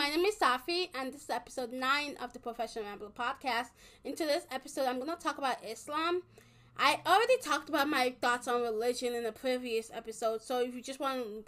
my 0.00 0.08
name 0.08 0.24
is 0.24 0.36
Safi, 0.36 0.88
and 0.94 1.12
this 1.12 1.24
is 1.24 1.28
episode 1.28 1.74
9 1.74 2.16
of 2.22 2.32
the 2.32 2.38
Professional 2.38 2.86
Rambler 2.86 3.10
podcast. 3.10 3.66
In 4.02 4.16
today's 4.16 4.46
episode, 4.50 4.86
I'm 4.86 4.98
going 4.98 5.14
to 5.14 5.22
talk 5.22 5.36
about 5.36 5.62
Islam. 5.62 6.22
I 6.78 7.00
already 7.06 7.36
talked 7.42 7.68
about 7.68 7.86
my 7.86 8.14
thoughts 8.22 8.48
on 8.48 8.62
religion 8.62 9.14
in 9.14 9.24
the 9.24 9.32
previous 9.32 9.90
episode, 9.92 10.40
so 10.40 10.62
if 10.62 10.74
you 10.74 10.80
just 10.80 11.00
want 11.00 11.46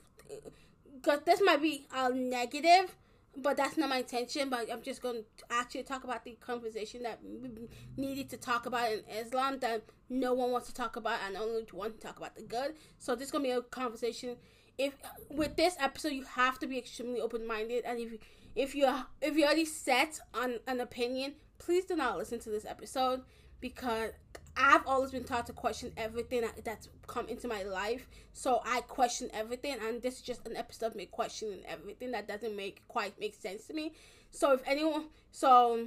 because 0.97 1.21
this 1.25 1.41
might 1.43 1.63
be 1.63 1.87
a 1.95 2.11
negative, 2.13 2.95
but 3.39 3.57
that's 3.57 3.79
not 3.79 3.89
my 3.89 4.01
intention. 4.01 4.51
But 4.51 4.71
I'm 4.71 4.83
just 4.83 5.01
going 5.01 5.25
to 5.39 5.45
actually 5.51 5.85
talk 5.85 6.05
about 6.05 6.23
the 6.23 6.33
conversation 6.33 7.05
that 7.05 7.21
we 7.25 7.49
needed 7.97 8.29
to 8.29 8.37
talk 8.37 8.67
about 8.67 8.93
in 8.93 9.01
Islam 9.19 9.61
that 9.61 9.83
no 10.11 10.35
one 10.35 10.51
wants 10.51 10.67
to 10.67 10.75
talk 10.75 10.97
about, 10.97 11.21
and 11.27 11.39
only 11.39 11.67
want 11.73 11.99
to 11.99 12.07
talk 12.07 12.19
about 12.19 12.37
the 12.37 12.43
good. 12.43 12.75
So 12.99 13.15
this 13.15 13.29
is 13.29 13.33
going 13.33 13.45
to 13.45 13.49
be 13.49 13.57
a 13.57 13.63
conversation 13.63 14.37
if 14.77 14.95
with 15.31 15.57
this 15.57 15.77
episode 15.81 16.13
you 16.13 16.25
have 16.25 16.59
to 16.59 16.67
be 16.67 16.77
extremely 16.77 17.23
open 17.23 17.47
minded, 17.47 17.85
and 17.87 17.99
if 17.99 18.13
if 18.55 18.75
you 18.75 18.87
are 18.87 19.07
if 19.21 19.37
you 19.37 19.45
already 19.45 19.65
set 19.65 20.21
on 20.35 20.57
an 20.67 20.81
opinion, 20.81 21.35
please 21.59 21.85
do 21.85 21.97
not 21.97 22.19
listen 22.19 22.39
to 22.41 22.51
this 22.51 22.65
episode 22.65 23.23
because 23.61 24.11
I've 24.57 24.87
always 24.87 25.11
been 25.11 25.25
taught 25.25 25.47
to 25.47 25.53
question 25.53 25.93
everything 25.97 26.45
that's 26.63 26.89
come 27.07 27.29
into 27.29 27.49
my 27.49 27.63
life. 27.63 28.07
So 28.33 28.61
I 28.65 28.83
question 28.83 29.31
everything, 29.33 29.77
and 29.83 30.03
this 30.03 30.17
is 30.17 30.21
just 30.23 30.47
an 30.47 30.57
episode 30.57 30.87
of 30.87 30.95
me 30.95 31.07
questioning 31.07 31.61
everything 31.67 32.11
that 32.11 32.29
doesn't 32.29 32.55
make 32.55 32.87
quite 32.89 33.19
make 33.19 33.35
sense 33.35 33.67
to 33.69 33.75
me. 33.75 33.93
So 34.31 34.53
if 34.53 34.61
anyone, 34.67 35.07
so 35.31 35.87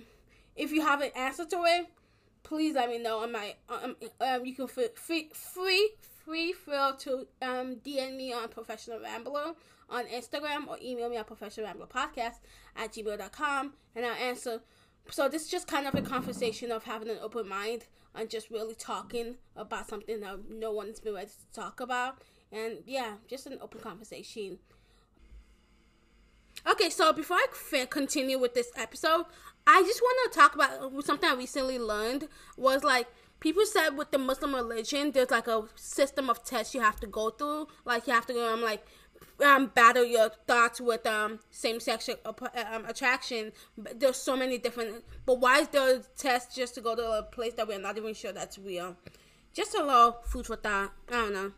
if 0.56 0.72
you 0.72 0.82
have 0.82 1.02
an 1.02 1.12
answer 1.16 1.46
to 1.46 1.58
it, 1.66 1.88
please 2.44 2.76
let 2.76 2.90
me 2.90 2.98
know 2.98 3.20
on 3.20 3.32
my 3.32 3.56
um, 3.70 3.96
um 4.22 4.46
you 4.46 4.56
can 4.56 4.68
free 4.68 5.30
free 5.34 5.92
free 6.26 6.54
feel 6.54 6.96
to 6.96 7.28
um, 7.42 7.76
DM 7.86 8.18
me 8.18 8.34
on 8.34 8.50
Professional 8.50 9.00
Rambler 9.00 9.54
on 9.90 10.06
Instagram 10.06 10.68
or 10.68 10.78
email 10.82 11.10
me 11.10 11.18
at 11.18 11.28
Professional 11.28 11.68
Rambler 11.68 11.88
Podcast 11.88 12.40
at 12.76 12.94
gmail.com 12.94 13.74
and 13.96 14.06
I'll 14.06 14.14
answer. 14.14 14.62
So 15.10 15.30
this 15.30 15.44
is 15.44 15.50
just 15.50 15.68
kind 15.68 15.88
of 15.88 15.96
a 15.96 16.02
conversation 16.02 16.72
of 16.72 16.84
having 16.84 17.10
an 17.10 17.18
open 17.22 17.48
mind 17.48 17.86
and 18.16 18.30
just 18.30 18.50
really 18.50 18.76
talking 18.76 19.36
about 19.56 19.88
something 19.88 20.20
that 20.22 20.50
no 20.50 20.72
one's 20.72 21.00
been 21.00 21.14
ready 21.14 21.30
to 21.30 21.60
talk 21.60 21.80
about. 21.80 22.22
And 22.52 22.80
yeah, 22.86 23.16
just 23.28 23.46
an 23.46 23.60
open 23.62 23.82
conversation. 23.82 24.60
Okay, 26.68 26.90
so 26.90 27.14
before 27.14 27.38
I 27.38 27.86
continue 27.90 28.40
with 28.40 28.54
this 28.54 28.72
episode, 28.76 29.26
I 29.68 29.82
just 29.84 30.02
want 30.02 30.32
to 30.32 30.40
talk 30.40 30.56
about 30.56 31.06
something 31.06 31.30
I 31.30 31.36
recently 31.36 31.78
learned 31.78 32.28
was 32.58 32.84
like 32.84 33.08
people 33.40 33.66
said 33.66 33.90
with 33.92 34.12
the 34.12 34.18
Muslim 34.18 34.56
religion, 34.56 35.12
there's 35.12 35.32
like 35.32 35.48
a 35.48 35.64
system 35.76 36.30
of 36.30 36.44
tests 36.44 36.74
you 36.74 36.82
have 36.82 37.00
to 37.02 37.08
go 37.08 37.30
through. 37.30 37.68
Like 37.84 38.08
you 38.08 38.14
have 38.14 38.26
to 38.28 38.34
go, 38.34 38.54
I'm 38.54 38.62
like 38.62 38.86
um, 39.44 39.68
battle 39.68 40.06
your 40.06 40.30
thoughts 40.48 40.80
with 40.80 41.06
um 41.06 41.40
same 41.52 41.80
sex 41.80 42.10
um, 42.10 42.86
attraction. 42.86 43.52
There's 43.96 44.18
so 44.18 44.36
many 44.36 44.58
different. 44.58 45.04
But 45.26 45.40
why 45.40 45.60
is 45.60 45.68
there 45.70 45.98
a 45.98 46.00
test 46.18 46.56
just 46.56 46.76
to 46.76 46.82
go 46.82 46.96
to 46.96 47.20
a 47.20 47.24
place 47.24 47.54
that 47.54 47.68
we're 47.68 47.80
not 47.80 47.98
even 47.98 48.14
sure 48.14 48.32
that's 48.32 48.58
real? 48.58 48.98
Just 49.54 49.76
a 49.76 49.84
little 49.84 50.18
food 50.24 50.46
for 50.46 50.56
thought. 50.56 50.94
I 51.10 51.14
don't 51.14 51.34
know. 51.34 51.52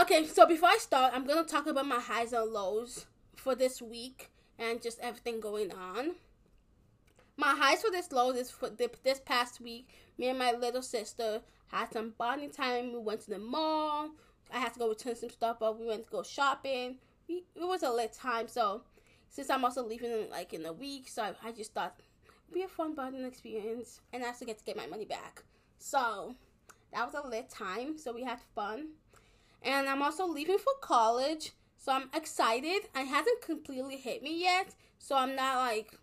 Okay, 0.00 0.26
so 0.26 0.46
before 0.46 0.70
I 0.70 0.78
start, 0.78 1.12
I'm 1.14 1.26
gonna 1.26 1.44
talk 1.44 1.66
about 1.66 1.86
my 1.86 2.00
highs 2.00 2.32
and 2.32 2.50
lows 2.50 3.06
for 3.36 3.54
this 3.54 3.80
week 3.80 4.30
and 4.58 4.82
just 4.82 4.98
everything 5.00 5.40
going 5.40 5.72
on. 5.72 6.16
My 7.36 7.54
highs 7.54 7.82
for 7.82 7.90
this 7.90 8.12
lows 8.12 8.36
is 8.36 8.50
for 8.50 8.70
this 8.70 9.20
past 9.20 9.60
week 9.60 9.88
me 10.18 10.28
and 10.28 10.38
my 10.38 10.52
little 10.52 10.82
sister 10.82 11.42
had 11.68 11.92
some 11.92 12.14
bonding 12.16 12.50
time. 12.50 12.92
We 12.92 12.98
went 12.98 13.22
to 13.22 13.30
the 13.30 13.38
mall. 13.38 14.10
I 14.52 14.58
had 14.58 14.72
to 14.74 14.78
go 14.78 14.88
return 14.88 15.16
some 15.16 15.30
stuff, 15.30 15.58
but 15.60 15.78
we 15.78 15.86
went 15.86 16.04
to 16.04 16.10
go 16.10 16.22
shopping. 16.22 16.96
It 17.28 17.44
was 17.56 17.82
a 17.82 17.90
lit 17.90 18.12
time. 18.12 18.48
So 18.48 18.82
since 19.28 19.50
I'm 19.50 19.64
also 19.64 19.84
leaving 19.84 20.10
in, 20.10 20.30
like 20.30 20.52
in 20.52 20.64
a 20.66 20.72
week, 20.72 21.08
so 21.08 21.22
I, 21.22 21.48
I 21.48 21.52
just 21.52 21.74
thought 21.74 22.00
be 22.52 22.62
a 22.62 22.68
fun 22.68 22.94
bonding 22.94 23.24
experience, 23.24 24.00
and 24.12 24.22
I 24.22 24.28
also 24.28 24.44
get 24.44 24.58
to 24.58 24.64
get 24.64 24.76
my 24.76 24.86
money 24.86 25.04
back. 25.04 25.42
So 25.78 26.34
that 26.92 27.04
was 27.04 27.14
a 27.14 27.26
lit 27.26 27.50
time. 27.50 27.98
So 27.98 28.12
we 28.12 28.24
had 28.24 28.38
fun, 28.54 28.88
and 29.62 29.88
I'm 29.88 30.02
also 30.02 30.26
leaving 30.26 30.58
for 30.58 30.72
college. 30.80 31.52
So 31.78 31.92
I'm 31.92 32.08
excited. 32.14 32.88
It 32.94 33.06
hasn't 33.06 33.42
completely 33.42 33.96
hit 33.96 34.22
me 34.22 34.42
yet, 34.42 34.74
so 34.98 35.16
I'm 35.16 35.36
not 35.36 35.56
like 35.56 35.98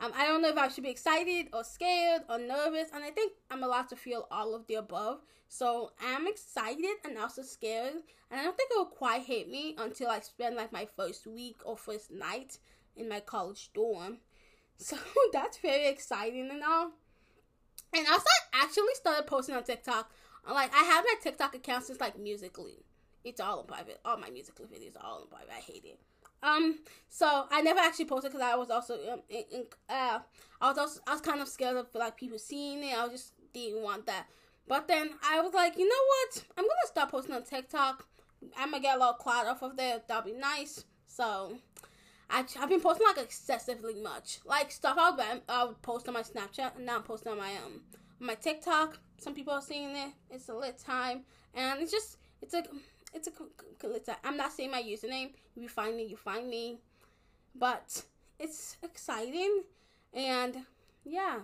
I 0.00 0.26
don't 0.26 0.40
know 0.40 0.48
if 0.48 0.56
I 0.56 0.68
should 0.68 0.84
be 0.84 0.90
excited 0.90 1.48
or 1.52 1.62
scared 1.62 2.22
or 2.28 2.38
nervous, 2.38 2.88
and 2.94 3.04
I 3.04 3.10
think 3.10 3.32
I'm 3.50 3.62
allowed 3.62 3.88
to 3.90 3.96
feel 3.96 4.26
all 4.30 4.54
of 4.54 4.66
the 4.66 4.76
above. 4.76 5.20
So 5.52 5.90
I'm 6.00 6.28
excited 6.28 6.94
and 7.04 7.18
also 7.18 7.42
scared, 7.42 7.94
and 8.30 8.40
I 8.40 8.44
don't 8.44 8.56
think 8.56 8.70
it 8.70 8.78
will 8.78 8.84
quite 8.84 9.24
hit 9.24 9.50
me 9.50 9.74
until 9.78 10.08
I 10.08 10.20
spend 10.20 10.54
like 10.54 10.72
my 10.72 10.86
first 10.96 11.26
week 11.26 11.56
or 11.64 11.76
first 11.76 12.12
night 12.12 12.58
in 12.96 13.08
my 13.08 13.20
college 13.20 13.70
dorm. 13.74 14.18
So 14.82 14.96
that's 15.30 15.58
very 15.58 15.88
exciting 15.88 16.48
and 16.50 16.62
all. 16.62 16.92
And 17.92 18.06
also, 18.06 18.24
I 18.54 18.62
actually 18.62 18.94
started 18.94 19.26
posting 19.26 19.54
on 19.54 19.62
TikTok. 19.62 20.10
Like, 20.50 20.72
I 20.72 20.84
have 20.84 21.04
my 21.04 21.16
TikTok 21.22 21.54
account 21.54 21.84
since 21.84 22.00
like 22.00 22.18
Musical.ly. 22.18 22.76
It's 23.22 23.42
all 23.42 23.60
in 23.60 23.66
private. 23.66 24.00
All 24.06 24.16
my 24.16 24.30
Musical.ly 24.30 24.74
videos 24.74 24.96
are 24.96 25.04
all 25.04 25.22
in 25.24 25.28
private. 25.28 25.50
I 25.50 25.60
hate 25.60 25.84
it. 25.84 26.00
Um, 26.42 26.78
so 27.10 27.44
I 27.50 27.60
never 27.60 27.80
actually 27.80 28.06
posted 28.06 28.32
because 28.32 28.46
I 28.46 28.54
was 28.56 28.70
also 28.70 28.94
um, 29.12 29.20
in, 29.28 29.44
in, 29.52 29.66
uh, 29.90 30.20
I 30.62 30.68
was 30.70 30.78
also 30.78 31.00
I 31.06 31.12
was 31.12 31.20
kind 31.20 31.42
of 31.42 31.48
scared 31.48 31.76
of 31.76 31.88
like 31.94 32.16
people 32.16 32.38
seeing 32.38 32.82
it. 32.82 32.96
I 32.96 33.06
just 33.08 33.34
didn't 33.52 33.82
want 33.82 34.06
that. 34.06 34.28
But 34.70 34.86
then 34.86 35.10
I 35.28 35.40
was 35.40 35.52
like, 35.52 35.76
you 35.76 35.88
know 35.88 36.04
what? 36.06 36.44
I'm 36.56 36.62
gonna 36.62 36.86
start 36.86 37.10
posting 37.10 37.34
on 37.34 37.42
TikTok. 37.42 38.06
I'm 38.56 38.70
gonna 38.70 38.80
get 38.80 38.94
a 38.94 38.98
little 39.00 39.14
clout 39.14 39.48
off 39.48 39.62
of 39.62 39.76
there. 39.76 40.00
That'll 40.06 40.32
be 40.32 40.38
nice. 40.38 40.84
So 41.08 41.56
I, 42.30 42.44
I've 42.56 42.68
been 42.68 42.80
posting 42.80 43.04
like 43.04 43.18
excessively 43.18 44.00
much, 44.00 44.38
like 44.44 44.70
stuff 44.70 44.96
I 44.96 45.10
would, 45.10 45.42
I 45.48 45.64
would 45.64 45.82
post 45.82 46.06
on 46.06 46.14
my 46.14 46.22
Snapchat, 46.22 46.76
and 46.76 46.86
now 46.86 46.94
I'm 46.98 47.02
posting 47.02 47.32
on 47.32 47.38
my 47.38 47.50
um 47.56 47.80
my 48.20 48.36
TikTok. 48.36 48.96
Some 49.18 49.34
people 49.34 49.54
are 49.54 49.60
seeing 49.60 49.90
it. 49.96 50.12
It's 50.30 50.48
a 50.48 50.54
lit 50.54 50.78
time, 50.78 51.22
and 51.52 51.82
it's 51.82 51.90
just 51.90 52.18
it's 52.40 52.54
a 52.54 52.62
it's 53.12 53.26
a 53.26 53.32
it's 53.88 54.08
a, 54.08 54.18
I'm 54.22 54.36
not 54.36 54.52
saying 54.52 54.70
my 54.70 54.82
username. 54.84 55.32
If 55.56 55.62
you 55.64 55.68
find 55.68 55.96
me, 55.96 56.04
you 56.04 56.16
find 56.16 56.48
me. 56.48 56.78
But 57.56 58.04
it's 58.38 58.76
exciting 58.84 59.64
and 60.14 60.58
yeah. 61.04 61.40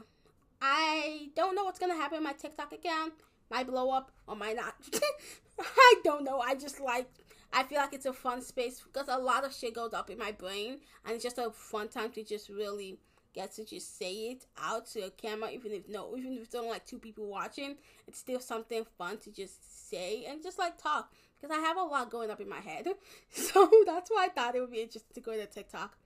I 0.60 1.30
don't 1.34 1.54
know 1.54 1.64
what's 1.64 1.78
gonna 1.78 1.94
happen 1.94 2.22
my 2.22 2.32
TikTok 2.32 2.72
account. 2.72 3.14
Might 3.50 3.66
blow 3.66 3.90
up 3.90 4.10
or 4.26 4.36
might 4.36 4.56
not. 4.56 4.74
I 5.60 5.94
don't 6.04 6.24
know. 6.24 6.40
I 6.40 6.54
just 6.54 6.80
like 6.80 7.08
I 7.52 7.62
feel 7.62 7.78
like 7.78 7.94
it's 7.94 8.06
a 8.06 8.12
fun 8.12 8.42
space 8.42 8.80
because 8.80 9.08
a 9.08 9.18
lot 9.18 9.44
of 9.44 9.54
shit 9.54 9.74
goes 9.74 9.92
up 9.94 10.10
in 10.10 10.18
my 10.18 10.32
brain 10.32 10.78
and 11.04 11.14
it's 11.14 11.24
just 11.24 11.38
a 11.38 11.50
fun 11.50 11.88
time 11.88 12.10
to 12.12 12.24
just 12.24 12.48
really 12.48 12.98
get 13.34 13.52
to 13.54 13.64
just 13.64 13.98
say 13.98 14.30
it 14.30 14.46
out 14.60 14.86
to 14.86 15.00
a 15.00 15.10
camera 15.10 15.50
even 15.50 15.70
if 15.70 15.88
no 15.88 16.16
even 16.16 16.32
if 16.32 16.44
it's 16.44 16.54
only 16.54 16.70
like 16.70 16.86
two 16.86 16.98
people 16.98 17.26
watching 17.26 17.76
it's 18.08 18.18
still 18.18 18.40
something 18.40 18.82
fun 18.96 19.18
to 19.18 19.30
just 19.30 19.90
say 19.90 20.24
and 20.24 20.42
just 20.42 20.58
like 20.58 20.78
talk 20.82 21.12
because 21.40 21.56
I 21.56 21.60
have 21.60 21.76
a 21.76 21.82
lot 21.82 22.10
going 22.10 22.30
up 22.30 22.40
in 22.40 22.48
my 22.48 22.60
head. 22.60 22.88
So 23.30 23.70
that's 23.84 24.10
why 24.10 24.26
I 24.26 24.28
thought 24.28 24.54
it 24.54 24.60
would 24.60 24.72
be 24.72 24.80
interesting 24.80 25.14
to 25.14 25.20
go 25.20 25.32
to 25.32 25.46
TikTok. 25.46 25.96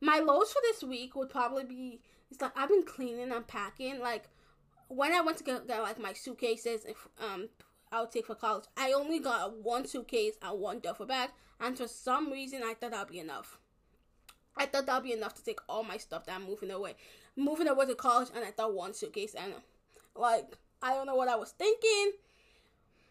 My 0.00 0.20
lows 0.20 0.52
for 0.52 0.60
this 0.62 0.82
week 0.82 1.16
would 1.16 1.28
probably 1.28 1.64
be 1.64 2.00
it's 2.30 2.40
like 2.40 2.56
I've 2.56 2.68
been 2.68 2.84
cleaning 2.84 3.32
and 3.32 3.46
packing. 3.46 4.00
Like 4.00 4.28
when 4.88 5.12
I 5.12 5.20
went 5.20 5.38
to 5.38 5.44
get, 5.44 5.66
get 5.66 5.82
like 5.82 5.98
my 5.98 6.12
suitcases, 6.12 6.84
if, 6.84 7.08
um, 7.20 7.48
I 7.90 8.00
would 8.00 8.10
take 8.10 8.26
for 8.26 8.34
college. 8.34 8.64
I 8.76 8.92
only 8.92 9.18
got 9.18 9.56
one 9.62 9.86
suitcase 9.86 10.34
and 10.42 10.60
one 10.60 10.80
duffel 10.80 11.06
bag, 11.06 11.30
and 11.60 11.76
for 11.76 11.88
some 11.88 12.30
reason 12.30 12.62
I 12.64 12.74
thought 12.74 12.90
that'd 12.92 13.08
be 13.08 13.18
enough. 13.18 13.58
I 14.56 14.66
thought 14.66 14.86
that'd 14.86 15.04
be 15.04 15.12
enough 15.12 15.34
to 15.34 15.44
take 15.44 15.60
all 15.68 15.84
my 15.84 15.96
stuff 15.96 16.26
that 16.26 16.34
I'm 16.34 16.46
moving 16.46 16.70
away, 16.70 16.96
moving 17.36 17.68
away 17.68 17.86
to 17.86 17.94
college, 17.94 18.28
and 18.34 18.44
I 18.44 18.50
thought 18.50 18.74
one 18.74 18.94
suitcase 18.94 19.34
and 19.34 19.54
like 20.14 20.56
I 20.82 20.94
don't 20.94 21.06
know 21.06 21.14
what 21.14 21.28
I 21.28 21.36
was 21.36 21.52
thinking 21.52 22.12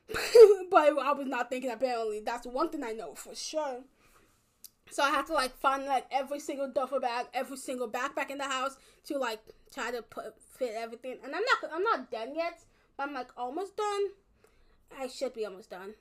but 0.72 0.98
I 1.00 1.12
was 1.14 1.28
not 1.28 1.50
thinking 1.50 1.72
apparently. 1.72 2.22
That's 2.22 2.48
one 2.48 2.70
thing 2.70 2.84
I 2.84 2.92
know 2.92 3.14
for 3.16 3.36
sure. 3.36 3.82
So 4.90 5.04
I 5.04 5.10
had 5.10 5.26
to 5.28 5.34
like 5.34 5.56
find 5.58 5.86
like 5.86 6.06
every 6.12 6.40
single 6.40 6.70
duffel 6.70 7.00
bag, 7.00 7.28
every 7.34 7.58
single 7.58 7.90
backpack 7.90 8.30
in 8.30 8.38
the 8.38 8.46
house 8.46 8.78
to 9.06 9.18
like 9.18 9.40
try 9.74 9.92
to 9.92 10.02
put 10.02 10.42
fit 10.42 10.74
everything. 10.76 11.18
And 11.24 11.36
I'm 11.36 11.44
not 11.44 11.72
I'm 11.74 11.84
not 11.84 12.12
done 12.12 12.36
yet, 12.36 12.64
but 12.96 13.08
I'm 13.08 13.14
like 13.14 13.30
almost 13.38 13.78
done. 13.78 14.02
I 14.98 15.08
should 15.08 15.34
be 15.34 15.46
almost 15.46 15.70
done. 15.70 15.94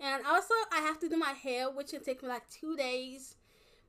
And 0.00 0.24
also 0.26 0.54
I 0.72 0.80
have 0.80 0.98
to 1.00 1.08
do 1.08 1.16
my 1.16 1.32
hair, 1.32 1.70
which 1.70 1.92
will 1.92 2.00
take 2.00 2.22
me 2.22 2.28
like 2.28 2.48
two 2.50 2.76
days. 2.76 3.36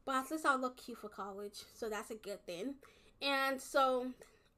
But 0.06 0.16
at 0.16 0.32
least 0.32 0.46
I'll 0.46 0.60
look 0.60 0.78
cute 0.78 1.00
for 1.00 1.10
college, 1.10 1.64
so 1.74 1.90
that's 1.90 2.12
a 2.12 2.16
good 2.16 2.46
thing. 2.46 2.76
And 3.22 3.60
so 3.60 4.08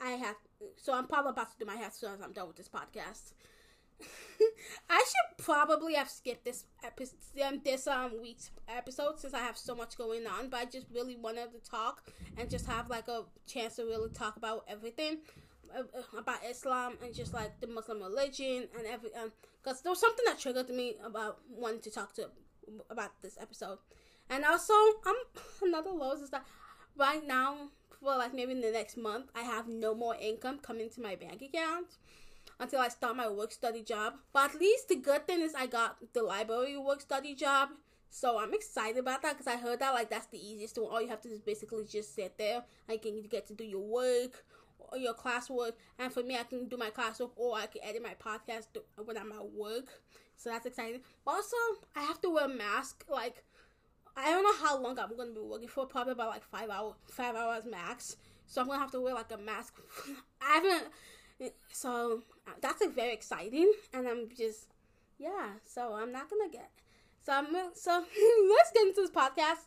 I 0.02 0.12
have 0.12 0.36
so 0.76 0.94
I'm 0.94 1.08
probably 1.08 1.32
about 1.32 1.52
to 1.52 1.58
do 1.60 1.66
my 1.66 1.76
hair 1.76 1.88
as 1.88 1.96
soon 1.96 2.14
as 2.14 2.22
I'm 2.22 2.34
done 2.34 2.48
with 2.48 2.58
this 2.58 2.70
podcast. 2.70 3.34
I 4.90 4.98
should 4.98 5.46
probably 5.46 5.96
have 5.96 6.10
skipped 6.10 6.46
this 6.46 6.66
episode, 6.84 7.18
um, 7.44 7.62
this 7.64 7.88
um 7.88 8.22
week's 8.22 8.52
episode 8.68 9.20
since 9.20 9.34
I 9.34 9.40
have 9.40 9.58
so 9.58 9.76
much 9.76 9.98
going 9.98 10.28
on. 10.28 10.50
But 10.50 10.60
I 10.60 10.66
just 10.66 10.88
really 10.94 11.16
wanted 11.16 11.52
to 11.52 11.70
talk 11.70 12.04
and 12.38 12.50
just 12.50 12.66
have 12.66 12.90
like 12.90 13.08
a 13.08 13.24
chance 13.48 13.76
to 13.78 13.84
really 13.84 14.10
talk 14.10 14.38
about 14.38 14.66
everything 14.68 15.20
uh, 15.76 15.82
uh, 15.82 16.18
about 16.20 16.40
Islam 16.48 16.94
and 17.04 17.14
just 17.14 17.34
like 17.34 17.60
the 17.60 17.68
Muslim 17.68 18.02
religion 18.02 18.68
and 18.78 18.86
every 18.88 19.14
um 19.16 19.32
because 19.64 19.82
there 19.82 19.92
was 19.92 20.00
something 20.00 20.26
that 20.26 20.40
triggered 20.40 20.70
me 20.70 20.96
about 21.04 21.40
wanting 21.50 21.82
to 21.82 21.92
talk 21.92 22.14
to 22.14 22.30
about 22.90 23.12
this 23.22 23.38
episode. 23.40 23.80
And 24.30 24.44
also, 24.44 24.74
um, 25.06 25.16
another 25.64 25.92
lows 25.92 26.22
is 26.22 26.30
that 26.32 26.46
right 26.98 27.26
now 27.26 27.70
for 28.00 28.16
like 28.18 28.34
maybe 28.34 28.52
in 28.52 28.62
the 28.62 28.72
next 28.72 28.98
month, 28.98 29.32
I 29.36 29.42
have 29.42 29.68
no 29.68 29.96
more 29.96 30.16
income 30.16 30.60
coming 30.60 30.90
to 30.92 31.02
my 31.02 31.16
bank 31.16 31.42
account 31.42 31.88
until 32.60 32.80
I 32.80 32.90
start 32.90 33.16
my 33.16 33.30
work 33.30 33.52
study 33.52 33.84
job. 33.84 34.16
But 34.34 34.52
at 34.52 34.60
least 34.60 34.90
the 34.90 34.96
good 34.96 35.28
thing 35.28 35.42
is 35.42 35.54
I 35.56 35.68
got 35.68 35.98
the 36.14 36.24
library 36.24 36.78
work 36.78 37.02
study 37.02 37.36
job. 37.36 37.70
So 38.10 38.40
I'm 38.40 38.54
excited 38.54 38.98
about 38.98 39.22
that 39.24 39.38
because 39.38 39.48
I 39.48 39.58
heard 39.58 39.80
that 39.80 39.94
like 39.94 40.10
that's 40.10 40.28
the 40.28 40.40
easiest 40.40 40.78
one. 40.78 40.92
All 40.92 41.02
you 41.02 41.10
have 41.10 41.22
to 41.22 41.30
do 41.30 41.36
is 41.36 41.42
basically 41.42 41.86
just 41.86 42.16
sit 42.16 42.38
there. 42.38 42.64
Like 42.88 43.06
you 43.06 43.28
get 43.30 43.48
to 43.48 43.54
do 43.54 43.64
your 43.64 43.86
work 43.86 44.46
or 44.80 44.98
your 44.98 45.14
classwork. 45.14 45.74
And 46.00 46.12
for 46.12 46.24
me, 46.24 46.38
I 46.38 46.44
can 46.44 46.68
do 46.68 46.78
my 46.78 46.90
classwork 46.90 47.32
or 47.36 47.58
I 47.58 47.68
can 47.68 47.84
edit 47.84 48.02
my 48.02 48.16
podcast 48.16 48.68
when 49.04 49.18
I'm 49.18 49.32
at 49.32 49.52
work. 49.52 50.02
So 50.36 50.50
that's 50.50 50.66
exciting. 50.66 51.02
Also, 51.26 51.58
I 51.96 52.02
have 52.04 52.22
to 52.22 52.30
wear 52.30 52.46
a 52.46 52.50
mask. 52.50 53.04
Like 53.10 53.44
I 54.16 54.32
don't 54.32 54.44
know 54.44 54.68
how 54.68 54.82
long 54.82 54.98
I'm 54.98 55.16
gonna 55.16 55.32
be 55.32 55.42
working 55.42 55.68
for. 55.68 55.86
Probably 55.86 56.14
about 56.14 56.30
like 56.30 56.44
five 56.44 56.70
hours, 56.70 56.96
five 57.06 57.36
hours 57.36 57.66
max. 57.66 58.18
So 58.48 58.62
I'm 58.62 58.68
gonna 58.68 58.80
have 58.80 58.92
to 58.92 59.02
wear 59.02 59.14
like 59.14 59.32
a 59.32 59.38
mask. 59.38 59.76
I 60.42 60.56
haven't 60.56 60.86
so 61.72 62.24
that's 62.62 62.82
like 62.82 62.96
very 62.96 63.14
exciting, 63.14 63.72
and 63.94 64.08
I'm 64.08 64.30
just 64.36 64.68
yeah. 65.18 65.50
So 65.66 65.94
I'm 65.94 66.12
not 66.12 66.30
gonna 66.30 66.52
get. 66.52 66.70
So 67.24 67.34
I'm 67.34 67.48
so 67.74 67.92
let's 68.50 68.72
get 68.72 68.88
into 68.88 69.02
this 69.02 69.12
podcast. 69.12 69.66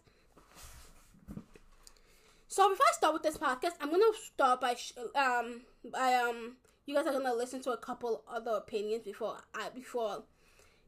So 2.48 2.68
before 2.68 2.86
I 2.88 2.94
start 2.94 3.12
with 3.14 3.22
this 3.22 3.38
podcast, 3.38 3.72
I'm 3.80 3.90
gonna 3.90 4.04
start 4.24 4.60
by 4.60 4.76
um 5.14 5.62
by 5.84 6.14
um 6.14 6.56
you 6.86 6.94
guys 6.94 7.06
are 7.06 7.12
gonna 7.12 7.34
listen 7.34 7.62
to 7.62 7.70
a 7.70 7.76
couple 7.76 8.24
other 8.28 8.52
opinions 8.52 9.04
before 9.04 9.36
I 9.54 9.68
before 9.70 10.24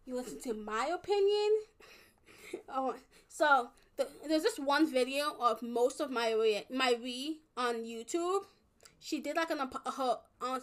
you 0.06 0.16
listen 0.16 0.40
to 0.42 0.54
my 0.54 0.90
opinion. 0.92 1.50
oh, 2.68 2.96
so 3.28 3.68
the, 3.96 4.08
there's 4.26 4.42
this 4.42 4.58
one 4.58 4.90
video 4.90 5.36
of 5.40 5.62
most 5.62 6.00
of 6.00 6.10
my 6.10 6.32
re, 6.32 6.64
my 6.70 6.96
re 7.00 7.38
on 7.56 7.76
YouTube 7.84 8.44
she 9.02 9.20
did 9.20 9.36
like 9.36 9.50
an 9.50 9.58
her 9.58 10.18
uh, 10.40 10.60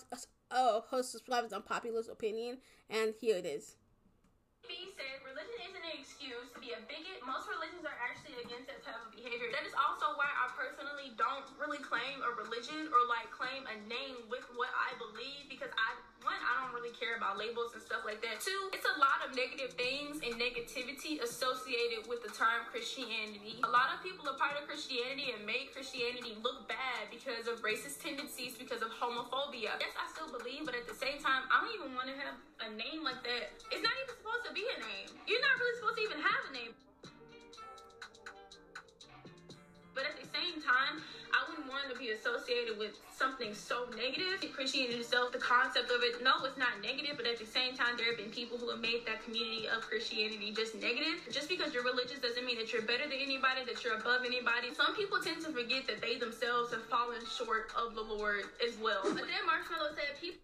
uh, 0.51 0.81
her 0.89 1.03
subscribers 1.03 1.53
unpopular 1.53 2.01
opinion, 2.11 2.57
and 2.89 3.13
here 3.19 3.37
it 3.37 3.45
is. 3.45 3.75
Said, 4.63 5.28
isn't 5.69 5.85
an 5.85 6.01
excuse 6.01 6.49
to 6.49 6.57
be 6.57 6.73
a 6.73 6.81
bigot. 6.89 7.21
Most 7.21 7.45
religions 7.45 7.85
are 7.85 7.93
actually 8.01 8.33
against 8.41 8.65
that 8.73 8.81
type 8.81 8.97
of 8.97 9.13
behavior. 9.13 9.53
That 9.53 9.69
is 9.69 9.75
also 9.77 10.17
why 10.17 10.25
I 10.25 10.49
personally 10.57 11.13
don't 11.13 11.45
really 11.61 11.77
claim 11.77 12.25
a 12.25 12.33
religion 12.33 12.89
or 12.89 13.05
like 13.05 13.29
claim 13.29 13.69
a 13.69 13.77
name 13.85 14.25
with 14.33 14.49
what 14.57 14.73
I 14.73 14.97
believe 14.97 15.45
because 15.45 15.69
I 15.77 15.93
one, 16.23 16.35
I 16.35 16.59
don't 16.59 16.75
really 16.75 16.91
care 16.91 17.15
about 17.15 17.39
labels 17.39 17.71
and 17.71 17.79
stuff 17.79 18.03
like 18.03 18.19
that. 18.27 18.43
Two, 18.43 18.67
it's 18.75 18.83
a 18.83 18.97
lot 18.99 19.23
of 19.23 19.35
negative 19.35 19.71
things 19.79 20.19
and 20.19 20.35
negativity 20.35 21.23
associated 21.23 22.07
with 22.11 22.23
the 22.23 22.31
term 22.35 22.67
Christianity. 22.67 23.63
A 23.63 23.71
lot 23.71 23.95
of 23.95 24.03
people 24.03 24.27
are 24.27 24.35
part 24.35 24.59
of 24.59 24.67
Christianity 24.67 25.31
and 25.31 25.47
make 25.47 25.71
Christianity 25.71 26.35
look 26.43 26.67
bad 26.67 27.07
because 27.07 27.47
of 27.47 27.63
racist 27.63 28.03
tendencies, 28.03 28.59
because 28.59 28.83
of 28.83 28.91
homophobia. 28.91 29.79
Yes, 29.79 29.95
I 29.95 30.11
still 30.11 30.27
believe, 30.27 30.67
but 30.67 30.75
at 30.75 30.87
the 30.91 30.97
same 30.97 31.23
time, 31.23 31.47
I 31.47 31.63
don't 31.63 31.71
even 31.71 31.95
want 31.95 32.11
to 32.11 32.17
have 32.19 32.35
a 32.67 32.69
name 32.75 33.07
like 33.07 33.23
that. 33.23 33.55
It's 33.71 33.83
not 33.83 33.95
even 34.03 34.11
supposed 34.19 34.43
to 34.43 34.51
be 34.51 34.67
a 34.67 34.77
name. 34.83 35.07
You're 35.23 35.39
not 35.39 35.58
really 35.59 35.75
supposed 35.77 35.97
to 35.97 36.03
even 36.03 36.19
have 36.23 36.41
a 36.49 36.51
name. 36.53 36.73
But 39.93 40.07
at 40.07 40.15
the 40.15 40.27
same 40.31 40.63
time, 40.63 41.03
I 41.35 41.43
wouldn't 41.49 41.67
want 41.67 41.91
to 41.91 41.99
be 41.99 42.15
associated 42.15 42.79
with 42.79 42.95
something 43.11 43.53
so 43.53 43.85
negative. 43.99 44.39
Christianity 44.55 45.03
itself, 45.03 45.35
the 45.35 45.43
concept 45.43 45.91
of 45.91 45.99
it, 46.07 46.23
no, 46.23 46.39
it's 46.47 46.55
not 46.55 46.79
negative, 46.79 47.19
but 47.19 47.27
at 47.27 47.35
the 47.37 47.45
same 47.45 47.75
time, 47.75 47.99
there 47.99 48.07
have 48.07 48.15
been 48.15 48.31
people 48.31 48.57
who 48.57 48.71
have 48.71 48.79
made 48.79 49.03
that 49.05 49.19
community 49.27 49.67
of 49.67 49.83
Christianity 49.83 50.55
just 50.55 50.75
negative. 50.79 51.19
Just 51.31 51.51
because 51.51 51.73
you're 51.73 51.83
religious 51.83 52.19
doesn't 52.19 52.45
mean 52.47 52.57
that 52.57 52.71
you're 52.71 52.87
better 52.87 53.03
than 53.03 53.19
anybody, 53.19 53.67
that 53.67 53.83
you're 53.83 53.99
above 53.99 54.23
anybody. 54.23 54.71
Some 54.71 54.95
people 54.95 55.19
tend 55.19 55.43
to 55.43 55.51
forget 55.51 55.83
that 55.87 55.99
they 55.99 56.15
themselves 56.15 56.71
have 56.71 56.87
fallen 56.87 57.19
short 57.27 57.71
of 57.75 57.93
the 57.93 58.03
Lord 58.03 58.47
as 58.63 58.79
well. 58.79 59.03
But 59.03 59.27
then 59.27 59.43
Marshmello 59.43 59.91
said, 59.99 60.15
people 60.21 60.39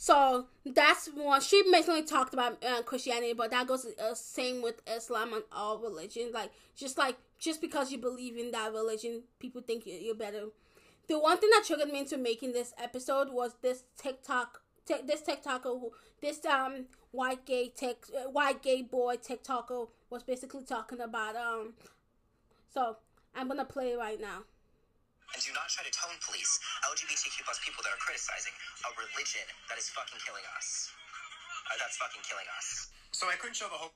So 0.00 0.46
that's 0.64 1.08
one. 1.08 1.42
She 1.42 1.62
basically 1.70 2.02
talked 2.04 2.32
about 2.32 2.64
uh, 2.64 2.80
Christianity, 2.80 3.34
but 3.34 3.50
that 3.50 3.66
goes 3.66 3.84
uh, 3.84 4.14
same 4.14 4.62
with 4.62 4.80
Islam 4.86 5.34
and 5.34 5.42
all 5.52 5.78
religions. 5.78 6.32
Like 6.32 6.52
just 6.74 6.96
like 6.96 7.18
just 7.38 7.60
because 7.60 7.92
you 7.92 7.98
believe 7.98 8.38
in 8.38 8.50
that 8.52 8.72
religion, 8.72 9.24
people 9.38 9.60
think 9.60 9.82
you're 9.84 10.14
better. 10.14 10.46
The 11.06 11.18
one 11.18 11.36
thing 11.36 11.50
that 11.50 11.64
triggered 11.66 11.92
me 11.92 11.98
into 11.98 12.16
making 12.16 12.54
this 12.54 12.72
episode 12.82 13.28
was 13.30 13.56
this 13.60 13.82
TikTok, 13.98 14.62
t- 14.86 15.02
this 15.06 15.20
TikToker, 15.20 15.90
this 16.22 16.42
um 16.46 16.86
white 17.10 17.44
gay 17.44 17.68
tech, 17.68 17.96
uh, 18.16 18.30
white 18.30 18.62
gay 18.62 18.80
boy 18.80 19.16
TikToker 19.16 19.88
was 20.08 20.22
basically 20.22 20.64
talking 20.64 21.02
about 21.02 21.36
um. 21.36 21.74
So 22.72 22.96
I'm 23.34 23.48
gonna 23.48 23.66
play 23.66 23.96
right 23.96 24.18
now 24.18 24.44
and 25.34 25.38
do 25.42 25.50
not 25.54 25.70
try 25.70 25.86
to 25.86 25.92
tone 25.94 26.16
police 26.24 26.58
LGBTQ 26.86 27.44
plus 27.46 27.58
people 27.62 27.82
that 27.86 27.94
are 27.94 28.02
criticizing 28.02 28.54
a 28.86 28.90
religion 28.98 29.46
that 29.70 29.78
is 29.78 29.88
fucking 29.90 30.18
killing 30.22 30.44
us. 30.56 30.90
Uh, 31.70 31.78
that's 31.78 31.96
fucking 31.98 32.22
killing 32.26 32.48
us. 32.58 32.90
So 33.12 33.28
I 33.30 33.36
couldn't 33.38 33.56
show 33.56 33.70
the 33.70 33.78
whole. 33.78 33.94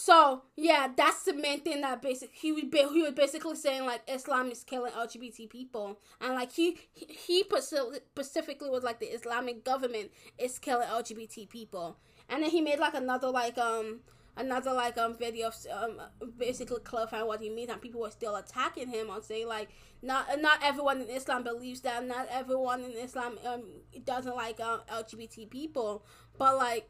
So 0.00 0.42
yeah, 0.56 0.88
that's 0.96 1.24
the 1.24 1.34
main 1.34 1.60
thing 1.60 1.82
that 1.82 2.00
basic 2.00 2.30
he 2.32 2.52
would 2.52 2.70
be, 2.70 2.78
he 2.78 3.02
was 3.02 3.12
basically 3.12 3.56
saying 3.56 3.84
like 3.84 4.02
Islam 4.08 4.50
is 4.50 4.64
killing 4.64 4.92
LGBT 4.92 5.50
people, 5.50 5.98
and 6.20 6.34
like 6.34 6.52
he 6.52 6.78
he 6.94 7.44
specifically 7.44 8.70
was 8.70 8.82
like 8.82 8.98
the 8.98 9.12
Islamic 9.12 9.64
government 9.64 10.10
is 10.38 10.58
killing 10.58 10.88
LGBT 10.88 11.50
people, 11.50 11.98
and 12.28 12.42
then 12.42 12.50
he 12.50 12.60
made 12.62 12.78
like 12.78 12.94
another 12.94 13.28
like 13.28 13.58
um 13.58 14.00
another 14.36 14.72
like 14.72 14.96
um 14.98 15.16
video 15.16 15.48
of 15.48 15.56
um 15.72 16.00
basically 16.38 16.80
clarifying 16.80 17.26
what 17.26 17.40
he 17.40 17.50
means 17.50 17.70
and 17.70 17.80
people 17.80 18.00
were 18.00 18.10
still 18.10 18.36
attacking 18.36 18.88
him 18.88 19.10
on 19.10 19.22
saying 19.22 19.46
like 19.46 19.68
not 20.02 20.26
not 20.40 20.58
everyone 20.62 21.00
in 21.00 21.08
Islam 21.08 21.42
believes 21.42 21.80
that 21.82 22.04
not 22.06 22.26
everyone 22.30 22.82
in 22.82 22.92
Islam 22.92 23.38
um 23.46 23.62
doesn't 24.04 24.36
like 24.36 24.60
um, 24.60 24.80
LGBT 24.90 25.50
people 25.50 26.04
but 26.38 26.56
like 26.56 26.88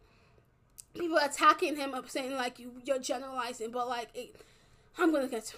people 0.95 1.19
attacking 1.19 1.77
him 1.77 1.95
saying 2.07 2.35
like 2.35 2.59
you 2.59 2.73
you're 2.85 2.99
generalizing 2.99 3.71
but 3.71 3.89
like 3.89 4.09
it, 4.15 4.37
I'm 4.99 5.13
gonna 5.13 5.29
get 5.29 5.47
to, 5.47 5.57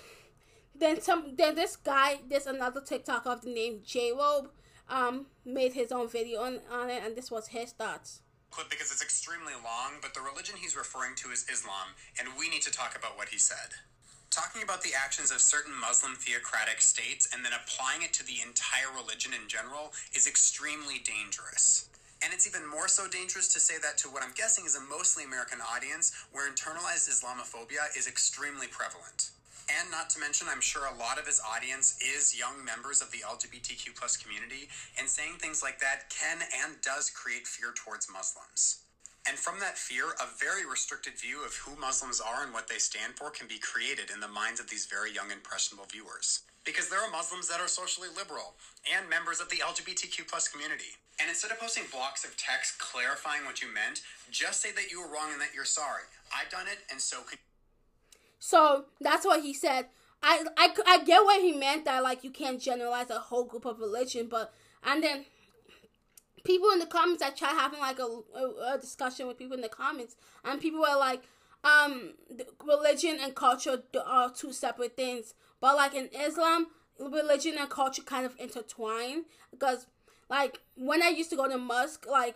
then 0.75 1.00
some 1.00 1.34
then 1.37 1.55
this 1.55 1.76
guy 1.76 2.20
there's 2.29 2.46
another 2.46 2.81
TikTok 2.81 3.26
of 3.26 3.43
the 3.43 3.52
name 3.52 3.81
J 3.84 4.12
Robe 4.12 4.50
um 4.88 5.26
made 5.44 5.72
his 5.72 5.93
own 5.93 6.08
video 6.08 6.43
on, 6.43 6.60
on 6.70 6.91
it 6.91 7.03
and 7.05 7.17
this 7.17 7.31
was 7.31 7.48
his 7.48 7.72
thoughts 7.72 8.20
clip 8.52 8.68
because 8.68 8.92
it's 8.92 9.02
extremely 9.02 9.56
long, 9.56 9.96
but 10.04 10.12
the 10.12 10.20
religion 10.20 10.60
he's 10.60 10.76
referring 10.76 11.16
to 11.24 11.32
is 11.32 11.48
Islam, 11.48 11.96
and 12.20 12.36
we 12.36 12.52
need 12.52 12.60
to 12.62 12.70
talk 12.70 12.94
about 12.94 13.16
what 13.16 13.32
he 13.32 13.38
said. 13.40 13.72
Talking 14.28 14.62
about 14.62 14.84
the 14.84 14.92
actions 14.92 15.32
of 15.32 15.40
certain 15.40 15.72
Muslim 15.72 16.14
theocratic 16.14 16.80
states 16.80 17.28
and 17.32 17.44
then 17.44 17.52
applying 17.56 18.02
it 18.04 18.12
to 18.14 18.24
the 18.24 18.44
entire 18.44 18.92
religion 18.92 19.32
in 19.32 19.48
general 19.48 19.92
is 20.12 20.28
extremely 20.28 21.00
dangerous. 21.00 21.88
And 22.24 22.32
it's 22.32 22.46
even 22.46 22.68
more 22.68 22.88
so 22.88 23.08
dangerous 23.08 23.52
to 23.52 23.60
say 23.60 23.74
that 23.82 23.98
to 23.98 24.08
what 24.08 24.22
I'm 24.22 24.36
guessing 24.36 24.64
is 24.64 24.76
a 24.76 24.80
mostly 24.80 25.24
American 25.24 25.58
audience 25.60 26.12
where 26.30 26.48
internalized 26.48 27.10
Islamophobia 27.10 27.96
is 27.96 28.06
extremely 28.06 28.68
prevalent. 28.68 29.32
And 29.69 29.90
not 29.90 30.10
to 30.10 30.20
mention, 30.20 30.48
I'm 30.50 30.60
sure 30.60 30.86
a 30.86 30.98
lot 30.98 31.19
of 31.19 31.26
his 31.26 31.40
audience 31.40 31.98
is 32.02 32.38
young 32.38 32.64
members 32.64 33.00
of 33.00 33.10
the 33.10 33.22
LGBTQ 33.26 33.94
plus 33.94 34.16
community, 34.16 34.69
and 34.98 35.08
saying 35.08 35.38
things 35.38 35.62
like 35.62 35.78
that 35.81 36.10
can 36.10 36.42
and 36.64 36.81
does 36.82 37.10
create 37.10 37.46
fear 37.46 37.72
towards 37.74 38.10
Muslims. 38.10 38.82
And 39.28 39.38
from 39.38 39.60
that 39.60 39.78
fear, 39.78 40.19
a 40.19 40.26
very 40.38 40.66
restricted 40.66 41.14
view 41.14 41.44
of 41.44 41.54
who 41.54 41.78
Muslims 41.78 42.20
are 42.20 42.42
and 42.42 42.52
what 42.52 42.66
they 42.66 42.78
stand 42.78 43.14
for 43.14 43.31
can 43.31 43.46
be 43.46 43.58
created 43.58 44.10
in 44.10 44.19
the 44.19 44.26
minds 44.26 44.58
of 44.58 44.69
these 44.69 44.86
very 44.86 45.14
young, 45.14 45.31
impressionable 45.31 45.86
viewers. 45.86 46.42
Because 46.64 46.88
there 46.88 46.98
are 46.98 47.10
Muslims 47.10 47.46
that 47.48 47.60
are 47.60 47.69
socially 47.70 48.08
liberal 48.16 48.54
and 48.86 49.08
members 49.08 49.40
of 49.40 49.48
the 49.48 49.62
LGBTQ 49.62 50.26
plus 50.26 50.48
community. 50.48 50.98
And 51.20 51.28
instead 51.31 51.50
of 51.50 51.60
posting 51.60 51.84
blocks 51.92 52.24
of 52.24 52.36
text 52.36 52.78
clarifying 52.78 53.44
what 53.44 53.62
you 53.62 53.69
meant, 53.72 54.02
just 54.31 54.60
say 54.60 54.72
that 54.72 54.90
you 54.90 55.00
were 55.00 55.12
wrong 55.12 55.31
and 55.31 55.40
that 55.40 55.54
you're 55.54 55.64
sorry. 55.66 56.06
I've 56.34 56.50
done 56.50 56.66
it, 56.66 56.78
and 56.90 57.00
so 57.00 57.22
can 57.22 57.38
so 58.44 58.87
that's 59.01 59.25
what 59.25 59.41
he 59.41 59.55
said. 59.55 59.87
I, 60.20 60.44
I, 60.56 60.75
I 60.84 61.05
get 61.05 61.22
what 61.22 61.41
he 61.41 61.53
meant 61.53 61.84
that 61.84 62.03
like 62.03 62.25
you 62.25 62.31
can't 62.31 62.61
generalize 62.61 63.08
a 63.08 63.20
whole 63.20 63.44
group 63.44 63.65
of 63.65 63.79
religion, 63.79 64.27
but 64.29 64.53
and 64.82 65.01
then 65.01 65.27
people 66.43 66.70
in 66.70 66.81
the 66.81 66.87
comments 66.87 67.22
I 67.22 67.31
tried 67.31 67.55
having 67.55 67.79
like 67.79 68.01
a, 68.01 68.03
a, 68.03 68.75
a 68.75 68.79
discussion 68.81 69.29
with 69.29 69.39
people 69.39 69.55
in 69.55 69.61
the 69.61 69.69
comments, 69.69 70.17
and 70.44 70.61
people 70.61 70.81
were 70.81 70.99
like, 70.99 71.22
um, 71.63 72.15
religion 72.67 73.19
and 73.22 73.32
culture 73.37 73.81
are 74.05 74.32
two 74.32 74.53
separate 74.53 74.96
things. 74.96 75.34
But 75.61 75.77
like 75.77 75.94
in 75.94 76.08
Islam, 76.13 76.67
religion 76.99 77.55
and 77.61 77.70
culture 77.70 78.03
kind 78.03 78.27
of 78.27 78.34
intertwine 78.41 79.27
because 79.53 79.87
like 80.29 80.58
when 80.77 81.01
I 81.01 81.11
used 81.11 81.31
to 81.31 81.37
go 81.37 81.49
to 81.49 81.58
mosque, 81.58 82.06
like 82.11 82.34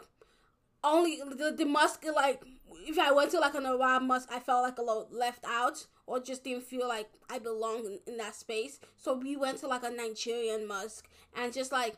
only 0.85 1.19
the, 1.37 1.51
the 1.51 1.65
mosque 1.65 2.05
like 2.15 2.45
if 2.87 2.99
I 2.99 3.11
went 3.13 3.33
to 3.33 3.41
like 3.41 3.55
an 3.55 3.67
Arab 3.67 4.03
mosque, 4.03 4.29
I 4.33 4.39
felt 4.39 4.63
like 4.63 4.79
a 4.79 4.83
little 4.83 5.09
left 5.11 5.45
out 5.45 5.87
or 6.07 6.21
just 6.21 6.45
didn't 6.45 6.65
feel 6.65 6.87
like 6.87 7.09
I 7.29 7.39
belonged 7.39 7.87
in, 7.87 7.99
in 8.07 8.17
that 8.19 8.37
space. 8.37 8.79
So 8.97 9.15
we 9.15 9.37
went 9.37 9.59
to 9.59 9.67
like 9.67 9.83
a 9.83 9.91
Nigerian 9.91 10.67
mosque 10.69 11.09
and 11.37 11.53
just 11.53 11.73
like 11.73 11.97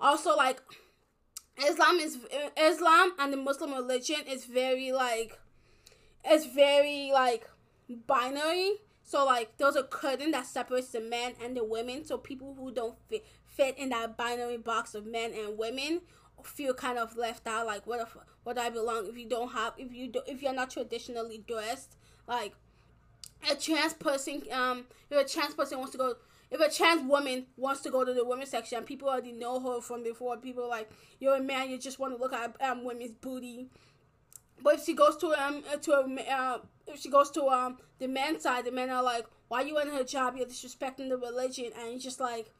also 0.00 0.36
like 0.36 0.60
Islam 1.66 1.96
is 1.96 2.18
Islam 2.56 3.12
and 3.18 3.32
the 3.32 3.38
Muslim 3.38 3.72
religion 3.72 4.20
is 4.28 4.44
very 4.44 4.92
like 4.92 5.38
it's 6.24 6.46
very 6.46 7.10
like 7.12 7.48
binary. 8.06 8.72
So 9.02 9.24
like 9.24 9.56
there's 9.56 9.76
a 9.76 9.84
curtain 9.84 10.32
that 10.32 10.44
separates 10.46 10.90
the 10.90 11.00
men 11.00 11.32
and 11.42 11.56
the 11.56 11.64
women. 11.64 12.04
So 12.04 12.18
people 12.18 12.54
who 12.58 12.70
don't 12.70 12.96
fit 13.08 13.26
fit 13.46 13.78
in 13.78 13.88
that 13.88 14.16
binary 14.18 14.58
box 14.58 14.94
of 14.94 15.06
men 15.06 15.32
and 15.32 15.58
women 15.58 16.02
feel 16.44 16.74
kind 16.74 16.98
of 16.98 17.16
left 17.16 17.46
out. 17.46 17.66
Like 17.66 17.86
what 17.86 18.00
if 18.00 18.16
what 18.44 18.58
I 18.58 18.70
belong 18.70 19.06
if 19.06 19.16
you 19.16 19.28
don't 19.28 19.52
have 19.52 19.74
if 19.78 19.92
you 19.92 20.08
do 20.08 20.20
if 20.26 20.42
you're 20.42 20.52
not 20.52 20.70
traditionally 20.70 21.44
dressed? 21.46 21.96
Like 22.26 22.54
a 23.50 23.54
trans 23.54 23.94
person 23.94 24.42
um 24.52 24.84
if 25.10 25.26
a 25.26 25.28
trans 25.28 25.54
person 25.54 25.78
wants 25.78 25.92
to 25.92 25.98
go 25.98 26.14
if 26.50 26.60
a 26.60 26.74
trans 26.74 27.02
woman 27.08 27.46
wants 27.56 27.82
to 27.82 27.90
go 27.90 28.04
to 28.04 28.12
the 28.12 28.24
women's 28.24 28.50
section 28.50 28.82
people 28.82 29.08
already 29.08 29.32
know 29.32 29.60
her 29.60 29.80
from 29.80 30.02
before 30.02 30.36
people 30.36 30.68
like 30.68 30.90
you're 31.20 31.36
a 31.36 31.42
man 31.42 31.70
you 31.70 31.78
just 31.78 31.98
want 31.98 32.14
to 32.14 32.20
look 32.20 32.32
at 32.32 32.54
um 32.60 32.84
women's 32.84 33.12
booty. 33.12 33.68
But 34.60 34.74
if 34.74 34.84
she 34.84 34.94
goes 34.94 35.16
to 35.18 35.28
um 35.40 35.62
to 35.82 35.92
a 35.92 36.32
uh, 36.32 36.58
if 36.86 37.00
she 37.00 37.10
goes 37.10 37.30
to 37.32 37.44
um 37.44 37.78
the 37.98 38.08
men's 38.08 38.42
side 38.42 38.64
the 38.64 38.72
men 38.72 38.90
are 38.90 39.02
like 39.02 39.26
why 39.48 39.62
you 39.62 39.78
in 39.78 39.88
hijab? 39.88 40.36
You're 40.36 40.46
disrespecting 40.46 41.08
the 41.08 41.16
religion. 41.16 41.72
And 41.78 41.94
it's 41.94 42.04
just 42.04 42.20
like 42.20 42.50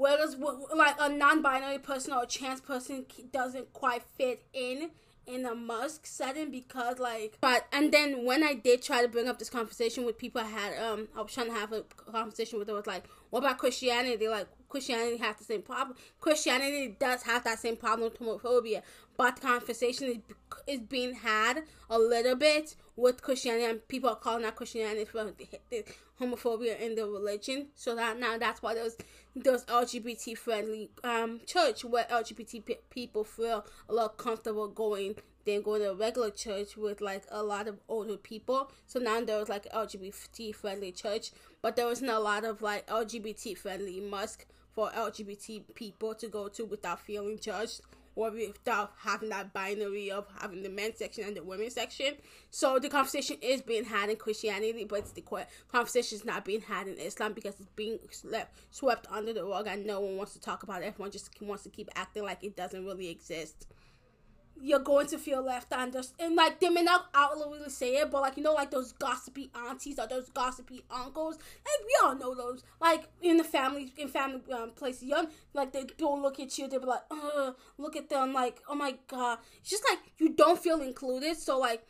where 0.00 0.16
does 0.16 0.34
like 0.74 0.96
a 0.98 1.10
non-binary 1.10 1.78
person 1.78 2.14
or 2.14 2.22
a 2.22 2.26
trans 2.26 2.62
person 2.62 3.04
doesn't 3.32 3.70
quite 3.74 4.02
fit 4.02 4.42
in 4.54 4.90
in 5.26 5.44
a 5.44 5.54
mosque 5.54 6.06
setting 6.06 6.50
because 6.50 6.98
like 6.98 7.36
but 7.42 7.66
and 7.70 7.92
then 7.92 8.24
when 8.24 8.42
I 8.42 8.54
did 8.54 8.82
try 8.82 9.02
to 9.02 9.08
bring 9.08 9.28
up 9.28 9.38
this 9.38 9.50
conversation 9.50 10.06
with 10.06 10.16
people 10.16 10.40
I 10.40 10.46
had 10.46 10.78
um 10.78 11.08
I 11.14 11.20
was 11.20 11.34
trying 11.34 11.48
to 11.48 11.52
have 11.52 11.72
a 11.72 11.82
conversation 11.82 12.58
with 12.58 12.66
them 12.66 12.76
was 12.76 12.86
like 12.86 13.04
what 13.28 13.40
about 13.40 13.58
Christianity? 13.58 14.16
They're 14.16 14.30
like 14.30 14.48
Christianity 14.70 15.18
has 15.18 15.36
the 15.36 15.44
same 15.44 15.62
problem 15.62 15.96
Christianity 16.20 16.96
does 16.98 17.22
have 17.24 17.44
that 17.44 17.58
same 17.58 17.76
problem 17.76 18.10
with 18.10 18.18
homophobia 18.18 18.82
but 19.16 19.36
the 19.36 19.42
conversation 19.42 20.08
is 20.08 20.18
is 20.66 20.80
being 20.80 21.14
had 21.14 21.64
a 21.90 21.98
little 21.98 22.36
bit 22.36 22.74
with 22.96 23.22
Christianity 23.22 23.64
and 23.64 23.86
people 23.88 24.08
are 24.08 24.16
calling 24.16 24.44
out 24.44 24.56
Christianity 24.56 25.04
for 25.04 25.24
the, 25.24 25.34
the 25.70 25.84
homophobia 26.20 26.78
in 26.80 26.94
the 26.94 27.04
religion 27.06 27.66
so 27.74 27.94
that 27.96 28.18
now 28.18 28.38
that's 28.38 28.62
why 28.62 28.74
there's 28.74 28.96
there's 29.36 29.64
LGBT 29.66 30.36
friendly 30.36 30.90
um 31.04 31.40
church 31.46 31.84
where 31.84 32.04
LGBT 32.04 32.64
p- 32.64 32.78
people 32.90 33.24
feel 33.24 33.64
a 33.88 33.94
lot 33.94 34.16
comfortable 34.16 34.68
going 34.68 35.16
than 35.44 35.62
going 35.62 35.80
to 35.82 35.90
a 35.90 35.94
regular 35.94 36.30
church 36.30 36.76
with 36.76 37.00
like 37.00 37.24
a 37.30 37.42
lot 37.42 37.66
of 37.68 37.78
older 37.88 38.16
people. 38.16 38.70
So 38.86 38.98
now 38.98 39.20
there 39.20 39.38
was 39.38 39.48
like 39.48 39.70
LGBT 39.72 40.54
friendly 40.54 40.92
church, 40.92 41.30
but 41.62 41.76
there 41.76 41.86
wasn't 41.86 42.10
a 42.10 42.18
lot 42.18 42.44
of 42.44 42.62
like 42.62 42.86
LGBT 42.86 43.56
friendly 43.56 44.00
mosque 44.00 44.46
for 44.74 44.90
LGBT 44.90 45.74
people 45.74 46.14
to 46.14 46.28
go 46.28 46.48
to 46.48 46.64
without 46.64 47.00
feeling 47.00 47.38
judged 47.40 47.80
or 48.16 48.30
without 48.30 48.92
having 48.98 49.28
that 49.28 49.52
binary 49.52 50.10
of 50.10 50.26
having 50.40 50.62
the 50.62 50.68
men's 50.68 50.98
section 50.98 51.24
and 51.24 51.36
the 51.36 51.42
women's 51.42 51.74
section. 51.74 52.14
So 52.50 52.78
the 52.78 52.88
conversation 52.88 53.36
is 53.40 53.62
being 53.62 53.84
had 53.84 54.10
in 54.10 54.16
Christianity, 54.16 54.84
but 54.84 55.14
the 55.14 55.22
conversation 55.70 56.16
is 56.16 56.24
not 56.24 56.44
being 56.44 56.60
had 56.60 56.88
in 56.88 56.98
Islam 56.98 57.32
because 57.32 57.54
it's 57.60 57.70
being 57.76 57.98
swept, 58.10 58.58
swept 58.70 59.06
under 59.10 59.32
the 59.32 59.44
rug 59.44 59.68
and 59.68 59.86
no 59.86 60.00
one 60.00 60.16
wants 60.16 60.32
to 60.32 60.40
talk 60.40 60.64
about 60.64 60.82
it. 60.82 60.86
Everyone 60.86 61.12
just 61.12 61.30
wants 61.40 61.62
to 61.62 61.70
keep 61.70 61.88
acting 61.94 62.24
like 62.24 62.42
it 62.42 62.56
doesn't 62.56 62.84
really 62.84 63.08
exist 63.08 63.66
you're 64.60 64.78
going 64.78 65.06
to 65.08 65.18
feel 65.18 65.42
left 65.42 65.72
out. 65.72 65.94
And, 65.94 66.06
and 66.18 66.36
like 66.36 66.60
they 66.60 66.68
may 66.68 66.82
not 66.82 67.06
outwardly 67.14 67.68
say 67.68 67.96
it, 67.96 68.10
but 68.10 68.20
like 68.20 68.36
you 68.36 68.42
know, 68.42 68.54
like 68.54 68.70
those 68.70 68.92
gossipy 68.92 69.50
aunties 69.54 69.98
or 69.98 70.06
those 70.06 70.28
gossipy 70.30 70.84
uncles, 70.90 71.36
like 71.36 71.86
we 71.86 71.98
all 72.02 72.14
know 72.14 72.34
those. 72.34 72.62
Like 72.80 73.08
in 73.22 73.36
the 73.36 73.44
family, 73.44 73.92
in 73.96 74.08
family 74.08 74.40
um, 74.52 74.70
places, 74.70 75.04
young 75.04 75.28
like 75.54 75.72
they 75.72 75.84
don't 75.98 76.22
look 76.22 76.38
at 76.40 76.56
you. 76.58 76.68
They 76.68 76.78
be 76.78 76.84
like, 76.84 77.02
uh, 77.10 77.52
look 77.78 77.96
at 77.96 78.08
them, 78.08 78.32
like 78.32 78.60
oh 78.68 78.74
my 78.74 78.96
god. 79.08 79.38
It's 79.60 79.70
just 79.70 79.84
like 79.88 80.00
you 80.18 80.30
don't 80.34 80.58
feel 80.58 80.80
included. 80.82 81.36
So 81.36 81.58
like 81.58 81.84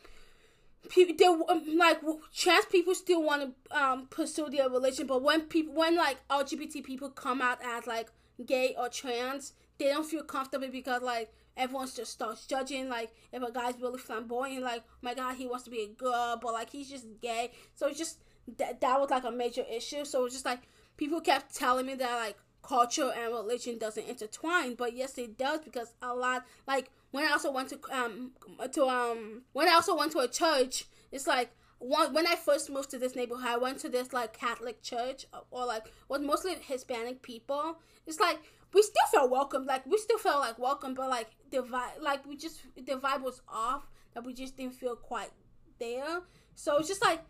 people 0.89 1.15
they 1.17 1.25
um, 1.25 1.77
like 1.77 2.01
trans 2.33 2.65
people 2.65 2.95
still 2.95 3.21
want 3.23 3.53
to 3.69 3.77
um 3.77 4.07
pursue 4.09 4.49
their 4.49 4.67
religion 4.67 5.05
but 5.05 5.21
when 5.21 5.41
people 5.41 5.73
when 5.75 5.95
like 5.95 6.17
lgbt 6.29 6.83
people 6.83 7.07
come 7.07 7.39
out 7.39 7.59
as 7.63 7.85
like 7.85 8.09
gay 8.47 8.75
or 8.77 8.89
trans 8.89 9.53
they 9.77 9.85
don't 9.85 10.05
feel 10.05 10.23
comfortable 10.23 10.67
because 10.71 11.01
like 11.01 11.31
everyone's 11.61 11.93
just 11.95 12.11
starts 12.11 12.45
judging 12.47 12.89
like 12.89 13.11
if 13.31 13.41
a 13.41 13.51
guy's 13.51 13.79
really 13.79 13.99
flamboyant 13.99 14.63
like 14.63 14.81
oh 14.85 14.97
my 15.01 15.13
god 15.13 15.35
he 15.35 15.45
wants 15.47 15.63
to 15.63 15.69
be 15.69 15.81
a 15.83 15.87
girl 15.87 16.39
but 16.41 16.53
like 16.53 16.69
he's 16.69 16.89
just 16.89 17.05
gay 17.21 17.51
so 17.75 17.87
it's 17.87 17.97
just 17.97 18.19
that 18.57 18.81
that 18.81 18.99
was 18.99 19.09
like 19.09 19.23
a 19.23 19.31
major 19.31 19.63
issue 19.71 20.03
so 20.03 20.25
it's 20.25 20.33
just 20.33 20.45
like 20.45 20.61
people 20.97 21.21
kept 21.21 21.55
telling 21.55 21.85
me 21.85 21.93
that 21.93 22.15
like 22.15 22.37
culture 22.63 23.11
and 23.15 23.33
religion 23.33 23.77
doesn't 23.77 24.07
intertwine 24.07 24.75
but 24.75 24.93
yes 24.93 25.17
it 25.17 25.37
does 25.37 25.59
because 25.61 25.93
a 26.01 26.13
lot 26.13 26.43
like 26.67 26.89
when 27.11 27.25
i 27.25 27.31
also 27.31 27.51
went 27.51 27.69
to 27.69 27.79
um 27.91 28.31
to 28.71 28.85
um 28.85 29.43
when 29.53 29.67
i 29.67 29.73
also 29.73 29.95
went 29.95 30.11
to 30.11 30.19
a 30.19 30.27
church 30.27 30.85
it's 31.11 31.27
like 31.27 31.51
when 31.81 32.27
I 32.27 32.35
first 32.35 32.69
moved 32.69 32.91
to 32.91 32.99
this 32.99 33.15
neighborhood, 33.15 33.47
I 33.47 33.57
went 33.57 33.79
to 33.79 33.89
this 33.89 34.13
like 34.13 34.37
Catholic 34.37 34.83
church 34.83 35.25
or 35.49 35.65
like 35.65 35.91
was 36.09 36.21
mostly 36.21 36.53
Hispanic 36.53 37.23
people. 37.23 37.79
It's 38.05 38.19
like 38.19 38.37
we 38.73 38.81
still 38.81 39.07
felt 39.11 39.29
welcome. 39.29 39.65
Like 39.65 39.85
we 39.85 39.97
still 39.97 40.17
felt 40.17 40.39
like 40.39 40.57
welcome, 40.59 40.93
but 40.93 41.09
like 41.09 41.29
the 41.49 41.57
vibe, 41.57 42.01
like 42.01 42.25
we 42.25 42.35
just 42.35 42.61
the 42.75 42.95
vibe 42.95 43.21
was 43.21 43.41
off. 43.47 43.87
That 44.13 44.25
we 44.25 44.33
just 44.33 44.57
didn't 44.57 44.73
feel 44.73 44.97
quite 44.97 45.31
there. 45.79 46.21
So 46.55 46.77
it's 46.77 46.89
just 46.89 47.01
like 47.01 47.21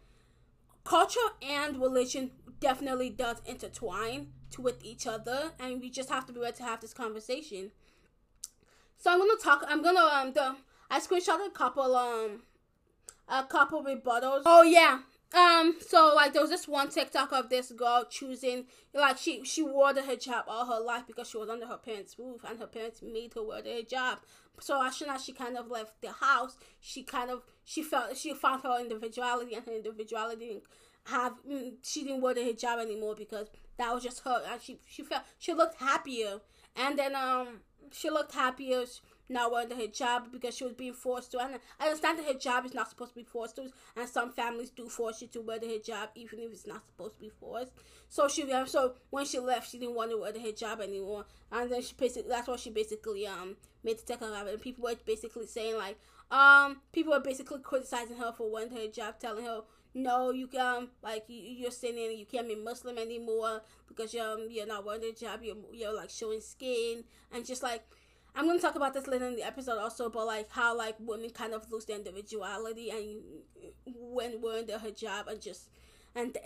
culture 0.84 1.20
and 1.48 1.80
religion 1.80 2.32
definitely 2.60 3.12
does 3.12 3.38
intertwine 3.46 4.30
to 4.52 4.62
with 4.62 4.84
each 4.84 5.06
other, 5.06 5.52
and 5.60 5.80
we 5.80 5.90
just 5.90 6.10
have 6.10 6.26
to 6.26 6.34
be 6.34 6.40
ready 6.40 6.58
to 6.58 6.64
have 6.64 6.82
this 6.82 6.94
conversation. 6.94 7.72
So 8.98 9.12
I'm 9.12 9.20
gonna 9.20 9.40
talk. 9.40 9.64
I'm 9.68 9.82
gonna 9.84 10.00
um 10.00 10.34
the 10.34 10.56
I 10.90 11.00
screenshot 11.00 11.46
a 11.46 11.50
couple 11.52 11.96
um 11.96 12.42
a 13.28 13.44
couple 13.44 13.84
rebuttals. 13.84 14.44
Oh 14.46 14.64
yeah, 14.64 15.00
um, 15.34 15.76
so 15.86 16.14
like 16.16 16.34
there 16.34 16.42
was 16.42 16.52
this 16.52 16.68
one 16.68 16.90
TikTok 16.90 17.32
of 17.32 17.50
this 17.50 17.72
girl 17.72 18.06
choosing 18.10 18.66
like 18.94 19.18
she 19.18 19.44
she 19.46 19.64
wore 19.64 19.94
the 19.94 20.02
hijab 20.02 20.44
all 20.48 20.66
her 20.66 20.84
life 20.84 21.04
because 21.08 21.30
she 21.30 21.38
was 21.38 21.50
under 21.50 21.66
her 21.66 21.78
parents' 21.78 22.18
roof 22.20 22.42
and 22.48 22.60
her 22.60 22.68
parents 22.68 23.02
made 23.02 23.34
her 23.34 23.44
wear 23.44 23.62
the 23.62 23.70
hijab. 23.70 24.18
So 24.60 24.84
as 24.86 24.96
soon 24.96 25.10
as 25.10 25.24
she 25.24 25.32
kind 25.32 25.58
of 25.58 25.70
left 25.72 26.02
the 26.02 26.12
house, 26.12 26.58
she 26.82 27.04
kind 27.04 27.32
of 27.32 27.44
she 27.64 27.82
felt 27.82 28.18
she 28.18 28.34
found 28.34 28.64
her 28.64 28.80
individuality 28.82 29.56
and 29.56 29.66
her 29.66 29.72
individuality 29.74 30.48
didn't 30.48 30.64
have 31.06 31.34
mm, 31.50 31.74
she 31.82 32.04
didn't 32.04 32.22
wear 32.22 32.34
the 32.34 32.42
hijab 32.42 32.82
anymore 32.82 33.16
because 33.16 33.48
that 33.78 33.94
was 33.94 34.04
just 34.04 34.22
her 34.26 34.44
and 34.52 34.62
she 34.62 34.80
she 34.86 35.02
felt 35.02 35.24
she 35.40 35.54
looked 35.54 35.80
happier 35.80 36.40
and 36.76 37.00
then 37.00 37.16
um 37.16 37.62
she 37.92 38.10
looked 38.10 38.34
happier 38.34 38.84
not 39.32 39.52
wearing 39.52 39.70
the 39.70 39.76
hijab 39.76 40.32
because 40.32 40.56
she 40.56 40.64
was 40.64 40.74
being 40.74 40.94
forced 40.94 41.32
to. 41.32 41.40
And 41.40 41.60
I 41.80 41.86
understand 41.86 42.20
the 42.20 42.24
hijab 42.24 42.66
is 42.66 42.74
not 42.74 42.90
supposed 42.90 43.12
to 43.12 43.16
be 43.16 43.24
forced 43.24 43.56
to, 43.56 43.70
and 43.96 44.08
some 44.08 44.32
families 44.32 44.70
do 44.70 44.88
force 44.90 45.22
you 45.22 45.28
to 45.30 45.42
wear 45.42 45.60
the 45.60 45.68
hijab 45.68 46.10
even 46.16 46.40
if 46.40 46.52
it's 46.52 46.68
not 46.68 46.84
supposed 46.86 47.16
to 47.16 47.22
be 47.22 47.30
forced. 47.30 47.72
So 48.10 48.28
she 48.28 48.46
so 48.68 48.94
when 49.10 49.26
she 49.26 49.40
left, 49.40 49.72
she 49.72 49.80
didn't 49.80 49.96
want 49.96 50.12
to 50.12 50.18
wear 50.18 50.32
the 50.32 50.40
hijab 50.40 50.82
anymore, 50.82 51.26
and 51.52 51.72
then 51.72 51.82
she 51.82 51.96
basically 51.98 52.30
that's 52.30 52.48
what 52.48 52.60
she 52.60 52.70
basically 52.70 53.26
um 53.26 53.56
made 53.84 53.98
the 53.98 54.04
take 54.04 54.22
of 54.22 54.48
it. 54.48 54.54
And 54.54 54.62
people 54.62 54.84
were 54.84 54.96
basically 55.06 55.48
saying 55.48 55.78
like 55.78 55.98
um 56.30 56.82
people 56.92 57.14
were 57.14 57.20
basically 57.20 57.60
criticizing 57.60 58.18
her 58.18 58.32
for 58.32 58.52
wearing 58.52 58.74
the 58.74 58.82
hijab, 58.82 59.20
telling 59.20 59.46
her 59.46 59.62
no, 59.94 60.32
you 60.32 60.50
um 60.60 60.90
like 61.02 61.26
you, 61.28 61.38
you're 61.38 61.72
sinning, 61.72 62.18
you 62.18 62.26
can't 62.26 62.48
be 62.48 62.56
Muslim 62.56 62.98
anymore 62.98 63.62
because 63.88 64.14
you're 64.14 64.34
um, 64.34 64.48
you're 64.50 64.68
not 64.68 64.86
wearing 64.86 65.02
the 65.02 65.08
hijab. 65.08 65.44
You're 65.44 65.58
you're 65.74 65.96
like 65.96 66.10
showing 66.10 66.42
skin 66.42 67.04
and 67.34 67.46
just 67.46 67.64
like 67.64 67.84
I'm 68.36 68.48
gonna 68.48 68.60
talk 68.60 68.76
about 68.76 68.94
this 68.94 69.08
later 69.08 69.28
in 69.28 69.36
the 69.36 69.44
episode 69.44 69.78
also, 69.78 70.10
but 70.10 70.26
like 70.26 70.50
how 70.52 70.76
like 70.76 70.96
women 71.00 71.30
kind 71.32 71.54
of 71.54 71.70
lose 71.72 71.86
their 71.86 71.98
individuality 71.98 72.90
and 72.90 73.22
when 73.86 74.42
wearing 74.42 74.68
the 74.68 74.74
hijab 74.74 75.28
and 75.28 75.42
just 75.42 75.70
and 76.16 76.38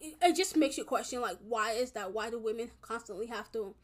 it, 0.00 0.16
it, 0.22 0.36
just 0.36 0.56
makes 0.56 0.78
you 0.78 0.84
question 0.84 1.20
like 1.20 1.38
why 1.46 1.72
is 1.72 1.92
that? 1.92 2.12
Why 2.12 2.30
do 2.30 2.38
women 2.38 2.70
constantly 2.80 3.26
have 3.26 3.50
to 3.52 3.74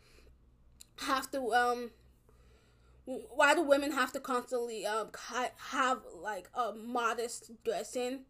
have 1.00 1.30
to 1.32 1.52
um 1.52 1.90
why 3.04 3.54
do 3.54 3.62
women 3.62 3.92
have 3.92 4.12
to 4.12 4.20
constantly 4.20 4.86
um 4.86 5.10
have 5.70 5.98
like 6.14 6.48
a 6.54 6.72
modest 6.72 7.50
dressing? 7.64 8.20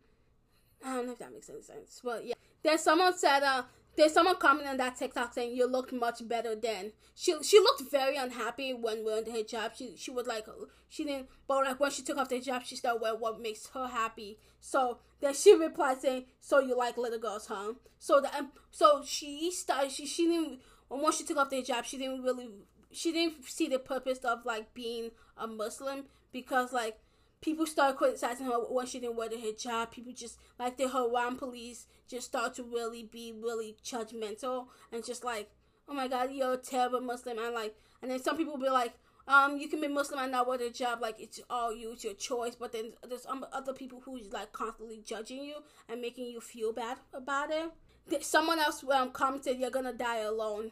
I 0.84 0.94
don't 0.94 1.06
know 1.06 1.12
if 1.12 1.18
that 1.18 1.32
makes 1.32 1.50
any 1.50 1.62
sense, 1.62 2.00
but 2.02 2.24
yeah. 2.24 2.34
Then 2.62 2.78
someone 2.78 3.16
said 3.16 3.42
uh 3.42 3.62
there's 3.96 4.12
someone 4.12 4.36
commenting 4.36 4.68
on 4.68 4.76
that 4.76 4.96
TikTok 4.96 5.32
saying 5.32 5.56
you 5.56 5.66
looked 5.66 5.92
much 5.92 6.26
better 6.28 6.54
then. 6.54 6.92
She 7.14 7.34
she 7.42 7.58
looked 7.58 7.90
very 7.90 8.16
unhappy 8.16 8.74
when 8.74 9.04
wearing 9.04 9.24
the 9.24 9.30
hijab. 9.30 9.74
She 9.74 9.94
she 9.96 10.10
was 10.10 10.26
like 10.26 10.46
she 10.88 11.04
didn't 11.04 11.28
but 11.48 11.64
like 11.64 11.80
when 11.80 11.90
she 11.90 12.02
took 12.02 12.18
off 12.18 12.28
the 12.28 12.40
hijab 12.40 12.64
she 12.64 12.76
started 12.76 13.00
wearing 13.00 13.20
what 13.20 13.40
makes 13.40 13.68
her 13.68 13.86
happy. 13.86 14.38
So 14.60 14.98
then 15.20 15.34
she 15.34 15.54
replied 15.54 16.00
saying, 16.00 16.26
"So 16.40 16.60
you 16.60 16.76
like 16.76 16.98
little 16.98 17.18
girls, 17.18 17.46
huh?" 17.46 17.74
So 17.98 18.20
that 18.20 18.34
um, 18.34 18.52
so 18.70 19.02
she 19.04 19.50
started 19.50 19.90
she 19.90 20.06
she 20.06 20.26
didn't 20.26 20.60
when 20.88 21.00
once 21.00 21.18
she 21.18 21.24
took 21.24 21.38
off 21.38 21.50
the 21.50 21.62
hijab 21.62 21.84
she 21.84 21.96
didn't 21.98 22.22
really 22.22 22.50
she 22.92 23.12
didn't 23.12 23.44
see 23.44 23.68
the 23.68 23.78
purpose 23.78 24.18
of 24.18 24.44
like 24.44 24.74
being 24.74 25.10
a 25.36 25.46
Muslim 25.46 26.04
because 26.32 26.72
like 26.72 26.98
people 27.40 27.66
started 27.66 27.96
criticizing 27.96 28.46
her 28.46 28.52
when 28.52 28.86
she 28.86 28.98
didn't 28.98 29.16
wear 29.16 29.28
the 29.28 29.36
hijab. 29.36 29.90
People 29.90 30.12
just 30.12 30.38
like 30.58 30.76
the 30.76 30.88
Haram 30.88 31.36
police 31.36 31.86
just 32.08 32.26
start 32.26 32.54
to 32.54 32.62
really 32.62 33.02
be 33.02 33.32
really 33.32 33.76
judgmental 33.84 34.66
and 34.92 35.04
just 35.04 35.24
like, 35.24 35.50
oh 35.88 35.94
my 35.94 36.08
god, 36.08 36.30
you're 36.32 36.54
a 36.54 36.56
terrible 36.56 37.00
Muslim, 37.00 37.38
and 37.38 37.54
like, 37.54 37.76
and 38.02 38.10
then 38.10 38.22
some 38.22 38.36
people 38.36 38.58
be 38.58 38.68
like, 38.68 38.94
um, 39.28 39.58
you 39.58 39.68
can 39.68 39.80
be 39.80 39.88
Muslim 39.88 40.20
and 40.20 40.32
not 40.32 40.46
work 40.46 40.60
a 40.60 40.70
job, 40.70 41.00
like 41.00 41.16
it's 41.18 41.40
all 41.50 41.74
you, 41.74 41.92
it's 41.92 42.04
your 42.04 42.14
choice. 42.14 42.54
But 42.54 42.72
then 42.72 42.92
there's 43.08 43.26
um, 43.26 43.44
other 43.52 43.72
people 43.72 44.00
who's 44.04 44.32
like 44.32 44.52
constantly 44.52 45.02
judging 45.04 45.42
you 45.44 45.56
and 45.88 46.00
making 46.00 46.26
you 46.26 46.40
feel 46.40 46.72
bad 46.72 46.98
about 47.12 47.50
it. 47.50 48.24
Someone 48.24 48.60
else 48.60 48.84
um, 48.84 49.10
commented, 49.10 49.58
"You're 49.58 49.70
gonna 49.70 49.92
die 49.92 50.18
alone." 50.18 50.70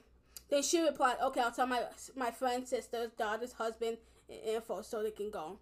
Then 0.50 0.62
she 0.62 0.80
replied, 0.80 1.16
"Okay, 1.20 1.40
I'll 1.40 1.50
tell 1.50 1.66
my 1.66 1.82
my 2.14 2.30
friend, 2.30 2.66
sisters, 2.66 3.10
daughters, 3.18 3.54
husband 3.54 3.98
info 4.28 4.82
so 4.82 5.02
they 5.02 5.10
can 5.10 5.30
go." 5.30 5.58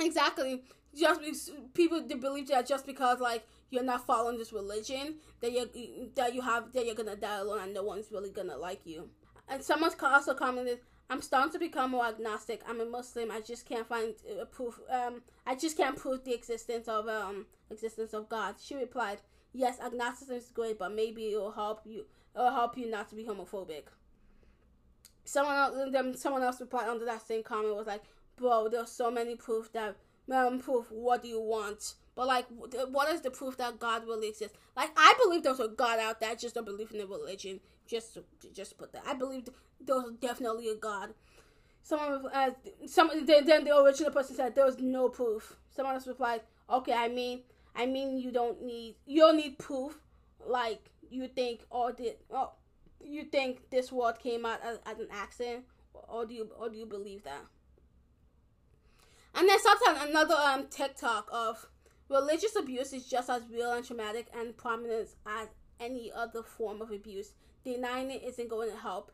Exactly. 0.00 0.62
Just 0.94 1.50
people 1.74 2.02
believe 2.02 2.48
that 2.48 2.66
just 2.66 2.86
because 2.86 3.20
like 3.20 3.46
you're 3.70 3.84
not 3.84 4.04
following 4.06 4.38
this 4.38 4.52
religion 4.52 5.16
that 5.40 5.52
you 5.52 6.10
that 6.16 6.34
you 6.34 6.40
have 6.40 6.72
that 6.72 6.84
you're 6.84 6.96
gonna 6.96 7.16
die 7.16 7.38
alone 7.38 7.60
and 7.60 7.74
no 7.74 7.84
one's 7.84 8.10
really 8.10 8.30
gonna 8.30 8.56
like 8.56 8.84
you. 8.84 9.08
And 9.48 9.62
someone's 9.62 9.94
also 10.00 10.34
commented, 10.34 10.80
"I'm 11.08 11.22
starting 11.22 11.52
to 11.52 11.58
become 11.58 11.92
more 11.92 12.06
agnostic. 12.06 12.62
I'm 12.68 12.80
a 12.80 12.84
Muslim. 12.84 13.30
I 13.30 13.40
just 13.40 13.66
can't 13.66 13.86
find 13.86 14.14
a 14.40 14.46
proof. 14.46 14.80
Um, 14.88 15.22
I 15.46 15.54
just 15.54 15.76
can't 15.76 15.96
prove 15.96 16.24
the 16.24 16.34
existence 16.34 16.88
of 16.88 17.08
um 17.08 17.46
existence 17.70 18.12
of 18.12 18.28
God." 18.28 18.56
She 18.60 18.74
replied, 18.74 19.20
"Yes, 19.52 19.78
agnosticism 19.80 20.36
is 20.36 20.50
great, 20.50 20.78
but 20.78 20.92
maybe 20.92 21.32
it 21.32 21.36
will 21.36 21.52
help 21.52 21.82
you. 21.84 22.00
It 22.34 22.38
will 22.38 22.50
help 22.50 22.76
you 22.76 22.90
not 22.90 23.08
to 23.10 23.14
be 23.14 23.24
homophobic." 23.24 23.84
Someone 25.24 25.56
else, 25.56 25.92
then 25.92 26.16
someone 26.16 26.42
else 26.42 26.60
replied 26.60 26.88
under 26.88 27.04
that 27.04 27.24
same 27.24 27.44
comment 27.44 27.76
was 27.76 27.86
like, 27.86 28.02
"Bro, 28.40 28.70
there's 28.70 28.90
so 28.90 29.10
many 29.10 29.36
proof 29.36 29.72
that 29.72 29.96
um 30.32 30.58
proof. 30.58 30.90
What 30.90 31.22
do 31.22 31.28
you 31.28 31.40
want?" 31.40 31.94
But 32.16 32.26
like, 32.26 32.46
what 32.90 33.10
is 33.14 33.20
the 33.20 33.30
proof 33.30 33.56
that 33.58 33.78
God 33.78 34.06
really 34.06 34.28
exists? 34.28 34.56
Like, 34.76 34.90
I 34.96 35.14
believe 35.22 35.42
there's 35.42 35.60
a 35.60 35.68
God 35.68 35.98
out 35.98 36.20
there. 36.20 36.30
I 36.30 36.34
just 36.34 36.54
don't 36.54 36.64
believe 36.64 36.90
in 36.92 36.98
the 36.98 37.06
religion. 37.06 37.60
Just, 37.86 38.18
just 38.52 38.76
put 38.76 38.92
that. 38.92 39.04
I 39.06 39.14
believe 39.14 39.48
there's 39.80 40.10
definitely 40.20 40.68
a 40.68 40.74
God. 40.74 41.14
Someone, 41.82 42.26
uh, 42.32 42.50
some 42.86 43.10
then, 43.24 43.46
then 43.46 43.64
the 43.64 43.74
original 43.76 44.12
person 44.12 44.36
said 44.36 44.54
there 44.54 44.66
was 44.66 44.78
no 44.78 45.08
proof. 45.08 45.56
Someone 45.70 45.94
else 45.94 46.06
replied, 46.06 46.42
"Okay, 46.68 46.92
I 46.92 47.08
mean, 47.08 47.42
I 47.74 47.86
mean, 47.86 48.18
you 48.18 48.30
don't 48.30 48.62
need, 48.62 48.96
you 49.06 49.20
don't 49.20 49.36
need 49.36 49.58
proof. 49.58 49.98
Like, 50.44 50.90
you 51.08 51.26
think, 51.28 51.60
all 51.70 51.92
did, 51.92 52.16
oh, 52.30 52.52
you 53.02 53.24
think 53.24 53.70
this 53.70 53.90
word 53.90 54.18
came 54.18 54.44
out 54.44 54.60
as, 54.62 54.78
as 54.84 54.98
an 54.98 55.08
accident, 55.10 55.64
or 55.94 56.26
do 56.26 56.34
you, 56.34 56.50
or 56.58 56.68
do 56.68 56.76
you 56.76 56.86
believe 56.86 57.24
that?" 57.24 57.44
And 59.34 59.48
then 59.48 59.58
sometimes 59.60 60.10
another 60.10 60.34
um 60.34 60.66
TikTok 60.68 61.28
of 61.32 61.66
Religious 62.10 62.56
abuse 62.56 62.92
is 62.92 63.06
just 63.06 63.30
as 63.30 63.42
real 63.52 63.70
and 63.72 63.86
traumatic 63.86 64.26
and 64.36 64.56
prominent 64.56 65.10
as 65.24 65.46
any 65.78 66.10
other 66.12 66.42
form 66.42 66.82
of 66.82 66.90
abuse. 66.90 67.32
Denying 67.64 68.10
it 68.10 68.24
isn't 68.24 68.48
going 68.48 68.68
to 68.70 68.76
help. 68.76 69.12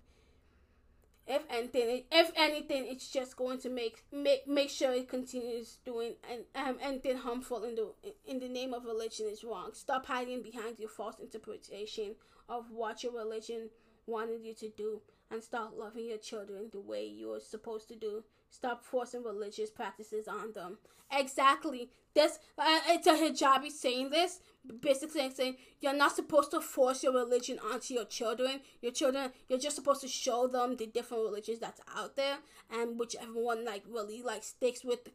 If 1.27 1.43
anything, 1.51 2.05
if 2.11 2.31
anything, 2.37 2.87
it's 2.87 3.11
just 3.11 3.37
going 3.37 3.59
to 3.59 3.69
make 3.69 4.05
make 4.13 4.49
make 4.49 4.71
sure 4.71 4.93
it 4.93 5.09
continues 5.09 5.79
doing 5.85 6.15
and 6.31 6.45
um, 6.55 6.79
anything 6.81 7.19
harmful 7.19 7.65
in 7.65 7.75
the 7.75 7.93
in 8.25 8.39
the 8.39 8.49
name 8.49 8.73
of 8.73 8.85
religion 8.85 9.27
is 9.31 9.45
wrong. 9.45 9.71
Stop 9.75 10.07
hiding 10.07 10.43
behind 10.43 10.79
your 10.79 10.89
false 10.89 11.19
interpretation 11.19 12.15
of 12.49 12.71
what 12.71 13.03
your 13.03 13.13
religion 13.13 13.69
wanted 14.07 14.43
you 14.43 14.55
to 14.55 14.71
do, 14.71 15.03
and 15.31 15.43
start 15.43 15.77
loving 15.77 16.07
your 16.07 16.19
children 16.19 16.71
the 16.73 16.81
way 16.81 17.05
you're 17.05 17.41
supposed 17.41 17.89
to 17.89 17.97
do. 17.97 18.23
Stop 18.51 18.85
forcing 18.85 19.23
religious 19.23 19.71
practices 19.71 20.29
on 20.29 20.53
them. 20.53 20.79
Exactly. 21.13 21.91
This 22.15 22.39
uh, 22.59 22.81
it's 22.89 23.07
a 23.07 23.13
hijabi 23.13 23.71
saying 23.71 24.11
this, 24.11 24.41
basically 24.81 25.31
saying 25.31 25.57
you're 25.81 25.95
not 25.95 26.17
supposed 26.17 26.51
to 26.53 26.61
force 26.61 27.03
your 27.03 27.13
religion 27.13 27.59
onto 27.59 27.95
your 27.95 28.07
children. 28.07 28.61
Your 28.81 28.93
children, 28.93 29.31
you're 29.49 29.59
just 29.59 29.77
supposed 29.77 30.01
to 30.01 30.09
show 30.09 30.49
them 30.49 30.77
the 30.77 30.87
different 30.87 31.25
religions 31.25 31.59
that's 31.59 31.81
out 31.95 32.17
there, 32.17 32.39
and 32.71 32.99
whichever 32.99 33.35
one 33.35 33.65
like 33.65 33.83
really 33.89 34.23
like 34.23 34.43
sticks 34.43 34.83
with 34.85 35.11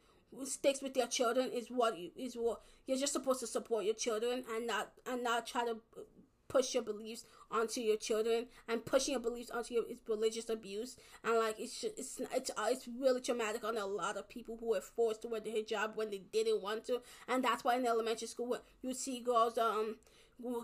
sticks 0.46 0.82
with 0.82 0.96
your 0.96 1.08
children 1.08 1.50
is 1.52 1.68
what 1.70 1.98
you 1.98 2.12
is 2.16 2.36
what 2.36 2.62
you're 2.86 2.98
just 2.98 3.14
supposed 3.14 3.40
to 3.42 3.48
support 3.48 3.84
your 3.84 3.94
children 3.94 4.44
and 4.56 4.68
not 4.68 4.92
and 5.10 5.24
not 5.24 5.46
try 5.46 5.66
to 5.66 5.78
push 6.52 6.74
your 6.74 6.84
beliefs 6.84 7.26
onto 7.50 7.80
your 7.80 7.96
children 7.96 8.48
and 8.68 8.86
pushing 8.86 9.14
your 9.14 9.22
beliefs 9.22 9.50
onto 9.50 9.74
your 9.74 9.84
religious 10.08 10.50
abuse. 10.50 10.98
And 11.24 11.38
like 11.38 11.56
it's 11.60 11.80
just, 11.80 11.98
it's 11.98 12.22
it's 12.36 12.52
uh, 12.52 12.68
it's 12.70 12.88
really 13.00 13.22
traumatic 13.22 13.64
on 13.64 13.78
a 13.78 13.86
lot 13.86 14.18
of 14.18 14.28
people 14.28 14.58
who 14.60 14.72
were 14.72 14.82
forced 14.82 15.22
to 15.22 15.30
wear 15.30 15.40
the 15.40 15.50
hijab 15.50 15.96
when 15.96 16.10
they 16.10 16.22
didn't 16.34 16.62
want 16.62 16.86
to. 16.88 17.02
And 17.28 17.44
that's 17.44 17.64
why 17.64 17.78
in 17.78 17.86
elementary 17.86 18.28
school 18.28 18.58
you 18.82 18.94
see 18.94 19.22
girls 19.22 19.58
um 19.58 19.96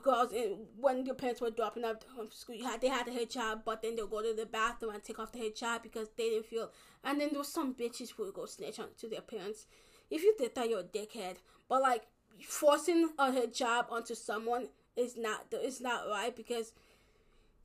girls 0.03 0.33
in, 0.33 0.57
when 0.79 1.05
your 1.05 1.13
parents 1.15 1.39
were 1.39 1.51
dropping 1.51 1.83
out 1.83 2.03
of 2.19 2.33
school 2.33 2.55
you 2.55 2.65
had 2.65 2.81
they 2.81 2.87
had 2.87 3.05
the 3.05 3.11
hijab 3.11 3.61
but 3.63 3.83
then 3.83 3.95
they'll 3.95 4.07
go 4.07 4.23
to 4.23 4.33
the 4.35 4.47
bathroom 4.47 4.91
and 4.91 5.03
take 5.03 5.19
off 5.19 5.31
the 5.31 5.37
hijab 5.37 5.83
because 5.83 6.07
they 6.17 6.31
didn't 6.31 6.47
feel 6.47 6.71
and 7.03 7.21
then 7.21 7.29
there 7.29 7.37
was 7.37 7.47
some 7.53 7.75
bitches 7.75 8.11
who 8.11 8.23
would 8.25 8.33
go 8.33 8.47
snitch 8.47 8.79
on 8.79 8.87
to 8.99 9.07
their 9.07 9.21
parents. 9.21 9.67
If 10.09 10.23
you 10.23 10.33
did 10.37 10.55
that 10.55 10.67
you're 10.67 10.79
a 10.79 10.83
dickhead. 10.83 11.35
But 11.69 11.81
like 11.81 12.03
forcing 12.45 13.09
a 13.17 13.31
hijab 13.31 13.91
onto 13.91 14.15
someone 14.15 14.67
is 14.97 15.15
not 15.17 15.45
it's 15.51 15.79
not 15.79 16.09
right 16.09 16.35
because 16.35 16.73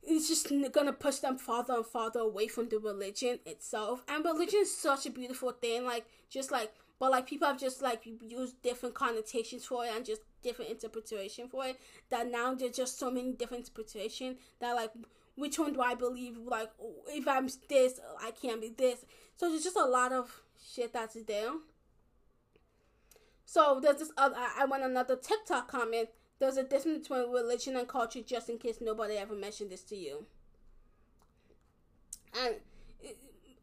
it's 0.05 0.27
just 0.27 0.51
gonna 0.73 0.93
push 0.93 1.17
them 1.17 1.37
farther 1.37 1.73
and 1.75 1.85
farther 1.85 2.19
away 2.19 2.47
from 2.47 2.69
the 2.69 2.77
religion 2.77 3.39
itself. 3.45 4.03
And 4.07 4.23
religion 4.23 4.59
is 4.61 4.75
such 4.75 5.05
a 5.05 5.09
beautiful 5.09 5.51
thing, 5.51 5.85
like 5.85 6.05
just 6.29 6.51
like 6.51 6.71
but 6.99 7.11
like 7.11 7.27
people 7.27 7.47
have 7.47 7.59
just 7.59 7.81
like 7.81 8.07
used 8.21 8.61
different 8.61 8.95
connotations 8.95 9.65
for 9.65 9.85
it 9.85 9.91
and 9.95 10.05
just 10.05 10.21
different 10.41 10.71
interpretation 10.71 11.47
for 11.47 11.65
it. 11.65 11.79
That 12.09 12.31
now 12.31 12.53
there's 12.53 12.75
just 12.75 12.99
so 12.99 13.09
many 13.09 13.33
different 13.33 13.67
interpretation 13.67 14.37
that 14.59 14.73
like 14.73 14.91
which 15.35 15.57
one 15.57 15.73
do 15.73 15.81
I 15.81 15.95
believe? 15.95 16.37
Like 16.37 16.69
if 17.07 17.27
I'm 17.27 17.47
this, 17.67 17.99
I 18.21 18.31
can't 18.31 18.61
be 18.61 18.69
this. 18.69 19.05
So 19.35 19.49
there's 19.49 19.63
just 19.63 19.77
a 19.77 19.85
lot 19.85 20.11
of 20.11 20.41
shit 20.73 20.93
that's 20.93 21.17
there. 21.23 21.51
So 23.45 23.79
there's 23.81 23.99
this 23.99 24.11
other. 24.17 24.35
I 24.37 24.65
went 24.65 24.83
another 24.83 25.15
TikTok 25.15 25.67
comment 25.67 26.09
there's 26.43 26.57
a 26.57 26.63
difference 26.63 27.07
between 27.07 27.31
religion 27.31 27.77
and 27.77 27.87
culture, 27.87 28.19
just 28.21 28.49
in 28.49 28.57
case 28.57 28.79
nobody 28.81 29.15
ever 29.15 29.33
mentioned 29.33 29.69
this 29.71 29.81
to 29.83 29.95
you. 29.95 30.25
And 32.37 32.55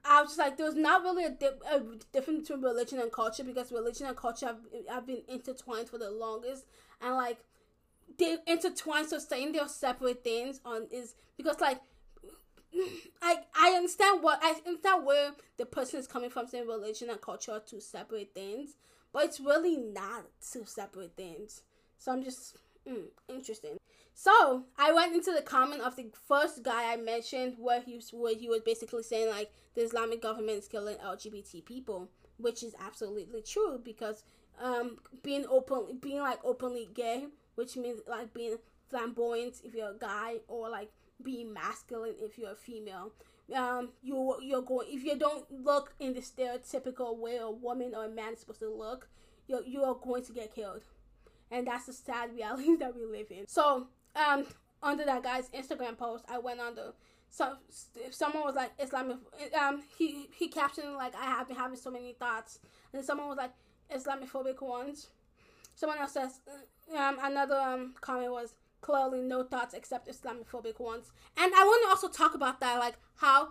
I 0.02 0.22
was 0.22 0.30
just 0.30 0.38
like, 0.38 0.56
there's 0.56 0.76
not 0.76 1.02
really 1.02 1.24
a, 1.24 1.30
di- 1.30 1.60
a, 1.70 1.82
difference 2.10 2.48
between 2.48 2.64
religion 2.64 2.98
and 2.98 3.12
culture 3.12 3.44
because 3.44 3.70
religion 3.70 4.06
and 4.06 4.16
culture 4.16 4.46
have, 4.46 4.60
have 4.88 5.06
been 5.06 5.20
intertwined 5.28 5.90
for 5.90 5.98
the 5.98 6.10
longest, 6.10 6.64
and 7.02 7.16
like 7.16 7.36
they 8.18 8.38
intertwine. 8.46 9.06
So 9.06 9.18
saying 9.18 9.52
they're 9.52 9.68
separate 9.68 10.24
things 10.24 10.62
on 10.64 10.86
is 10.90 11.16
because 11.36 11.60
like 11.60 11.82
I 13.20 13.40
I 13.54 13.72
understand 13.72 14.22
what 14.22 14.38
I 14.42 14.54
understand 14.66 15.04
where 15.04 15.32
the 15.58 15.66
person 15.66 16.00
is 16.00 16.06
coming 16.06 16.30
from 16.30 16.46
saying 16.46 16.66
religion 16.66 17.10
and 17.10 17.20
culture 17.20 17.52
are 17.52 17.60
two 17.60 17.80
separate 17.80 18.32
things, 18.34 18.76
but 19.12 19.24
it's 19.26 19.38
really 19.38 19.76
not 19.76 20.24
two 20.50 20.64
separate 20.64 21.14
things. 21.14 21.60
So 21.98 22.10
I'm 22.10 22.24
just 22.24 22.56
Mm, 22.88 23.04
interesting. 23.28 23.78
So 24.14 24.64
I 24.78 24.92
went 24.92 25.14
into 25.14 25.32
the 25.32 25.42
comment 25.42 25.82
of 25.82 25.96
the 25.96 26.10
first 26.28 26.62
guy 26.62 26.92
I 26.92 26.96
mentioned, 26.96 27.54
where 27.58 27.80
he 27.80 27.96
was, 27.96 28.10
where 28.12 28.34
he 28.34 28.48
was 28.48 28.60
basically 28.60 29.02
saying 29.02 29.30
like 29.30 29.50
the 29.74 29.82
Islamic 29.82 30.22
government 30.22 30.58
is 30.58 30.68
killing 30.68 30.96
LGBT 30.96 31.64
people, 31.64 32.08
which 32.38 32.62
is 32.62 32.74
absolutely 32.80 33.42
true 33.42 33.80
because 33.82 34.24
um, 34.60 34.98
being 35.22 35.46
open, 35.48 35.98
being 36.00 36.20
like 36.20 36.38
openly 36.44 36.88
gay, 36.94 37.26
which 37.54 37.76
means 37.76 38.00
like 38.06 38.34
being 38.34 38.56
flamboyant 38.88 39.56
if 39.64 39.74
you're 39.74 39.92
a 39.92 39.98
guy, 39.98 40.36
or 40.48 40.68
like 40.68 40.90
being 41.22 41.52
masculine 41.52 42.14
if 42.18 42.38
you're 42.38 42.52
a 42.52 42.56
female. 42.56 43.12
Um, 43.54 43.90
you 44.02 44.36
you're 44.42 44.62
going 44.62 44.88
if 44.90 45.02
you 45.02 45.18
don't 45.18 45.44
look 45.50 45.94
in 45.98 46.14
the 46.14 46.20
stereotypical 46.20 47.16
way 47.18 47.36
a 47.36 47.50
woman 47.50 47.94
or 47.96 48.04
a 48.04 48.08
man 48.08 48.34
is 48.34 48.40
supposed 48.40 48.60
to 48.60 48.72
look, 48.72 49.08
you 49.48 49.62
you 49.66 49.82
are 49.82 49.94
going 49.94 50.24
to 50.24 50.32
get 50.32 50.54
killed 50.54 50.82
and 51.50 51.66
that's 51.66 51.86
the 51.86 51.92
sad 51.92 52.34
reality 52.34 52.76
that 52.80 52.94
we 52.94 53.04
live 53.04 53.26
in. 53.30 53.46
So, 53.46 53.88
um, 54.16 54.46
under 54.82 55.04
that 55.04 55.22
guy's 55.22 55.48
Instagram 55.50 55.96
post, 55.98 56.24
I 56.28 56.38
went 56.38 56.60
on 56.60 56.74
the 56.74 56.94
so 57.30 57.54
if 57.94 58.12
someone 58.12 58.42
was 58.44 58.56
like 58.56 58.72
Islamic, 58.78 59.18
um, 59.58 59.82
he 59.96 60.28
he 60.36 60.48
captioned 60.48 60.94
like 60.94 61.14
I 61.14 61.24
have 61.26 61.46
been 61.46 61.56
having 61.56 61.76
so 61.78 61.90
many 61.90 62.12
thoughts, 62.12 62.58
and 62.92 63.04
someone 63.04 63.28
was 63.28 63.38
like 63.38 63.52
Islamophobic 63.94 64.60
ones. 64.60 65.08
Someone 65.76 65.98
else 65.98 66.12
says, 66.12 66.40
um, 66.96 67.18
another 67.22 67.56
um 67.56 67.94
comment 68.00 68.32
was 68.32 68.54
clearly 68.80 69.20
no 69.22 69.44
thoughts 69.44 69.74
except 69.74 70.08
Islamophobic 70.08 70.80
ones, 70.80 71.12
and 71.36 71.52
I 71.54 71.62
want 71.64 71.84
to 71.84 71.90
also 71.90 72.08
talk 72.08 72.34
about 72.34 72.58
that, 72.60 72.80
like 72.80 72.96
how 73.16 73.50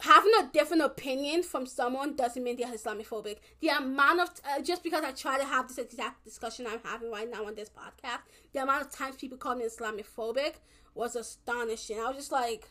having 0.00 0.32
a 0.40 0.50
different 0.52 0.82
opinion 0.82 1.42
from 1.42 1.66
someone 1.66 2.16
doesn't 2.16 2.42
mean 2.42 2.56
they're 2.56 2.72
Islamophobic. 2.72 3.38
The 3.60 3.68
amount 3.68 4.20
of 4.20 4.30
uh, 4.44 4.60
just 4.62 4.82
because 4.82 5.04
I 5.04 5.12
try 5.12 5.38
to 5.38 5.44
have 5.44 5.68
this 5.68 5.78
exact 5.78 6.24
discussion 6.24 6.66
I'm 6.68 6.80
having 6.84 7.10
right 7.10 7.30
now 7.30 7.46
on 7.46 7.54
this 7.54 7.70
podcast, 7.70 8.20
the 8.52 8.62
amount 8.62 8.82
of 8.82 8.90
times 8.90 9.16
people 9.16 9.38
call 9.38 9.56
me 9.56 9.64
Islamophobic 9.64 10.54
was 10.94 11.16
astonishing. 11.16 11.98
I 11.98 12.08
was 12.08 12.16
just 12.16 12.32
like, 12.32 12.68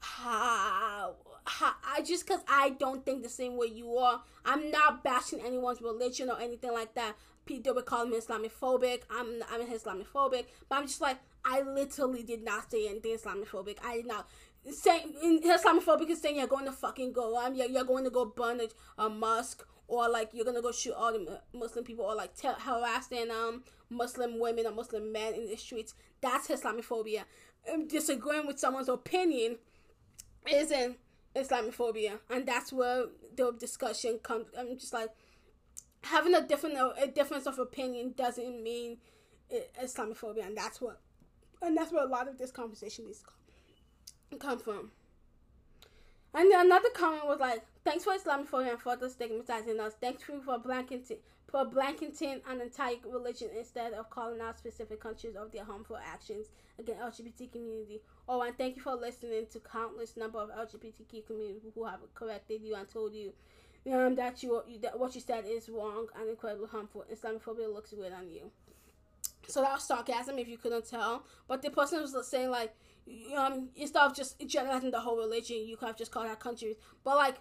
how? 0.00 1.16
how 1.44 1.72
I 1.84 2.02
just 2.02 2.26
because 2.26 2.42
I 2.48 2.70
don't 2.70 3.04
think 3.04 3.22
the 3.22 3.28
same 3.28 3.56
way 3.56 3.66
you 3.66 3.96
are. 3.96 4.22
I'm 4.44 4.70
not 4.70 5.02
bashing 5.02 5.40
anyone's 5.40 5.80
religion 5.80 6.30
or 6.30 6.40
anything 6.40 6.72
like 6.72 6.94
that. 6.94 7.14
People 7.44 7.74
would 7.74 7.86
call 7.86 8.06
me 8.06 8.18
Islamophobic. 8.18 9.02
I'm 9.10 9.42
I'm 9.50 9.66
Islamophobic, 9.66 10.46
but 10.68 10.76
I'm 10.76 10.86
just 10.86 11.00
like 11.00 11.18
I 11.44 11.62
literally 11.62 12.22
did 12.22 12.44
not 12.44 12.70
say 12.70 12.88
anything 12.88 13.16
Islamophobic. 13.16 13.78
I 13.84 13.96
did 13.96 14.06
not 14.06 14.28
saying 14.70 15.42
Islamophobic 15.44 16.10
is 16.10 16.20
saying 16.20 16.36
you're 16.36 16.46
going 16.46 16.66
to 16.66 16.72
fucking 16.72 17.12
go 17.12 17.36
um 17.36 17.54
you're, 17.54 17.68
you're 17.68 17.84
going 17.84 18.04
to 18.04 18.10
go 18.10 18.24
burn 18.24 18.60
a, 18.60 19.04
a 19.04 19.08
mosque 19.08 19.66
or 19.92 20.08
like 20.08 20.30
you're 20.32 20.44
gonna 20.44 20.62
go 20.62 20.72
shoot 20.72 20.94
all 20.94 21.12
the 21.12 21.40
Muslim 21.52 21.84
people 21.84 22.04
or 22.04 22.14
like 22.14 22.30
harassing 22.40 23.30
um 23.30 23.62
Muslim 23.90 24.38
women 24.40 24.66
or 24.66 24.72
Muslim 24.72 25.12
men 25.12 25.34
in 25.34 25.46
the 25.46 25.56
streets. 25.56 25.94
That's 26.20 26.48
Islamophobia. 26.48 27.24
Um, 27.72 27.86
disagreeing 27.86 28.46
with 28.46 28.58
someone's 28.58 28.88
opinion 28.88 29.58
isn't 30.50 30.96
Islamophobia, 31.36 32.18
and 32.30 32.46
that's 32.46 32.72
where 32.72 33.06
the 33.36 33.52
discussion 33.52 34.18
comes. 34.22 34.46
I'm 34.58 34.78
just 34.78 34.94
like 34.94 35.10
having 36.04 36.34
a 36.34 36.40
different 36.40 36.76
a 36.98 37.06
difference 37.06 37.46
of 37.46 37.58
opinion 37.58 38.14
doesn't 38.16 38.62
mean 38.62 38.96
Islamophobia, 39.82 40.46
and 40.46 40.56
that's 40.56 40.80
what 40.80 41.00
and 41.60 41.76
that's 41.76 41.92
where 41.92 42.04
a 42.04 42.08
lot 42.08 42.28
of 42.28 42.38
this 42.38 42.50
conversation 42.50 43.04
is 43.10 43.22
come 44.38 44.58
from. 44.58 44.90
And 46.34 46.50
another 46.50 46.88
comment 46.90 47.26
was 47.26 47.40
like, 47.40 47.64
"Thanks 47.84 48.04
for 48.04 48.14
Islamophobia 48.14 48.70
and 48.70 48.80
further 48.80 49.08
stigmatizing 49.08 49.78
us. 49.80 49.94
Thanks 50.00 50.22
for 50.22 50.58
blanketing 50.58 51.18
for 51.52 51.66
blanketing 51.66 52.40
an 52.48 52.62
entire 52.62 52.96
religion 53.04 53.50
instead 53.56 53.92
of 53.92 54.08
calling 54.08 54.40
out 54.40 54.58
specific 54.58 54.98
countries 54.98 55.36
of 55.36 55.52
their 55.52 55.64
harmful 55.64 55.98
actions 56.02 56.46
against 56.78 57.02
LGBT 57.02 57.52
community. 57.52 58.00
Oh, 58.26 58.40
and 58.40 58.56
thank 58.56 58.76
you 58.76 58.82
for 58.82 58.94
listening 58.94 59.46
to 59.52 59.60
countless 59.60 60.16
number 60.16 60.38
of 60.38 60.48
LGBTQ 60.48 61.26
community 61.26 61.70
who 61.74 61.84
have 61.84 62.00
corrected 62.14 62.62
you 62.62 62.74
and 62.74 62.88
told 62.88 63.12
you 63.12 63.34
um, 63.92 64.14
that 64.14 64.42
you 64.42 64.62
that 64.80 64.98
what 64.98 65.14
you 65.14 65.20
said 65.20 65.44
is 65.46 65.68
wrong 65.68 66.06
and 66.18 66.30
incredibly 66.30 66.68
harmful. 66.68 67.04
Islamophobia 67.12 67.70
looks 67.70 67.92
good 67.92 68.12
on 68.12 68.30
you." 68.30 68.50
So 69.48 69.60
that 69.60 69.74
was 69.74 69.84
sarcasm, 69.84 70.38
if 70.38 70.48
you 70.48 70.56
couldn't 70.56 70.88
tell. 70.88 71.24
But 71.48 71.60
the 71.60 71.70
person 71.70 72.00
was 72.00 72.26
saying 72.26 72.50
like 72.50 72.74
um, 73.36 73.68
instead 73.76 74.02
of 74.02 74.14
just 74.14 74.40
generalizing 74.46 74.90
the 74.90 75.00
whole 75.00 75.16
religion, 75.16 75.58
you 75.66 75.76
could 75.76 75.86
have 75.86 75.96
just 75.96 76.10
called 76.10 76.26
out 76.26 76.40
countries. 76.40 76.76
But 77.04 77.16
like 77.16 77.36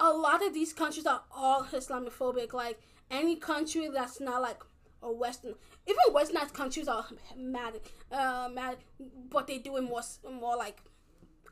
a 0.00 0.08
lot 0.08 0.44
of 0.44 0.54
these 0.54 0.72
countries 0.72 1.06
are 1.06 1.22
all 1.34 1.64
Islamophobic. 1.64 2.52
Like 2.52 2.80
any 3.10 3.36
country 3.36 3.88
that's 3.92 4.20
not 4.20 4.42
like 4.42 4.60
a 5.02 5.12
Western, 5.12 5.54
even 5.86 6.00
Westernized 6.10 6.54
countries 6.54 6.88
are 6.88 7.06
mad, 7.36 7.80
uh, 8.10 8.48
mad, 8.52 8.78
but 9.30 9.46
they 9.46 9.58
do 9.58 9.76
it 9.76 9.82
more, 9.82 10.02
more 10.32 10.56
like 10.56 10.80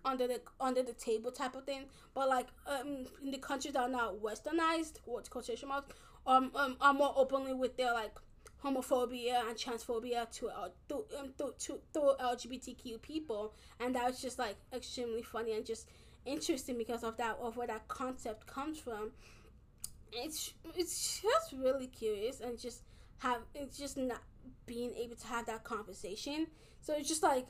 under 0.05 0.27
the 0.27 0.41
under 0.61 0.83
the 0.83 0.95
table 0.95 1.31
type 1.31 1.55
of 1.55 1.65
thing. 1.65 1.85
But 2.15 2.29
like 2.29 2.49
um, 2.67 3.05
in 3.23 3.31
the 3.31 3.39
countries 3.39 3.75
that 3.75 3.83
are 3.83 3.89
not 3.89 4.17
Westernized, 4.23 4.99
what's 5.05 5.29
quotation 5.29 5.69
marks, 5.69 5.95
um, 6.27 6.51
um, 6.55 6.77
are 6.81 6.95
more 6.95 7.13
openly 7.17 7.53
with 7.55 7.77
their 7.77 7.93
like 7.93 8.15
homophobia 8.65 9.41
and 9.49 9.57
transphobia 9.57 10.31
to, 10.31 10.49
uh, 10.49 10.69
to, 10.89 11.05
um, 11.19 11.33
to, 11.39 11.53
to, 11.59 11.81
to 11.93 12.01
LGBTQ 12.21 13.03
people, 13.03 13.55
and 13.81 13.95
that 13.95 14.07
was 14.07 14.21
just 14.21 14.39
like 14.39 14.57
extremely 14.73 15.23
funny 15.23 15.53
and 15.53 15.67
just 15.67 15.89
interesting 16.25 16.79
because 16.79 17.03
of 17.03 17.17
that 17.17 17.37
of 17.41 17.57
where 17.57 17.67
that 17.67 17.89
concept 17.89 18.47
comes 18.47 18.79
from. 18.79 19.11
It's 20.13 20.53
it's 20.77 21.23
just 21.23 21.53
really 21.53 21.87
curious 21.87 22.41
and 22.41 22.59
just 22.59 22.83
have 23.19 23.41
it's 23.55 23.79
just 23.79 23.97
not 23.97 24.21
being 24.67 24.93
able 24.95 25.17
to 25.17 25.27
have 25.27 25.47
that 25.47 25.65
conversation. 25.65 26.47
So 26.81 26.95
it's 26.95 27.09
just 27.09 27.23
like 27.23 27.47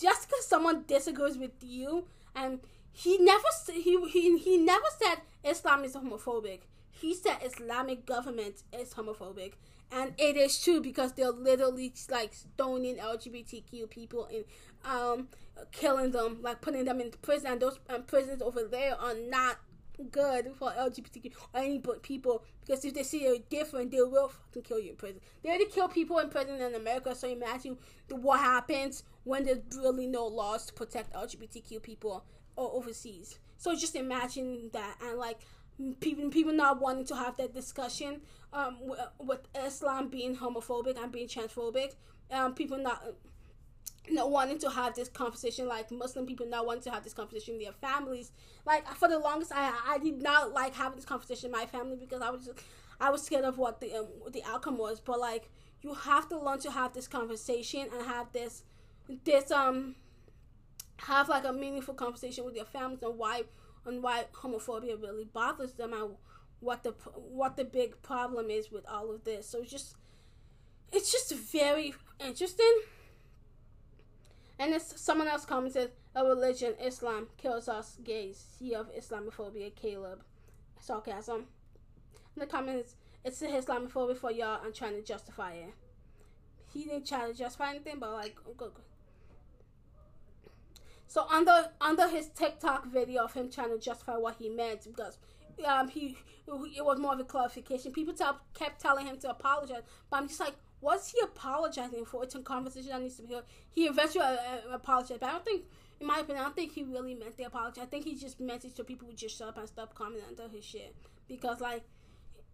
just 0.00 0.28
because 0.28 0.46
someone 0.46 0.84
disagrees 0.86 1.36
with 1.36 1.62
you 1.62 2.06
and 2.34 2.60
he 2.92 3.18
never 3.18 3.44
he, 3.72 4.00
he 4.08 4.38
he 4.38 4.56
never 4.58 4.86
said 4.98 5.16
Islam 5.44 5.84
is 5.84 5.94
homophobic. 5.94 6.60
He 6.90 7.14
said 7.14 7.38
Islamic 7.44 8.06
government 8.06 8.62
is 8.72 8.94
homophobic 8.94 9.54
and 9.92 10.12
it 10.18 10.36
is 10.36 10.62
true 10.62 10.80
because 10.80 11.12
they're 11.12 11.30
literally 11.30 11.92
like 12.10 12.34
stoning 12.34 12.96
LGBTQ 12.96 13.88
people 13.90 14.26
and 14.26 14.44
um 14.84 15.28
killing 15.72 16.10
them, 16.10 16.38
like 16.42 16.60
putting 16.60 16.84
them 16.84 17.00
in 17.00 17.10
prison. 17.22 17.52
And 17.52 17.60
those 17.60 17.78
um, 17.88 18.02
prisons 18.02 18.42
over 18.42 18.64
there 18.64 18.94
are 19.00 19.14
not 19.14 19.58
good 20.10 20.52
for 20.58 20.70
LGBTQ 20.70 21.32
or 21.54 21.60
any 21.60 21.82
people 22.02 22.44
because 22.60 22.84
if 22.84 22.94
they 22.94 23.02
see 23.02 23.24
you're 23.24 23.38
different, 23.48 23.90
they 23.90 24.02
will 24.02 24.28
fucking 24.28 24.62
kill 24.62 24.78
you 24.78 24.90
in 24.90 24.96
prison. 24.96 25.20
They 25.42 25.48
already 25.48 25.66
kill 25.66 25.88
people 25.88 26.18
in 26.18 26.28
prison 26.28 26.60
in 26.60 26.74
America, 26.74 27.14
so 27.14 27.28
imagine 27.28 27.78
what 28.10 28.40
happens 28.40 29.04
when 29.24 29.44
there's 29.44 29.60
really 29.76 30.06
no 30.06 30.26
laws 30.26 30.66
to 30.66 30.72
protect 30.74 31.14
LGBTQ 31.14 31.82
people 31.82 32.24
or 32.56 32.70
overseas. 32.72 33.38
So 33.58 33.74
just 33.74 33.96
imagine 33.96 34.70
that 34.72 34.96
and 35.02 35.18
like 35.18 35.38
people 36.00 36.28
people 36.30 36.52
not 36.52 36.80
wanting 36.80 37.04
to 37.06 37.16
have 37.16 37.36
that 37.36 37.52
discussion 37.52 38.20
um, 38.52 38.78
with 39.18 39.40
Islam 39.54 40.08
being 40.08 40.36
homophobic 40.36 41.00
and 41.02 41.12
being 41.12 41.28
transphobic, 41.28 41.94
um, 42.30 42.54
people 42.54 42.78
not 42.78 43.02
not 44.08 44.30
wanting 44.30 44.58
to 44.58 44.70
have 44.70 44.94
this 44.94 45.08
conversation, 45.08 45.66
like 45.66 45.90
Muslim 45.90 46.26
people 46.26 46.46
not 46.46 46.66
wanting 46.66 46.82
to 46.84 46.90
have 46.90 47.02
this 47.02 47.12
conversation 47.12 47.54
in 47.54 47.60
their 47.60 47.72
families. 47.72 48.30
Like 48.64 48.86
for 48.94 49.08
the 49.08 49.18
longest, 49.18 49.52
I 49.54 49.72
I 49.86 49.98
did 49.98 50.22
not 50.22 50.52
like 50.52 50.74
having 50.74 50.96
this 50.96 51.04
conversation 51.04 51.46
in 51.46 51.52
my 51.52 51.66
family 51.66 51.96
because 51.96 52.22
I 52.22 52.30
was 52.30 52.46
just, 52.46 52.60
I 53.00 53.10
was 53.10 53.22
scared 53.22 53.44
of 53.44 53.58
what 53.58 53.80
the 53.80 53.94
um, 53.94 54.06
what 54.20 54.32
the 54.32 54.42
outcome 54.44 54.78
was. 54.78 55.00
But 55.00 55.20
like 55.20 55.50
you 55.82 55.94
have 55.94 56.28
to 56.30 56.38
learn 56.38 56.58
to 56.60 56.70
have 56.70 56.92
this 56.92 57.08
conversation 57.08 57.88
and 57.92 58.06
have 58.06 58.32
this 58.32 58.62
this 59.24 59.50
um 59.50 59.96
have 60.98 61.28
like 61.28 61.44
a 61.44 61.52
meaningful 61.52 61.94
conversation 61.94 62.44
with 62.44 62.54
your 62.56 62.64
families 62.64 63.02
and 63.02 63.18
why 63.18 63.42
and 63.86 64.02
why 64.02 64.24
homophobia 64.32 65.00
really 65.00 65.24
bothers 65.24 65.74
them 65.74 65.92
and 65.92 66.16
what 66.60 66.82
the 66.82 66.90
what 67.14 67.56
the 67.56 67.64
big 67.64 68.02
problem 68.02 68.50
is 68.50 68.70
with 68.70 68.86
all 68.88 69.10
of 69.10 69.24
this. 69.24 69.48
So 69.48 69.60
it's 69.60 69.70
just 69.70 69.96
it's 70.92 71.12
just 71.12 71.32
very 71.34 71.94
interesting. 72.20 72.80
And 74.58 74.72
it's 74.72 74.98
someone 74.98 75.28
else 75.28 75.44
commented, 75.44 75.90
a 76.14 76.24
religion, 76.24 76.74
Islam, 76.82 77.28
kills 77.36 77.68
us 77.68 77.98
gays. 78.02 78.42
See 78.58 78.74
of 78.74 78.90
Islamophobia, 78.94 79.74
Caleb. 79.74 80.22
Sarcasm. 80.80 81.46
In 82.34 82.40
the 82.40 82.46
comments, 82.46 82.96
it's 83.24 83.40
the 83.40 83.48
Islamophobia 83.48 84.16
for 84.16 84.30
y'all 84.30 84.64
and 84.64 84.74
trying 84.74 84.94
to 84.94 85.02
justify 85.02 85.52
it. 85.52 85.74
He 86.72 86.84
didn't 86.84 87.06
try 87.06 87.26
to 87.26 87.34
justify 87.34 87.70
anything, 87.70 87.98
but 87.98 88.12
like, 88.12 88.36
go, 88.36 88.52
go. 88.54 88.70
So 91.06 91.26
under 91.30 91.70
under 91.80 92.08
his 92.08 92.28
TikTok 92.28 92.86
video 92.86 93.24
of 93.24 93.32
him 93.32 93.50
trying 93.50 93.70
to 93.70 93.78
justify 93.78 94.16
what 94.16 94.36
he 94.38 94.48
meant, 94.48 94.84
because 94.84 95.18
um, 95.64 95.88
he 95.88 96.16
it 96.48 96.84
was 96.84 96.98
more 96.98 97.14
of 97.14 97.20
a 97.20 97.24
clarification. 97.24 97.92
People 97.92 98.14
kept 98.54 98.80
telling 98.80 99.06
him 99.06 99.18
to 99.18 99.30
apologize, 99.30 99.82
but 100.10 100.16
I'm 100.18 100.28
just 100.28 100.40
like, 100.40 100.54
what's 100.80 101.10
he 101.10 101.18
apologizing 101.22 102.04
for? 102.04 102.22
It's 102.22 102.34
a 102.34 102.40
conversation 102.40 102.90
that 102.90 103.02
needs 103.02 103.16
to 103.16 103.22
be 103.22 103.34
heard. 103.34 103.44
He 103.70 103.86
eventually 103.86 104.24
uh, 104.24 104.36
uh, 104.36 104.74
apologized, 104.74 105.20
but 105.20 105.28
I 105.28 105.32
don't 105.32 105.44
think, 105.44 105.64
in 106.00 106.06
my 106.06 106.20
opinion, 106.20 106.38
I 106.38 106.44
don't 106.44 106.56
think 106.56 106.72
he 106.72 106.84
really 106.84 107.14
meant 107.14 107.36
the 107.36 107.44
apology. 107.44 107.80
I 107.80 107.86
think 107.86 108.04
he 108.04 108.14
just 108.14 108.40
it 108.40 108.76
so 108.76 108.84
people 108.84 109.08
would 109.08 109.16
just 109.16 109.36
shut 109.36 109.48
up 109.48 109.58
and 109.58 109.68
stop 109.68 109.94
commenting 109.94 110.28
under 110.28 110.54
his 110.54 110.64
shit 110.64 110.94
because 111.28 111.60
like 111.60 111.82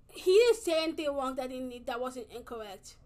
he 0.08 0.32
didn't 0.32 0.58
say 0.58 0.82
anything 0.82 1.14
wrong 1.14 1.36
that 1.36 1.50
he 1.50 1.82
that 1.86 2.00
wasn't 2.00 2.26
incorrect. 2.34 2.96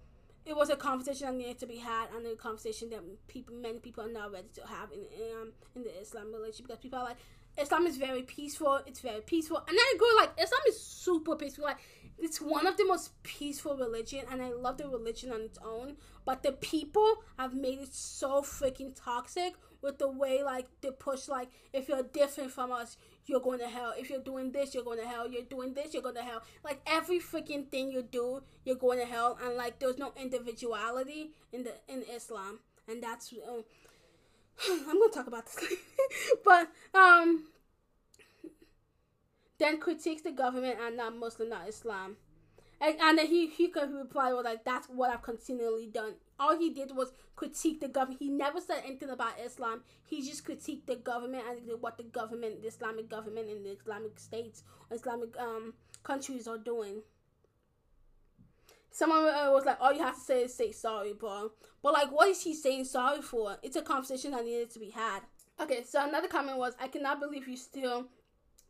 It 0.47 0.57
was 0.57 0.71
a 0.71 0.77
conversation 0.77 1.27
that 1.27 1.35
needed 1.35 1.59
to 1.59 1.67
be 1.67 1.79
had, 1.79 2.07
and 2.15 2.25
a 2.27 2.37
conversation 2.37 2.89
that 2.91 3.01
people, 3.27 3.55
many 3.57 3.79
people 3.81 4.05
are 4.05 4.13
not 4.13 4.33
ready 4.33 4.49
to 4.55 4.67
have 4.67 4.93
in 4.93 5.01
um, 5.41 5.53
in 5.75 5.83
the 5.83 6.01
Islam 6.01 6.33
religion 6.33 6.65
because 6.67 6.81
people 6.81 7.01
are 7.01 7.05
like, 7.05 7.17
Islam 7.59 7.87
is 7.87 7.97
very 7.97 8.23
peaceful. 8.23 8.81
It's 8.87 9.01
very 9.01 9.23
peaceful, 9.23 9.59
and 9.59 9.69
then 9.69 9.79
I 9.79 9.93
agree. 9.97 10.15
Like 10.17 10.31
Islam 10.41 10.61
is 10.69 10.81
super 10.81 11.35
peaceful. 11.37 11.65
Like 11.65 11.79
it's 12.19 12.41
one 12.41 12.67
of 12.67 12.77
the 12.77 12.87
most 12.87 13.21
peaceful 13.23 13.77
religion, 13.77 14.25
and 14.31 14.41
I 14.41 14.53
love 14.53 14.79
the 14.79 14.89
religion 14.89 15.33
on 15.33 15.41
its 15.43 15.59
own. 15.65 15.97
But 16.25 16.43
the 16.43 16.53
people 16.53 17.25
have 17.39 17.55
made 17.55 17.81
it 17.81 17.95
so 17.95 18.43
freaking 18.43 18.95
toxic 18.95 19.55
with 19.83 19.99
the 19.99 20.09
way 20.09 20.43
like 20.43 20.67
they 20.81 20.91
push. 20.91 21.29
Like 21.29 21.49
if 21.73 21.89
you're 21.89 22.03
different 22.03 22.53
from 22.53 22.73
us, 22.73 22.97
you're 23.27 23.41
going 23.41 23.59
to 23.59 23.67
hell. 23.69 23.93
If 23.97 24.11
you're 24.11 24.23
doing 24.23 24.53
this, 24.53 24.75
you're 24.75 24.85
going 24.85 25.01
to 25.01 25.07
hell. 25.07 25.29
You're 25.29 25.43
doing 25.43 25.75
this, 25.75 25.93
you're 25.93 26.03
going 26.03 26.15
to 26.15 26.23
hell. 26.23 26.43
Like 26.65 26.81
every 26.87 27.19
freaking 27.19 27.69
thing 27.69 27.91
you 27.91 28.03
do, 28.03 28.43
you're 28.65 28.77
going 28.77 28.99
to 28.99 29.07
hell. 29.07 29.39
And 29.45 29.57
like 29.57 29.79
there's 29.79 29.99
no 29.99 30.13
individuality 30.21 31.33
in 31.53 31.65
the 31.65 31.73
in 31.89 32.03
Islam, 32.15 32.61
and 32.89 33.03
that's. 33.03 33.33
Um, 33.33 33.65
I'm 34.71 34.99
gonna 34.99 35.13
talk 35.13 35.27
about 35.27 35.47
this, 35.47 35.75
but 36.45 36.71
um, 36.95 37.45
then 39.59 39.79
critiques 39.79 40.23
the 40.23 40.33
government 40.33 40.79
and 40.81 40.97
not 40.97 41.17
Muslim, 41.17 41.51
not 41.51 41.69
Islam, 41.69 42.17
and, 42.81 42.97
and 43.01 43.19
then 43.19 43.27
he 43.27 43.49
he 43.49 43.69
could 43.69 43.93
reply 43.93 44.33
was 44.33 44.45
like, 44.45 44.65
"That's 44.65 44.89
what 44.89 45.11
I've 45.11 45.23
continually 45.23 45.87
done." 45.87 46.15
All 46.39 46.59
he 46.59 46.71
did 46.71 46.95
was 46.95 47.13
critique 47.35 47.81
the 47.81 47.89
government. 47.89 48.21
He 48.21 48.29
never 48.29 48.61
said 48.61 48.83
anything 48.85 49.11
about 49.11 49.41
Islam. 49.45 49.83
He 50.05 50.23
just 50.23 50.47
critiqued 50.47 50.87
the 50.87 50.97
government 50.97 51.45
and 51.49 51.81
what 51.81 51.97
the 51.97 52.05
government, 52.05 52.63
the 52.63 52.69
Islamic 52.69 53.09
government, 53.09 53.49
and 53.49 53.65
the 53.65 53.71
Islamic 53.71 54.19
states, 54.19 54.63
Islamic 54.91 55.39
um 55.39 55.75
countries 56.03 56.47
are 56.47 56.59
doing 56.59 57.03
someone 58.97 59.27
uh, 59.27 59.51
was 59.53 59.67
like, 59.67 59.77
all 59.79 59.93
you 59.93 60.03
have 60.03 60.15
to 60.15 60.21
say 60.21 60.45
is 60.45 60.55
say 60.55 60.73
sorry, 60.73 61.13
bro. 61.13 61.51
But 61.83 61.93
like, 61.93 62.11
what 62.11 62.29
is 62.29 62.43
he 62.43 62.55
saying 62.55 62.87
sorry 62.87 63.21
for? 63.21 63.57
It's 63.63 63.77
a 63.77 63.83
conversation 63.83 64.31
that 64.31 64.45
needed 64.45 64.71
to 64.71 64.79
be 64.79 64.91
had. 64.91 65.21
Okay, 65.61 65.85
so 65.85 66.07
another 66.07 66.29
comment 66.29 66.57
was, 66.57 66.75
I 66.81 66.89
cannot 66.89 67.21
believe 67.21 67.47
you 67.47 67.57
still, 67.57 68.07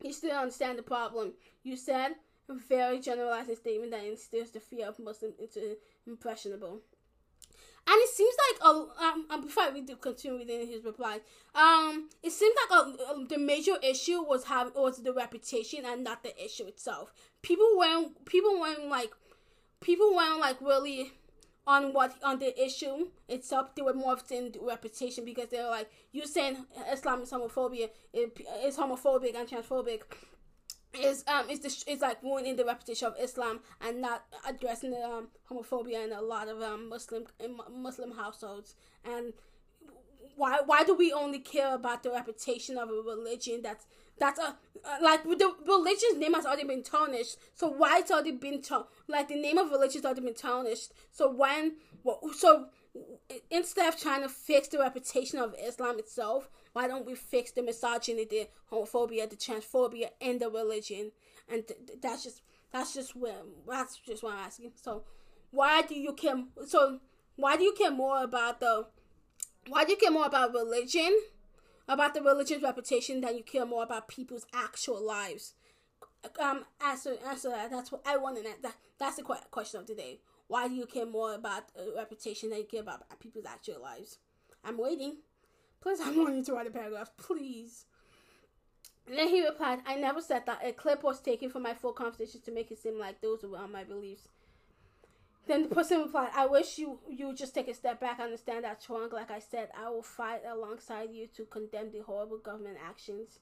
you 0.03 0.11
still 0.11 0.35
understand 0.35 0.77
the 0.77 0.83
problem. 0.83 1.33
You 1.63 1.77
said 1.77 2.15
a 2.49 2.55
very 2.55 2.99
generalizing 2.99 3.55
statement 3.55 3.91
that 3.91 4.03
instills 4.03 4.51
the 4.51 4.59
fear 4.59 4.87
of 4.87 4.99
Muslims 4.99 5.35
into 5.39 5.77
impressionable. 6.05 6.81
And 7.89 8.01
it 8.01 8.09
seems 8.09 8.35
like 8.51 8.61
a 8.63 9.03
um, 9.03 9.25
um 9.29 9.41
before 9.41 9.71
we 9.73 9.81
continue 9.95 10.37
reading 10.39 10.67
his 10.67 10.83
reply, 10.83 11.19
um, 11.55 12.09
it 12.21 12.31
seems 12.31 12.55
like 12.69 12.79
a, 12.79 13.11
um, 13.11 13.27
the 13.27 13.37
major 13.37 13.77
issue 13.81 14.21
was 14.21 14.43
have 14.45 14.73
was 14.75 15.01
the 15.01 15.13
reputation 15.13 15.85
and 15.85 16.03
not 16.03 16.21
the 16.21 16.43
issue 16.43 16.65
itself. 16.65 17.13
People 17.41 17.77
weren't 17.77 18.25
people 18.25 18.59
weren't 18.59 18.89
like 18.89 19.11
people 19.79 20.13
weren't 20.13 20.39
like 20.39 20.59
really 20.59 21.13
on 21.65 21.93
what 21.93 22.13
on 22.23 22.39
the 22.39 22.61
issue 22.61 23.07
itself. 23.29 23.73
They 23.75 23.81
were 23.81 23.93
more 23.93 24.13
often 24.13 24.51
the 24.51 24.59
reputation 24.61 25.23
because 25.23 25.47
they 25.49 25.59
were 25.59 25.69
like 25.69 25.89
you 26.11 26.27
saying 26.27 26.65
Islam 26.91 27.21
is 27.21 27.31
homophobia, 27.31 27.89
it, 28.13 28.37
it's 28.63 28.77
homophobic 28.77 29.33
and 29.35 29.47
transphobic 29.47 30.01
is 30.93 31.23
um 31.27 31.49
is 31.49 31.59
the 31.59 31.91
is 31.91 32.01
like 32.01 32.21
ruining 32.23 32.55
the 32.55 32.65
reputation 32.65 33.07
of 33.07 33.15
Islam 33.19 33.59
and 33.81 34.01
not 34.01 34.25
addressing 34.47 34.91
the 34.91 35.03
um 35.03 35.27
homophobia 35.49 36.03
in 36.03 36.11
a 36.11 36.21
lot 36.21 36.47
of 36.47 36.61
um 36.61 36.89
Muslim 36.89 37.25
Muslim 37.69 38.11
households. 38.11 38.75
And 39.05 39.33
why 40.35 40.59
why 40.65 40.83
do 40.83 40.93
we 40.93 41.11
only 41.11 41.39
care 41.39 41.73
about 41.73 42.03
the 42.03 42.11
reputation 42.11 42.77
of 42.77 42.89
a 42.89 42.93
religion 42.93 43.61
that's 43.61 43.85
that's 44.19 44.39
a 44.39 44.55
uh, 44.85 44.97
like 45.01 45.23
the 45.23 45.53
religion's 45.67 46.17
name 46.17 46.33
has 46.33 46.45
already 46.45 46.63
been 46.63 46.83
tarnished. 46.83 47.37
So 47.55 47.67
why 47.67 47.99
it's 47.99 48.11
already 48.11 48.31
been 48.31 48.61
tar- 48.61 48.87
like 49.07 49.27
the 49.27 49.35
name 49.35 49.57
of 49.57 49.71
religion 49.71 49.99
has 49.99 50.05
already 50.05 50.21
been 50.21 50.33
tarnished. 50.33 50.91
So 51.11 51.31
when 51.31 51.73
so 52.35 52.67
instead 53.49 53.87
of 53.87 53.99
trying 53.99 54.21
to 54.21 54.29
fix 54.29 54.67
the 54.69 54.79
reputation 54.79 55.39
of 55.39 55.55
Islam 55.61 55.99
itself, 55.99 56.49
why 56.77 56.87
don't 56.87 57.07
we 57.07 57.15
fix 57.15 57.49
the 57.49 57.63
misogyny, 57.63 58.23
the 58.23 58.47
homophobia, 58.71 59.27
the 59.27 59.35
transphobia 59.35 60.09
in 60.19 60.37
the 60.37 60.47
religion? 60.47 61.11
And 61.49 61.67
th- 61.67 61.79
that's 61.99 62.23
just 62.23 62.43
that's 62.71 62.93
just 62.93 63.15
where 63.15 63.41
that's 63.67 63.97
just 63.97 64.21
what 64.21 64.33
I'm 64.33 64.45
asking. 64.45 64.73
So 64.75 65.01
why 65.49 65.81
do 65.81 65.95
you 65.95 66.13
care? 66.13 66.35
So 66.67 66.99
why 67.35 67.57
do 67.57 67.63
you 67.63 67.73
care 67.73 67.89
more 67.89 68.21
about 68.21 68.59
the? 68.59 68.85
Why 69.67 69.85
do 69.85 69.93
you 69.93 69.97
care 69.97 70.11
more 70.11 70.27
about 70.27 70.53
religion, 70.53 71.19
about 71.87 72.13
the 72.13 72.21
religion's 72.21 72.61
reputation, 72.61 73.21
than 73.21 73.37
you 73.37 73.43
care 73.43 73.65
more 73.65 73.81
about 73.81 74.07
people's 74.07 74.45
actual 74.53 75.03
lives? 75.03 75.55
Um, 76.39 76.65
answer 76.85 77.15
answer 77.27 77.49
that. 77.49 77.71
That's 77.71 77.91
what 77.91 78.03
I 78.05 78.17
want 78.17 78.37
to. 78.37 78.43
That 78.61 78.75
that's 78.99 79.15
the 79.15 79.23
question 79.23 79.79
of 79.79 79.87
today. 79.87 80.19
Why 80.47 80.67
do 80.67 80.75
you 80.75 80.85
care 80.85 81.07
more 81.07 81.33
about 81.33 81.63
a 81.75 81.97
reputation 81.97 82.51
than 82.51 82.59
you 82.59 82.65
care 82.65 82.81
about 82.81 83.19
people's 83.19 83.45
actual 83.47 83.81
lives? 83.81 84.19
I'm 84.63 84.77
waiting. 84.77 85.17
Please, 85.81 85.99
I 86.03 86.11
want 86.11 86.35
you 86.35 86.43
to 86.43 86.53
write 86.53 86.67
a 86.67 86.71
paragraph, 86.71 87.11
please. 87.17 87.85
And 89.07 89.17
then 89.17 89.29
he 89.29 89.45
replied, 89.45 89.79
I 89.85 89.95
never 89.95 90.21
said 90.21 90.45
that. 90.45 90.59
A 90.63 90.73
clip 90.73 91.03
was 91.03 91.21
taken 91.21 91.49
from 91.49 91.63
my 91.63 91.73
full 91.73 91.93
conversation 91.93 92.41
to 92.41 92.51
make 92.51 92.71
it 92.71 92.79
seem 92.79 92.99
like 92.99 93.21
those 93.21 93.43
were 93.43 93.67
my 93.67 93.83
beliefs. 93.83 94.27
Then 95.47 95.63
the 95.63 95.73
person 95.73 96.01
replied, 96.01 96.31
I 96.35 96.45
wish 96.45 96.77
you 96.77 96.99
you 97.09 97.33
just 97.33 97.55
take 97.55 97.69
a 97.69 97.73
step 97.73 98.01
back, 98.01 98.19
understand 98.19 98.65
that 98.65 98.85
wrong. 98.89 99.09
Like 99.13 99.31
I 99.31 99.39
said, 99.39 99.69
I 99.81 99.89
will 99.89 100.03
fight 100.03 100.41
alongside 100.45 101.09
you 101.11 101.27
to 101.37 101.45
condemn 101.45 101.91
the 101.91 101.99
horrible 101.99 102.37
government 102.37 102.77
actions. 102.85 103.39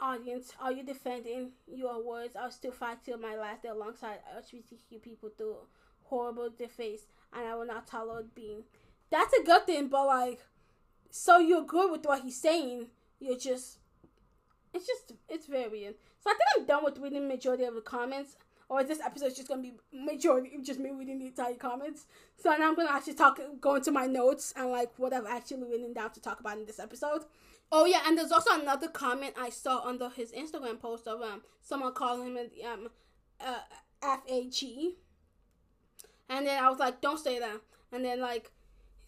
Audience, 0.00 0.52
are 0.60 0.72
you 0.72 0.82
defending 0.82 1.50
your 1.72 2.04
words? 2.04 2.34
I'll 2.34 2.50
still 2.50 2.72
fight 2.72 3.04
till 3.04 3.18
my 3.18 3.36
last 3.36 3.62
day 3.62 3.68
alongside 3.68 4.18
LGBTQ 4.36 5.00
people 5.00 5.30
through 5.36 5.56
horrible 6.04 6.50
deface, 6.50 7.06
and 7.32 7.46
I 7.46 7.54
will 7.54 7.66
not 7.66 7.86
tolerate 7.86 8.34
being. 8.34 8.64
That's 9.10 9.32
a 9.34 9.44
good 9.44 9.66
thing, 9.66 9.88
but 9.88 10.06
like, 10.06 10.40
so 11.10 11.38
you're 11.38 11.64
good 11.64 11.90
with 11.90 12.04
what 12.04 12.22
he's 12.22 12.40
saying. 12.40 12.88
You're 13.20 13.38
just, 13.38 13.78
it's 14.72 14.86
just, 14.86 15.12
it's 15.28 15.46
very 15.46 15.68
weird. 15.68 15.94
So 16.22 16.30
I 16.30 16.34
think 16.34 16.48
I'm 16.56 16.66
done 16.66 16.84
with 16.84 16.98
reading 16.98 17.28
majority 17.28 17.64
of 17.64 17.74
the 17.74 17.80
comments. 17.80 18.36
Or 18.70 18.84
this 18.84 19.00
episode 19.00 19.28
is 19.28 19.36
just 19.36 19.48
gonna 19.48 19.62
be 19.62 19.72
majority 19.94 20.50
just 20.62 20.78
me 20.78 20.90
reading 20.90 21.18
the 21.18 21.28
entire 21.28 21.54
comments. 21.54 22.04
So 22.36 22.54
now 22.54 22.68
I'm 22.68 22.76
gonna 22.76 22.90
actually 22.90 23.14
talk, 23.14 23.40
go 23.62 23.76
into 23.76 23.90
my 23.90 24.04
notes 24.04 24.52
and 24.54 24.70
like 24.70 24.90
what 24.98 25.14
I've 25.14 25.24
actually 25.24 25.62
written 25.62 25.94
down 25.94 26.10
to 26.12 26.20
talk 26.20 26.38
about 26.38 26.58
in 26.58 26.66
this 26.66 26.78
episode. 26.78 27.22
Oh 27.72 27.86
yeah, 27.86 28.02
and 28.06 28.18
there's 28.18 28.30
also 28.30 28.60
another 28.60 28.88
comment 28.88 29.36
I 29.40 29.48
saw 29.48 29.80
under 29.86 30.10
his 30.10 30.32
Instagram 30.32 30.78
post 30.78 31.08
of 31.08 31.22
um 31.22 31.40
someone 31.62 31.94
calling 31.94 32.36
him 32.36 32.50
um 32.70 32.88
uh, 33.40 33.60
F 34.02 34.20
A 34.28 34.50
G 34.50 34.96
and 36.28 36.46
then 36.46 36.62
I 36.62 36.68
was 36.68 36.78
like, 36.78 37.00
don't 37.00 37.18
say 37.18 37.38
that. 37.38 37.62
And 37.90 38.04
then 38.04 38.20
like, 38.20 38.52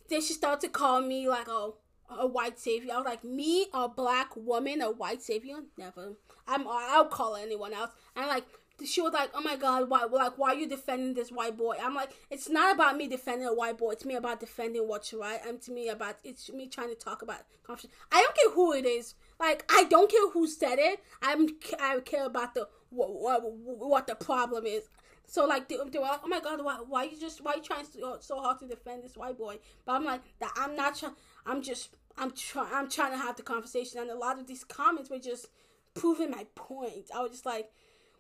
then 0.08 0.22
she 0.22 0.32
started 0.32 0.62
to 0.62 0.68
call 0.68 1.02
me 1.02 1.28
like 1.28 1.48
a 1.48 1.72
a 2.18 2.26
white 2.26 2.58
savior. 2.58 2.92
I 2.94 2.96
was 2.98 3.06
like, 3.06 3.24
me, 3.24 3.66
a 3.72 3.88
black 3.88 4.36
woman, 4.36 4.80
a 4.80 4.90
white 4.90 5.22
savior? 5.22 5.56
Never. 5.76 6.14
I'm. 6.46 6.66
I'll 6.68 7.06
call 7.06 7.36
anyone 7.36 7.72
else. 7.72 7.90
And 8.16 8.26
like, 8.26 8.44
she 8.84 9.00
was 9.00 9.12
like, 9.12 9.30
oh 9.34 9.40
my 9.40 9.56
god, 9.56 9.88
why? 9.88 10.04
Like, 10.04 10.38
why 10.38 10.50
are 10.50 10.54
you 10.54 10.68
defending 10.68 11.14
this 11.14 11.30
white 11.30 11.56
boy? 11.56 11.76
I'm 11.82 11.94
like, 11.94 12.10
it's 12.30 12.48
not 12.48 12.74
about 12.74 12.96
me 12.96 13.08
defending 13.08 13.46
a 13.46 13.54
white 13.54 13.78
boy. 13.78 13.92
It's 13.92 14.04
me 14.04 14.14
about 14.14 14.40
defending 14.40 14.88
what's 14.88 15.12
right. 15.12 15.40
And 15.46 15.60
to 15.62 15.72
me 15.72 15.88
about 15.88 16.16
it's 16.24 16.50
me 16.52 16.68
trying 16.68 16.88
to 16.88 16.94
talk 16.94 17.22
about. 17.22 17.40
I 17.68 18.22
don't 18.22 18.34
care 18.34 18.50
who 18.52 18.72
it 18.72 18.84
is. 18.84 19.14
Like, 19.38 19.64
I 19.70 19.84
don't 19.84 20.10
care 20.10 20.28
who 20.30 20.46
said 20.48 20.78
it. 20.78 21.00
I'm. 21.22 21.48
I 21.78 22.00
care 22.00 22.26
about 22.26 22.54
the 22.54 22.68
what, 22.90 23.12
what, 23.14 23.42
what 23.52 24.06
the 24.06 24.14
problem 24.16 24.66
is. 24.66 24.88
So 25.30 25.46
like 25.46 25.68
they, 25.68 25.76
they 25.92 25.98
were 25.98 26.06
like, 26.06 26.20
oh 26.24 26.28
my 26.28 26.40
god, 26.40 26.62
why 26.64 26.78
why 26.88 27.04
you 27.04 27.18
just 27.18 27.40
why 27.40 27.54
you 27.54 27.62
trying 27.62 27.84
so, 27.84 28.16
so 28.20 28.40
hard 28.40 28.58
to 28.58 28.66
defend 28.66 29.04
this 29.04 29.16
white 29.16 29.38
boy? 29.38 29.60
But 29.86 29.92
I'm 29.92 30.04
like 30.04 30.22
that 30.40 30.50
I'm 30.56 30.74
not 30.74 30.96
trying. 30.96 31.14
I'm 31.46 31.62
just 31.62 31.96
I'm 32.18 32.32
trying 32.32 32.72
I'm 32.72 32.88
trying 32.90 33.12
to 33.12 33.18
have 33.18 33.36
the 33.36 33.42
conversation, 33.42 34.00
and 34.00 34.10
a 34.10 34.16
lot 34.16 34.38
of 34.38 34.46
these 34.46 34.64
comments 34.64 35.10
were 35.10 35.18
just 35.18 35.48
proving 35.94 36.30
my 36.30 36.46
point. 36.54 37.06
I 37.14 37.20
was 37.22 37.32
just 37.32 37.46
like, 37.46 37.70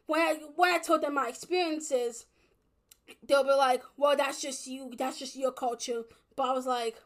when 0.06 0.20
I 0.20 0.38
when 0.56 0.72
I 0.72 0.78
told 0.78 1.02
them 1.02 1.14
my 1.14 1.28
experiences, 1.28 2.26
they'll 3.26 3.44
be 3.44 3.50
like, 3.50 3.82
well, 3.96 4.16
that's 4.16 4.40
just 4.40 4.66
you, 4.66 4.92
that's 4.96 5.18
just 5.18 5.36
your 5.36 5.52
culture. 5.52 6.02
But 6.36 6.48
I 6.48 6.52
was 6.52 6.66
like, 6.66 7.00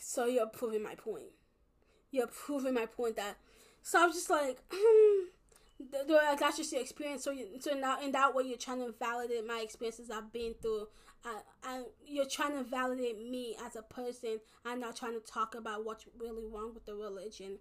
so 0.00 0.26
you're 0.26 0.46
proving 0.46 0.82
my 0.82 0.94
point. 0.94 1.32
You're 2.10 2.28
proving 2.28 2.74
my 2.74 2.86
point 2.86 3.16
that. 3.16 3.36
So 3.82 4.02
I 4.02 4.06
was 4.06 4.14
just 4.14 4.30
like, 4.30 4.58
hmm 4.72 5.26
like 6.08 6.38
that's 6.38 6.56
just 6.56 6.72
your 6.72 6.80
experience. 6.80 7.24
So, 7.24 7.30
you, 7.30 7.46
so 7.60 7.74
now 7.74 8.00
in 8.00 8.12
that 8.12 8.34
way, 8.34 8.44
you're 8.44 8.58
trying 8.58 8.80
to 8.80 8.94
validate 8.98 9.46
my 9.46 9.60
experiences 9.60 10.10
I've 10.10 10.32
been 10.32 10.54
through, 10.60 10.88
uh, 11.24 11.40
and 11.68 11.84
you're 12.06 12.28
trying 12.28 12.52
to 12.52 12.62
validate 12.62 13.18
me 13.18 13.56
as 13.64 13.76
a 13.76 13.82
person, 13.82 14.40
and 14.64 14.80
not 14.80 14.96
trying 14.96 15.14
to 15.14 15.20
talk 15.20 15.54
about 15.54 15.84
what's 15.84 16.06
really 16.18 16.44
wrong 16.46 16.72
with 16.74 16.84
the 16.86 16.94
religion. 16.94 17.58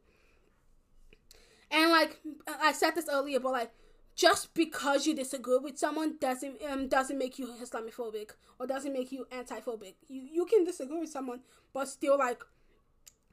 And 1.72 1.92
like 1.92 2.20
I 2.48 2.72
said 2.72 2.92
this 2.92 3.08
earlier, 3.12 3.40
but 3.40 3.52
like 3.52 3.72
just 4.16 4.54
because 4.54 5.08
you 5.08 5.16
disagree 5.16 5.58
with 5.58 5.80
someone 5.80 6.18
doesn't 6.20 6.62
um 6.70 6.88
doesn't 6.88 7.18
make 7.18 7.40
you 7.40 7.48
Islamophobic 7.48 8.32
or 8.60 8.68
doesn't 8.68 8.94
make 8.94 9.12
you 9.12 9.26
anti-phobic. 9.32 9.96
You 10.08 10.22
you 10.22 10.46
can 10.46 10.64
disagree 10.64 11.00
with 11.00 11.10
someone, 11.10 11.40
but 11.74 11.88
still 11.88 12.18
like 12.18 12.44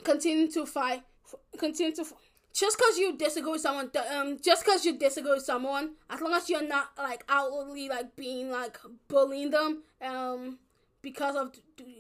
continue 0.03 0.51
to 0.53 0.65
fight, 0.65 1.03
continue 1.59 1.95
to 1.97 2.05
just 2.53 2.79
because 2.79 2.99
you 2.99 3.17
disagree 3.17 3.53
with 3.53 3.61
someone, 3.61 3.91
um, 4.15 4.39
just 4.43 4.65
because 4.65 4.85
you 4.85 4.99
disagree 4.99 5.33
with 5.33 5.45
someone, 5.45 5.93
as 6.09 6.21
long 6.21 6.35
as 6.35 6.49
you're 6.51 6.67
not 6.67 6.91
like 6.99 7.25
outwardly 7.29 7.89
like 7.89 8.17
being 8.17 8.51
like 8.51 8.79
bullying 9.09 9.51
them, 9.51 9.83
um, 10.03 10.59
because 11.03 11.37
of 11.37 11.53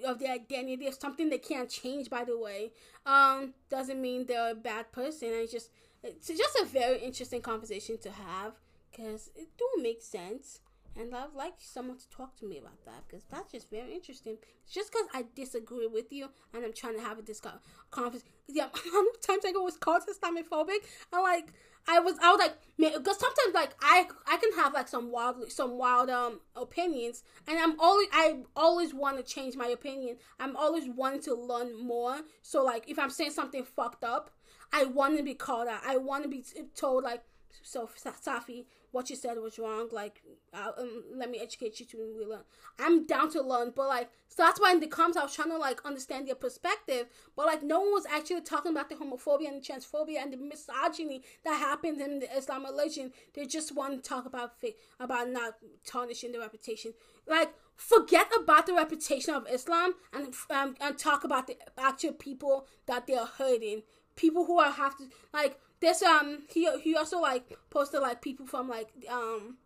of 0.04 0.18
their 0.18 0.32
identity, 0.32 0.86
it's 0.86 0.98
something 0.98 1.30
they 1.30 1.38
can't 1.38 1.70
change. 1.70 2.10
By 2.10 2.24
the 2.24 2.38
way, 2.38 2.72
um, 3.06 3.54
doesn't 3.70 4.00
mean 4.00 4.26
they're 4.26 4.52
a 4.52 4.54
bad 4.54 4.92
person. 4.92 5.28
It's 5.32 5.52
just 5.52 5.70
it's 6.02 6.28
just 6.28 6.56
a 6.56 6.64
very 6.66 6.98
interesting 6.98 7.42
conversation 7.42 7.98
to 7.98 8.10
have 8.10 8.54
because 8.90 9.30
it 9.36 9.48
do 9.56 9.82
make 9.82 10.02
sense. 10.02 10.60
And 10.96 11.14
I'd 11.14 11.35
like 11.35 11.55
someone 11.59 11.98
to 11.98 12.11
talk 12.11 12.37
to 12.38 12.46
me 12.46 12.59
about 12.59 12.85
that 12.85 13.05
because 13.09 13.24
that's 13.31 13.53
just 13.53 13.70
very 13.70 13.94
interesting. 13.94 14.37
Just 14.70 14.92
because 14.92 15.07
I 15.14 15.24
disagree 15.35 15.87
with 15.87 16.12
you 16.12 16.29
and 16.53 16.64
I'm 16.64 16.72
trying 16.72 16.96
to 16.96 17.03
have 17.03 17.18
a 17.18 17.22
discuss 17.22 17.55
conference. 17.90 18.24
Yeah, 18.48 18.68
how 18.92 19.03
many 19.03 19.18
times 19.22 19.44
I 19.46 19.53
go 19.53 19.62
was 19.62 19.76
called 19.76 20.03
Islamophobic? 20.03 20.85
I 21.12 21.20
like 21.20 21.53
I 21.88 21.98
was 21.98 22.16
I 22.22 22.31
was 22.31 22.38
like 22.38 22.57
because 22.76 23.18
sometimes 23.18 23.55
like 23.55 23.74
I 23.81 24.07
I 24.26 24.37
can 24.37 24.53
have 24.53 24.74
like 24.74 24.88
some 24.88 25.11
wild 25.11 25.50
some 25.50 25.79
wild 25.79 26.11
um 26.11 26.40
opinions 26.55 27.22
and 27.48 27.59
I'm 27.59 27.79
always 27.81 28.09
I 28.12 28.42
always 28.55 28.92
want 28.92 29.16
to 29.16 29.22
change 29.22 29.57
my 29.57 29.68
opinion. 29.68 30.16
I'm 30.38 30.57
always 30.57 30.88
wanting 30.88 31.22
to 31.22 31.35
learn 31.35 31.79
more. 31.79 32.20
So 32.42 32.64
like 32.64 32.88
if 32.88 32.98
I'm 32.98 33.11
saying 33.11 33.33
something 33.33 33.64
fucked 33.64 34.05
up, 34.05 34.31
I 34.72 34.85
want 34.85 35.16
to 35.16 35.22
be 35.22 35.35
called 35.35 35.68
out. 35.68 35.81
I 35.85 35.96
want 35.96 36.22
to 36.24 36.29
be 36.29 36.44
told 36.76 37.05
like 37.05 37.22
so 37.62 37.88
Safi, 37.88 38.64
what 38.92 39.10
you 39.10 39.16
said 39.16 39.38
was 39.38 39.58
wrong. 39.58 39.88
Like, 39.92 40.22
uh, 40.52 40.72
um, 40.78 41.04
let 41.14 41.30
me 41.30 41.38
educate 41.40 41.80
you 41.80 41.86
to 41.86 42.26
learn. 42.28 42.40
I'm 42.78 43.06
down 43.06 43.30
to 43.32 43.42
learn, 43.42 43.72
but 43.74 43.88
like, 43.88 44.10
so 44.28 44.42
that's 44.42 44.60
why 44.60 44.72
in 44.72 44.80
the 44.80 44.86
comments 44.86 45.16
I 45.16 45.22
was 45.22 45.34
trying 45.34 45.50
to 45.50 45.58
like 45.58 45.84
understand 45.84 46.26
your 46.26 46.36
perspective, 46.36 47.06
but 47.36 47.46
like, 47.46 47.62
no 47.62 47.80
one 47.80 47.92
was 47.92 48.06
actually 48.06 48.42
talking 48.42 48.72
about 48.72 48.88
the 48.88 48.96
homophobia 48.96 49.48
and 49.48 49.62
the 49.62 49.66
transphobia 49.66 50.22
and 50.22 50.32
the 50.32 50.36
misogyny 50.36 51.22
that 51.44 51.58
happens 51.58 52.00
in 52.00 52.20
the 52.20 52.36
Islam 52.36 52.64
religion. 52.64 53.12
They 53.34 53.46
just 53.46 53.74
want 53.74 54.02
to 54.02 54.08
talk 54.08 54.26
about 54.26 54.54
about 54.98 55.30
not 55.30 55.54
tarnishing 55.86 56.32
the 56.32 56.40
reputation. 56.40 56.92
Like, 57.26 57.52
forget 57.76 58.28
about 58.36 58.66
the 58.66 58.74
reputation 58.74 59.34
of 59.34 59.46
Islam 59.50 59.94
and 60.12 60.34
um, 60.50 60.76
and 60.80 60.98
talk 60.98 61.24
about 61.24 61.46
the 61.46 61.56
actual 61.78 62.12
people 62.12 62.66
that 62.86 63.06
they're 63.06 63.24
hurting. 63.24 63.82
People 64.16 64.44
who 64.44 64.58
are 64.58 64.70
have 64.70 64.98
to 64.98 65.08
like 65.32 65.58
this 65.80 66.02
um 66.02 66.42
he 66.52 66.68
he 66.80 66.94
also 66.96 67.20
like 67.20 67.56
posted 67.70 68.00
like 68.00 68.20
people 68.22 68.46
from 68.46 68.68
like 68.68 68.88
um 69.10 69.56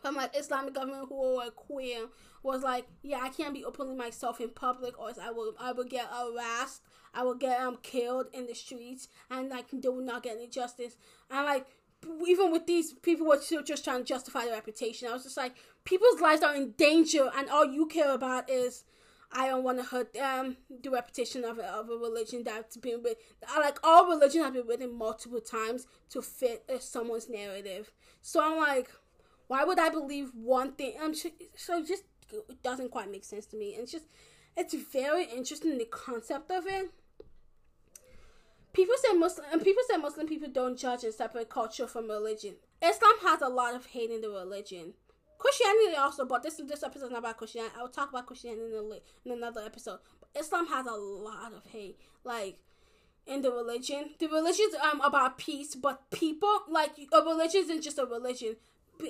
from 0.00 0.16
like 0.16 0.36
Islamic 0.36 0.74
government 0.74 1.06
who 1.08 1.36
were 1.36 1.50
queer 1.50 2.06
was 2.42 2.64
like, 2.64 2.86
yeah, 3.02 3.20
I 3.22 3.28
can't 3.28 3.54
be 3.54 3.64
openly 3.64 3.94
myself 3.94 4.40
in 4.40 4.48
public, 4.50 4.98
or 4.98 5.08
else 5.08 5.18
I 5.18 5.30
will 5.30 5.54
I 5.60 5.72
will 5.72 5.84
get 5.84 6.06
harassed, 6.06 6.82
I 7.14 7.22
will 7.22 7.36
get 7.36 7.60
um 7.60 7.78
killed 7.82 8.26
in 8.32 8.46
the 8.46 8.54
streets, 8.54 9.08
and 9.30 9.48
like 9.48 9.66
they 9.72 9.88
will 9.88 10.00
not 10.00 10.24
get 10.24 10.36
any 10.36 10.48
justice. 10.48 10.96
And 11.30 11.46
like 11.46 11.66
even 12.26 12.50
with 12.50 12.66
these 12.66 12.94
people 12.94 13.28
were 13.28 13.40
still 13.40 13.62
just 13.62 13.84
trying 13.84 13.98
to 13.98 14.04
justify 14.04 14.44
their 14.44 14.54
reputation. 14.54 15.06
I 15.08 15.12
was 15.12 15.22
just 15.22 15.36
like, 15.36 15.54
people's 15.84 16.20
lives 16.20 16.42
are 16.42 16.56
in 16.56 16.72
danger, 16.72 17.30
and 17.36 17.48
all 17.48 17.66
you 17.66 17.86
care 17.86 18.12
about 18.12 18.50
is. 18.50 18.84
I 19.34 19.48
don't 19.48 19.64
want 19.64 19.78
to 19.78 19.84
hurt 19.84 20.16
um, 20.16 20.56
the 20.82 20.90
reputation 20.90 21.44
of 21.44 21.58
a, 21.58 21.64
of 21.64 21.88
a 21.88 21.96
religion 21.96 22.44
that's 22.44 22.76
been 22.76 23.02
with. 23.02 23.16
Like 23.58 23.78
all 23.82 24.06
religions 24.06 24.44
have 24.44 24.54
been 24.54 24.66
written 24.66 24.96
multiple 24.96 25.40
times 25.40 25.86
to 26.10 26.20
fit 26.20 26.64
uh, 26.72 26.78
someone's 26.78 27.28
narrative. 27.28 27.90
So 28.20 28.42
I'm 28.42 28.58
like, 28.58 28.90
why 29.48 29.64
would 29.64 29.78
I 29.78 29.88
believe 29.88 30.30
one 30.34 30.72
thing? 30.72 30.94
Um, 31.02 31.14
so 31.14 31.78
it 31.78 31.88
just 31.88 32.04
it 32.32 32.62
doesn't 32.62 32.90
quite 32.90 33.10
make 33.10 33.24
sense 33.24 33.46
to 33.46 33.56
me. 33.56 33.74
And 33.74 33.84
it's 33.84 33.92
just, 33.92 34.06
it's 34.56 34.74
very 34.74 35.24
interesting 35.24 35.78
the 35.78 35.84
concept 35.86 36.50
of 36.50 36.66
it. 36.66 36.90
People 38.72 38.94
say 39.02 39.16
Muslim 39.16 39.46
and 39.52 39.62
people 39.62 39.82
say 39.88 39.98
Muslim 39.98 40.26
people 40.26 40.48
don't 40.50 40.78
judge 40.78 41.04
and 41.04 41.12
separate 41.12 41.50
culture 41.50 41.86
from 41.86 42.08
religion. 42.08 42.54
Islam 42.82 43.12
has 43.22 43.42
a 43.42 43.48
lot 43.48 43.74
of 43.74 43.86
hate 43.86 44.10
in 44.10 44.22
the 44.22 44.30
religion. 44.30 44.94
Christianity 45.42 45.96
also, 45.96 46.24
but 46.24 46.42
this 46.42 46.60
this 46.66 46.82
episode 46.82 47.06
is 47.06 47.10
not 47.10 47.18
about 47.20 47.36
Christianity. 47.36 47.74
I 47.76 47.82
will 47.82 47.88
talk 47.88 48.10
about 48.10 48.26
Christianity 48.26 48.62
in, 48.62 48.72
a, 48.74 49.28
in 49.28 49.32
another 49.38 49.60
episode. 49.60 49.98
Islam 50.38 50.68
has 50.68 50.86
a 50.86 50.92
lot 50.92 51.52
of 51.52 51.66
hate, 51.70 51.98
like 52.24 52.58
in 53.26 53.42
the 53.42 53.50
religion. 53.50 54.10
The 54.18 54.28
religion 54.28 54.66
is 54.68 54.76
um 54.76 55.00
about 55.00 55.38
peace, 55.38 55.74
but 55.74 56.10
people 56.10 56.60
like 56.68 56.92
a 57.12 57.22
religion 57.22 57.62
isn't 57.62 57.82
just 57.82 57.98
a 57.98 58.06
religion 58.06 58.56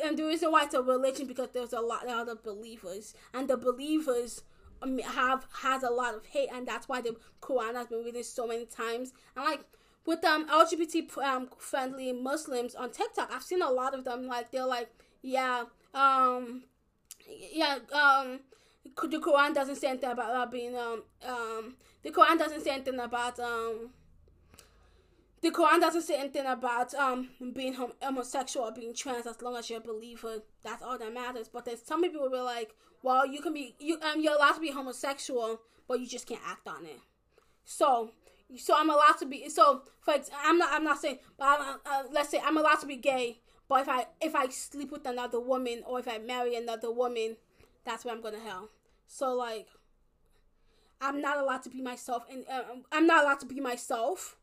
and 0.04 0.16
the 0.16 0.24
reason 0.24 0.50
why 0.50 0.64
it's 0.64 0.74
a 0.74 0.82
religion 0.82 1.26
because 1.26 1.50
there's 1.52 1.72
a 1.72 1.80
lot 1.80 2.04
of 2.04 2.10
other 2.10 2.34
believers, 2.34 3.14
and 3.34 3.48
the 3.48 3.56
believers 3.56 4.42
um, 4.80 4.98
have 4.98 5.46
has 5.62 5.82
a 5.82 5.90
lot 5.90 6.14
of 6.14 6.26
hate, 6.26 6.48
and 6.52 6.66
that's 6.66 6.88
why 6.88 7.00
the 7.00 7.16
Quran 7.40 7.74
has 7.74 7.88
been 7.88 8.04
read 8.04 8.24
so 8.24 8.46
many 8.46 8.64
times. 8.64 9.12
And 9.36 9.44
like 9.44 9.60
with 10.06 10.24
um 10.24 10.48
LGBT 10.48 11.16
um, 11.18 11.48
friendly 11.58 12.12
Muslims 12.12 12.74
on 12.74 12.90
TikTok, 12.90 13.30
I've 13.32 13.42
seen 13.42 13.62
a 13.62 13.70
lot 13.70 13.94
of 13.94 14.04
them 14.04 14.26
like 14.26 14.50
they're 14.50 14.66
like, 14.66 14.90
yeah, 15.22 15.64
um, 15.94 16.64
yeah, 17.52 17.78
um, 17.92 18.40
the 18.84 19.18
Quran 19.18 19.54
doesn't 19.54 19.76
say 19.76 19.88
anything 19.88 20.10
about 20.10 20.34
uh, 20.34 20.50
being 20.50 20.76
um 20.76 21.02
um 21.26 21.74
the 22.02 22.10
Quran 22.10 22.38
doesn't 22.38 22.62
say 22.62 22.70
anything 22.70 22.98
about 23.00 23.38
um 23.38 23.90
the 25.40 25.50
Quran 25.50 25.80
doesn't 25.80 26.02
say 26.02 26.16
anything 26.18 26.46
about 26.46 26.94
um 26.94 27.28
being 27.54 27.74
homosexual 28.00 28.66
or 28.66 28.72
being 28.72 28.94
trans 28.94 29.26
as 29.26 29.40
long 29.42 29.56
as 29.56 29.68
you're 29.68 29.80
a 29.80 29.82
believer. 29.82 30.42
That's 30.62 30.82
all 30.82 30.98
that 30.98 31.12
matters. 31.12 31.48
But 31.48 31.64
then 31.64 31.76
some 31.84 32.02
people 32.02 32.22
will 32.22 32.30
be 32.30 32.38
like, 32.38 32.74
well, 33.02 33.26
you 33.26 33.40
can 33.40 33.52
be 33.52 33.74
you 33.78 33.98
um 34.00 34.20
you're 34.20 34.34
allowed 34.34 34.52
to 34.54 34.60
be 34.60 34.70
homosexual, 34.70 35.60
but 35.88 36.00
you 36.00 36.06
just 36.06 36.26
can't 36.26 36.40
act 36.46 36.66
on 36.68 36.84
it. 36.86 37.00
So 37.64 38.12
so 38.56 38.74
I'm 38.76 38.90
allowed 38.90 39.18
to 39.18 39.26
be 39.26 39.48
so 39.48 39.82
for 40.00 40.14
I'm 40.44 40.58
not 40.58 40.70
I'm 40.72 40.84
not 40.84 41.00
saying 41.00 41.18
but 41.38 41.46
I'm, 41.60 41.78
uh, 41.86 42.02
let's 42.12 42.28
say 42.28 42.40
I'm 42.44 42.56
allowed 42.56 42.80
to 42.80 42.86
be 42.86 42.96
gay, 42.96 43.38
but 43.68 43.82
if 43.82 43.88
I 43.88 44.06
if 44.20 44.34
I 44.34 44.48
sleep 44.48 44.92
with 44.92 45.06
another 45.06 45.40
woman 45.40 45.82
or 45.86 45.98
if 45.98 46.08
I 46.08 46.18
marry 46.18 46.54
another 46.56 46.90
woman, 46.90 47.36
that's 47.84 48.04
where 48.04 48.14
I'm 48.14 48.22
gonna 48.22 48.40
hell. 48.40 48.70
So 49.06 49.34
like. 49.34 49.68
I'm 51.04 51.20
not 51.20 51.36
allowed 51.36 51.64
to 51.64 51.68
be 51.68 51.82
myself, 51.82 52.22
and 52.30 52.44
uh, 52.48 52.62
I'm 52.92 53.08
not 53.08 53.24
allowed 53.24 53.40
to 53.40 53.46
be 53.46 53.58
myself 53.58 54.36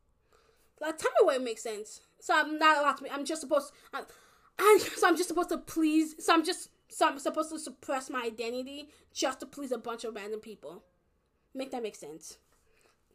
like, 0.81 0.97
tell 0.97 1.11
me 1.11 1.27
where 1.27 1.35
it 1.35 1.43
makes 1.43 1.63
sense. 1.63 2.01
So 2.19 2.33
I'm 2.35 2.57
not 2.57 2.77
allowed 2.77 2.97
to 2.97 3.03
be. 3.03 3.11
I'm 3.11 3.25
just 3.25 3.41
supposed. 3.41 3.71
I'm, 3.93 4.05
so 4.79 5.07
I'm 5.07 5.17
just 5.17 5.29
supposed 5.29 5.49
to 5.49 5.57
please. 5.57 6.23
So 6.23 6.33
I'm 6.33 6.43
just. 6.43 6.69
So 6.91 7.07
I'm 7.07 7.19
supposed 7.19 7.51
to 7.51 7.59
suppress 7.59 8.09
my 8.09 8.23
identity 8.23 8.89
just 9.13 9.41
to 9.41 9.45
please 9.45 9.71
a 9.71 9.77
bunch 9.77 10.03
of 10.03 10.15
random 10.15 10.39
people. 10.39 10.83
Make 11.53 11.71
that 11.71 11.83
make 11.83 11.95
sense. 11.95 12.37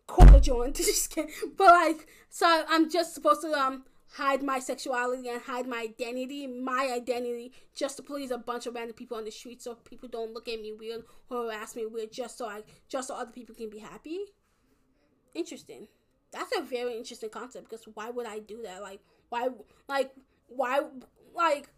Quarter 0.07 0.40
joint. 0.40 0.77
just 0.77 1.11
kidding. 1.11 1.33
But 1.57 1.69
like, 1.69 2.07
so 2.31 2.64
I'm 2.69 2.90
just 2.90 3.14
supposed 3.14 3.43
to 3.43 3.53
um 3.53 3.85
hide 4.14 4.42
my 4.42 4.59
sexuality 4.59 5.29
and 5.29 5.42
hide 5.42 5.66
my 5.66 5.81
identity, 5.83 6.46
my 6.46 6.90
identity, 6.94 7.53
just 7.74 7.96
to 7.96 8.03
please 8.03 8.31
a 8.31 8.38
bunch 8.38 8.66
of 8.66 8.74
random 8.74 8.94
people 8.94 9.16
on 9.16 9.24
the 9.24 9.31
street, 9.31 9.62
so 9.62 9.74
people 9.74 10.09
don't 10.09 10.33
look 10.33 10.48
at 10.48 10.61
me 10.61 10.72
weird 10.72 11.03
or 11.31 11.44
harass 11.44 11.77
me 11.77 11.87
weird, 11.87 12.12
just 12.12 12.38
so 12.38 12.46
I, 12.46 12.62
just 12.88 13.09
so 13.09 13.14
other 13.14 13.33
people 13.33 13.55
can 13.55 13.70
be 13.70 13.79
happy. 13.79 14.20
Interesting 15.35 15.88
that's 16.35 16.57
a 16.57 16.62
very 16.62 16.96
interesting 16.96 17.31
concept 17.31 17.70
because 17.70 17.87
why 17.94 18.11
would 18.11 18.27
I 18.27 18.40
do 18.40 18.62
that? 18.62 18.83
Like, 18.83 19.00
why, 19.29 19.48
like, 19.88 20.12
why, 20.48 20.81
like, 21.35 21.70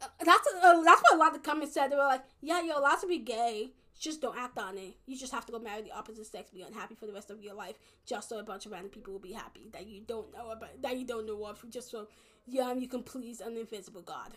uh, 0.00 0.06
that's 0.24 0.48
uh, 0.62 0.82
that's 0.82 1.02
what 1.02 1.14
a 1.14 1.16
lot 1.16 1.28
of 1.28 1.42
the 1.42 1.48
comments 1.48 1.74
said. 1.74 1.92
They 1.92 1.96
were 1.96 2.02
like, 2.02 2.24
yeah, 2.40 2.62
you're 2.62 2.78
allowed 2.78 3.00
to 3.02 3.06
be 3.06 3.18
gay, 3.18 3.72
just 3.98 4.20
don't 4.20 4.36
act 4.36 4.58
on 4.58 4.78
it. 4.78 4.94
You 5.06 5.16
just 5.16 5.32
have 5.32 5.46
to 5.46 5.52
go 5.52 5.58
marry 5.58 5.82
the 5.82 5.92
opposite 5.92 6.26
sex, 6.26 6.50
be 6.50 6.62
unhappy 6.62 6.94
for 6.94 7.06
the 7.06 7.12
rest 7.12 7.30
of 7.30 7.42
your 7.42 7.54
life, 7.54 7.76
just 8.06 8.28
so 8.28 8.38
a 8.38 8.42
bunch 8.42 8.66
of 8.66 8.72
random 8.72 8.90
people 8.90 9.12
will 9.12 9.20
be 9.20 9.32
happy 9.32 9.68
that 9.72 9.86
you 9.86 10.00
don't 10.06 10.32
know 10.32 10.50
about, 10.50 10.80
that 10.82 10.98
you 10.98 11.06
don't 11.06 11.26
know 11.26 11.44
of, 11.44 11.64
just 11.70 11.90
so 11.90 12.08
yeah, 12.46 12.72
you 12.72 12.88
can 12.88 13.02
please 13.02 13.40
an 13.40 13.56
invisible 13.56 14.02
God 14.02 14.36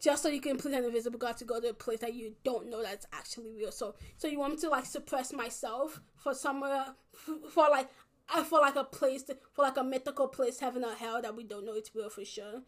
just 0.00 0.22
so 0.22 0.28
you 0.28 0.40
can 0.40 0.56
please 0.56 0.74
an 0.74 0.84
invisible 0.84 1.18
God 1.18 1.36
to 1.38 1.44
go 1.44 1.60
to 1.60 1.70
a 1.70 1.74
place 1.74 2.00
that 2.00 2.14
you 2.14 2.34
don't 2.44 2.70
know 2.70 2.82
that's 2.82 3.06
actually 3.12 3.52
real. 3.52 3.72
So, 3.72 3.94
so 4.16 4.28
you 4.28 4.38
want 4.38 4.54
me 4.54 4.60
to 4.60 4.68
like 4.68 4.86
suppress 4.86 5.32
myself 5.32 6.00
for 6.16 6.34
somewhere 6.34 6.86
for, 7.12 7.36
for 7.50 7.68
like 7.70 7.88
I 8.32 8.42
feel 8.44 8.60
like 8.60 8.76
a 8.76 8.84
place 8.84 9.22
to, 9.24 9.36
for 9.52 9.62
like 9.62 9.76
a 9.76 9.84
mythical 9.84 10.28
place, 10.28 10.60
heaven 10.60 10.84
or 10.84 10.94
hell 10.94 11.22
that 11.22 11.34
we 11.34 11.44
don't 11.44 11.64
know 11.64 11.74
it's 11.74 11.94
real 11.94 12.10
for 12.10 12.24
sure. 12.24 12.62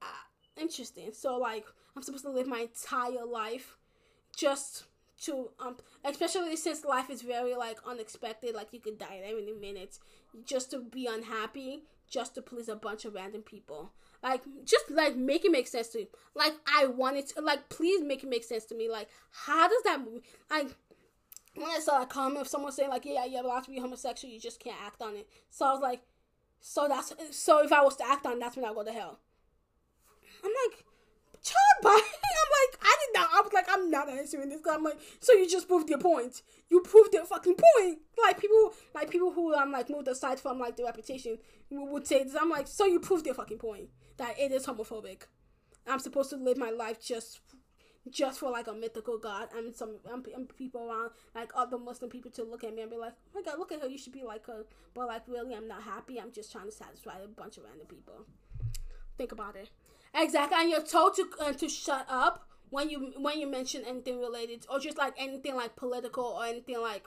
Uh, 0.00 0.06
interesting. 0.56 1.10
So 1.12 1.36
like 1.36 1.66
I'm 1.96 2.02
supposed 2.02 2.24
to 2.24 2.30
live 2.30 2.46
my 2.46 2.60
entire 2.60 3.26
life 3.26 3.76
just 4.36 4.84
to 5.20 5.50
um 5.60 5.76
especially 6.04 6.56
since 6.56 6.84
life 6.84 7.08
is 7.10 7.22
very 7.22 7.54
like 7.54 7.78
unexpected 7.86 8.54
like 8.54 8.72
you 8.72 8.80
could 8.80 8.98
die 8.98 9.22
at 9.22 9.30
any 9.30 9.52
minute 9.52 9.98
just 10.44 10.70
to 10.70 10.80
be 10.80 11.06
unhappy 11.06 11.84
just 12.08 12.34
to 12.34 12.42
please 12.42 12.68
a 12.68 12.74
bunch 12.74 13.04
of 13.04 13.14
random 13.14 13.42
people 13.42 13.92
like, 14.22 14.42
just 14.64 14.90
like 14.90 15.16
make 15.16 15.44
it 15.44 15.50
make 15.50 15.66
sense 15.66 15.88
to 15.88 16.00
you 16.00 16.06
Like, 16.34 16.52
I 16.66 16.86
want 16.86 17.16
it 17.16 17.28
to, 17.28 17.40
like, 17.40 17.68
please 17.68 18.02
make 18.02 18.22
it 18.22 18.28
make 18.28 18.44
sense 18.44 18.64
to 18.66 18.74
me. 18.74 18.88
Like, 18.88 19.08
how 19.32 19.68
does 19.68 19.82
that, 19.84 19.98
move 19.98 20.22
like, 20.50 20.68
when 21.54 21.68
I 21.68 21.80
saw 21.80 22.02
a 22.02 22.06
comment 22.06 22.40
of 22.40 22.48
someone 22.48 22.72
saying, 22.72 22.88
like, 22.88 23.04
yeah, 23.04 23.24
you're 23.24 23.44
allowed 23.44 23.64
to 23.64 23.70
be 23.70 23.80
homosexual, 23.80 24.32
you 24.32 24.40
just 24.40 24.60
can't 24.60 24.80
act 24.84 25.02
on 25.02 25.16
it. 25.16 25.28
So 25.50 25.66
I 25.66 25.72
was 25.72 25.82
like, 25.82 26.02
so 26.60 26.86
that's, 26.88 27.12
so 27.36 27.64
if 27.64 27.72
I 27.72 27.82
was 27.82 27.96
to 27.96 28.06
act 28.06 28.24
on 28.24 28.38
that's 28.38 28.56
when 28.56 28.64
I 28.64 28.72
go 28.72 28.84
to 28.84 28.92
hell. 28.92 29.18
I'm 30.44 30.50
like, 30.66 30.84
child 31.42 31.58
by 31.82 31.90
I'm 31.90 31.98
like, 32.00 32.78
I 32.82 32.96
did 33.00 33.20
not. 33.20 33.28
I 33.32 33.40
was 33.40 33.52
like, 33.52 33.66
I'm 33.68 33.90
not 33.90 34.08
answering 34.08 34.48
this. 34.48 34.60
I'm 34.70 34.82
like, 34.82 34.98
so 35.20 35.32
you 35.32 35.48
just 35.48 35.68
proved 35.68 35.88
your 35.88 35.98
point. 35.98 36.42
You 36.70 36.80
proved 36.80 37.12
your 37.12 37.24
fucking 37.24 37.54
point. 37.54 37.98
Like 38.22 38.40
people, 38.40 38.74
like 38.94 39.10
people 39.10 39.32
who 39.32 39.54
I'm 39.54 39.64
um, 39.64 39.72
like 39.72 39.90
moved 39.90 40.08
aside 40.08 40.40
from 40.40 40.58
like 40.58 40.76
the 40.76 40.84
reputation 40.84 41.38
would 41.70 42.06
say 42.06 42.24
this. 42.24 42.36
I'm 42.40 42.50
like, 42.50 42.66
so 42.68 42.86
you 42.86 43.00
proved 43.00 43.26
your 43.26 43.34
fucking 43.34 43.58
point 43.58 43.88
that 44.16 44.38
it 44.38 44.52
is 44.52 44.66
homophobic. 44.66 45.22
I'm 45.86 45.98
supposed 45.98 46.30
to 46.30 46.36
live 46.36 46.56
my 46.56 46.70
life 46.70 47.02
just 47.02 47.40
just 48.10 48.40
for 48.40 48.50
like 48.50 48.66
a 48.66 48.72
mythical 48.72 49.16
god 49.16 49.48
and 49.56 49.74
some 49.74 49.96
and, 50.12 50.26
and 50.34 50.56
people 50.56 50.90
around 50.90 51.10
like 51.36 51.52
other 51.54 51.78
Muslim 51.78 52.10
people 52.10 52.32
to 52.32 52.42
look 52.42 52.64
at 52.64 52.74
me 52.74 52.82
and 52.82 52.90
be 52.90 52.96
like, 52.96 53.12
oh 53.12 53.40
my 53.40 53.42
god, 53.42 53.58
look 53.58 53.70
at 53.70 53.80
her, 53.80 53.88
you 53.88 53.98
should 53.98 54.12
be 54.12 54.24
like 54.24 54.46
her. 54.46 54.64
But 54.94 55.06
like 55.06 55.22
really, 55.28 55.54
I'm 55.54 55.68
not 55.68 55.82
happy. 55.82 56.20
I'm 56.20 56.32
just 56.32 56.50
trying 56.50 56.66
to 56.66 56.72
satisfy 56.72 57.18
a 57.18 57.28
bunch 57.28 57.58
of 57.58 57.64
random 57.64 57.86
people. 57.86 58.26
Think 59.18 59.32
about 59.32 59.56
it. 59.56 59.70
Exactly, 60.14 60.58
and 60.60 60.70
you're 60.70 60.82
told 60.82 61.16
to 61.16 61.26
uh, 61.40 61.52
to 61.52 61.68
shut 61.68 62.06
up 62.08 62.46
when 62.70 62.90
you 62.90 63.12
when 63.18 63.40
you 63.40 63.50
mention 63.50 63.82
anything 63.86 64.20
related 64.20 64.66
or 64.70 64.78
just 64.78 64.98
like 64.98 65.14
anything 65.18 65.54
like 65.54 65.76
political 65.76 66.24
or 66.24 66.44
anything 66.44 66.80
like 66.80 67.04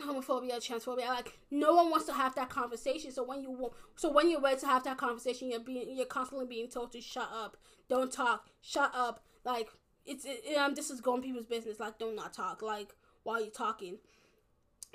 homophobia, 0.00 0.56
transphobia. 0.56 1.08
Like 1.08 1.38
no 1.50 1.74
one 1.74 1.90
wants 1.90 2.06
to 2.06 2.12
have 2.12 2.34
that 2.34 2.50
conversation. 2.50 3.12
So 3.12 3.22
when 3.24 3.42
you 3.42 3.70
so 3.96 4.10
when 4.10 4.30
you're 4.30 4.40
ready 4.40 4.60
to 4.60 4.66
have 4.66 4.84
that 4.84 4.98
conversation, 4.98 5.50
you're 5.50 5.60
being 5.60 5.96
you're 5.96 6.06
constantly 6.06 6.46
being 6.46 6.68
told 6.68 6.92
to 6.92 7.00
shut 7.00 7.28
up, 7.32 7.56
don't 7.88 8.12
talk, 8.12 8.46
shut 8.60 8.92
up. 8.94 9.22
Like 9.44 9.68
it's 10.06 10.24
it, 10.24 10.56
um 10.56 10.74
this 10.74 10.90
is 10.90 11.00
going 11.00 11.22
people's 11.22 11.46
business. 11.46 11.80
Like 11.80 11.98
don't 11.98 12.16
not 12.16 12.32
talk. 12.32 12.62
Like 12.62 12.94
while 13.22 13.40
you're 13.40 13.50
talking. 13.50 13.98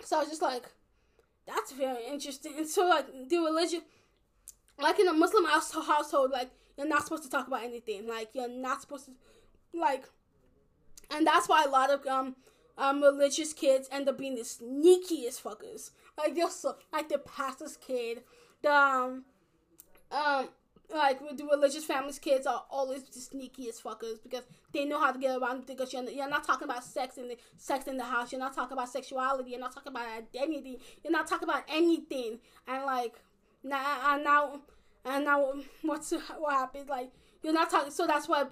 So 0.03 0.18
I 0.18 0.20
was 0.20 0.30
just 0.30 0.41
like, 0.41 0.72
that's 1.45 1.72
very 1.74 2.06
interesting. 2.08 2.53
And 2.58 2.68
so 2.68 2.88
like 2.88 3.06
the 3.30 3.38
religion, 3.38 3.82
like 4.80 4.99
in 4.99 5.08
a 5.08 5.14
Muslim 5.14 5.45
household, 5.45 6.32
like 6.32 6.51
you're 6.80 6.88
not 6.88 7.03
supposed 7.03 7.23
to 7.23 7.30
talk 7.30 7.47
about 7.47 7.63
anything. 7.63 8.07
Like 8.07 8.30
you're 8.34 8.47
not 8.47 8.82
supposed 8.82 9.05
to, 9.05 9.11
like, 9.77 10.05
and 11.11 11.27
that's 11.27 11.49
why 11.49 11.65
a 11.65 11.69
lot 11.69 11.91
of 11.91 12.07
um 12.07 12.38
um, 12.77 13.01
religious 13.01 13.51
kids 13.51 13.89
end 13.91 14.07
up 14.07 14.17
being 14.17 14.36
the 14.36 14.43
sneakiest 14.43 15.41
fuckers. 15.41 15.91
Like 16.17 16.36
they're 16.36 16.49
so 16.49 16.77
like 16.93 17.09
the 17.09 17.17
pastor's 17.17 17.75
kid, 17.75 18.23
the 18.63 18.71
um, 18.71 19.25
um 20.09 20.47
like 20.95 21.19
the 21.38 21.43
religious 21.43 21.84
families 21.84 22.17
kids 22.17 22.47
are 22.47 22.63
always 22.71 23.03
the 23.03 23.19
sneakiest 23.19 23.82
fuckers 23.84 24.23
because 24.23 24.43
they 24.73 24.86
know 24.86 24.99
how 24.99 25.11
to 25.11 25.19
get 25.19 25.38
around 25.38 25.65
because 25.67 25.91
you're, 25.91 26.09
you're 26.09 26.30
not 26.30 26.45
talking 26.45 26.67
about 26.67 26.84
sex 26.86 27.17
in 27.17 27.27
the 27.27 27.38
sex 27.57 27.88
in 27.88 27.97
the 27.97 28.05
house. 28.05 28.32
You're 28.32 28.39
not 28.39 28.55
talking 28.55 28.73
about 28.73 28.88
sexuality. 28.88 29.51
You're 29.51 29.59
not 29.59 29.73
talking 29.73 29.91
about 29.91 30.07
identity. 30.07 30.80
You're 31.03 31.11
not 31.11 31.27
talking 31.27 31.49
about 31.49 31.63
anything. 31.67 32.39
And 32.65 32.86
like 32.86 33.19
now 33.63 34.17
now 34.23 34.61
and 35.10 35.26
now 35.26 35.53
what's 35.82 36.12
what 36.12 36.53
happened 36.53 36.89
like 36.89 37.12
you're 37.43 37.53
not 37.53 37.70
talking. 37.70 37.91
So 37.91 38.05
that's 38.05 38.28
why 38.28 38.45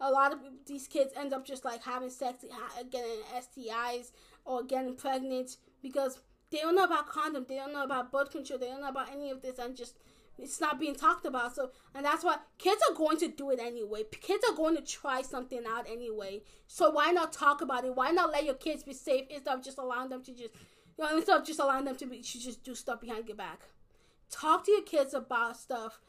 a 0.00 0.10
lot 0.10 0.32
of 0.32 0.38
these 0.66 0.86
kids 0.86 1.12
end 1.16 1.32
up 1.32 1.44
just 1.44 1.64
like 1.64 1.82
having 1.82 2.10
sex, 2.10 2.44
getting 2.90 3.20
STIs 3.36 4.12
or 4.44 4.62
getting 4.62 4.94
pregnant 4.94 5.56
because 5.82 6.20
they 6.50 6.58
don't 6.58 6.76
know 6.76 6.84
about 6.84 7.08
condom, 7.08 7.44
they 7.48 7.56
don't 7.56 7.72
know 7.72 7.84
about 7.84 8.12
birth 8.12 8.30
control, 8.30 8.58
they 8.58 8.68
don't 8.68 8.80
know 8.80 8.88
about 8.88 9.10
any 9.12 9.30
of 9.30 9.42
this, 9.42 9.58
and 9.58 9.76
just 9.76 9.96
it's 10.38 10.60
not 10.60 10.78
being 10.78 10.94
talked 10.94 11.26
about. 11.26 11.54
So, 11.56 11.72
and 11.94 12.04
that's 12.04 12.22
why 12.24 12.36
kids 12.58 12.80
are 12.88 12.94
going 12.94 13.18
to 13.18 13.28
do 13.28 13.50
it 13.50 13.58
anyway. 13.60 14.04
Kids 14.20 14.44
are 14.48 14.54
going 14.54 14.76
to 14.76 14.82
try 14.82 15.20
something 15.20 15.64
out 15.68 15.86
anyway. 15.90 16.42
So 16.68 16.90
why 16.90 17.10
not 17.10 17.32
talk 17.32 17.60
about 17.60 17.84
it? 17.84 17.96
Why 17.96 18.12
not 18.12 18.30
let 18.30 18.44
your 18.44 18.54
kids 18.54 18.84
be 18.84 18.94
safe 18.94 19.26
instead 19.30 19.52
of 19.52 19.64
just 19.64 19.78
allowing 19.78 20.10
them 20.10 20.22
to 20.22 20.32
just, 20.32 20.54
you 20.96 21.04
know, 21.04 21.16
instead 21.16 21.40
of 21.40 21.44
just 21.44 21.58
allowing 21.58 21.86
them 21.86 21.96
to 21.96 22.06
be 22.06 22.22
to 22.22 22.40
just 22.40 22.62
do 22.62 22.76
stuff 22.76 23.00
behind 23.00 23.26
your 23.26 23.36
back? 23.36 23.62
Talk 24.30 24.64
to 24.64 24.72
your 24.72 24.82
kids 24.82 25.14
about 25.14 25.56
stuff 25.56 26.00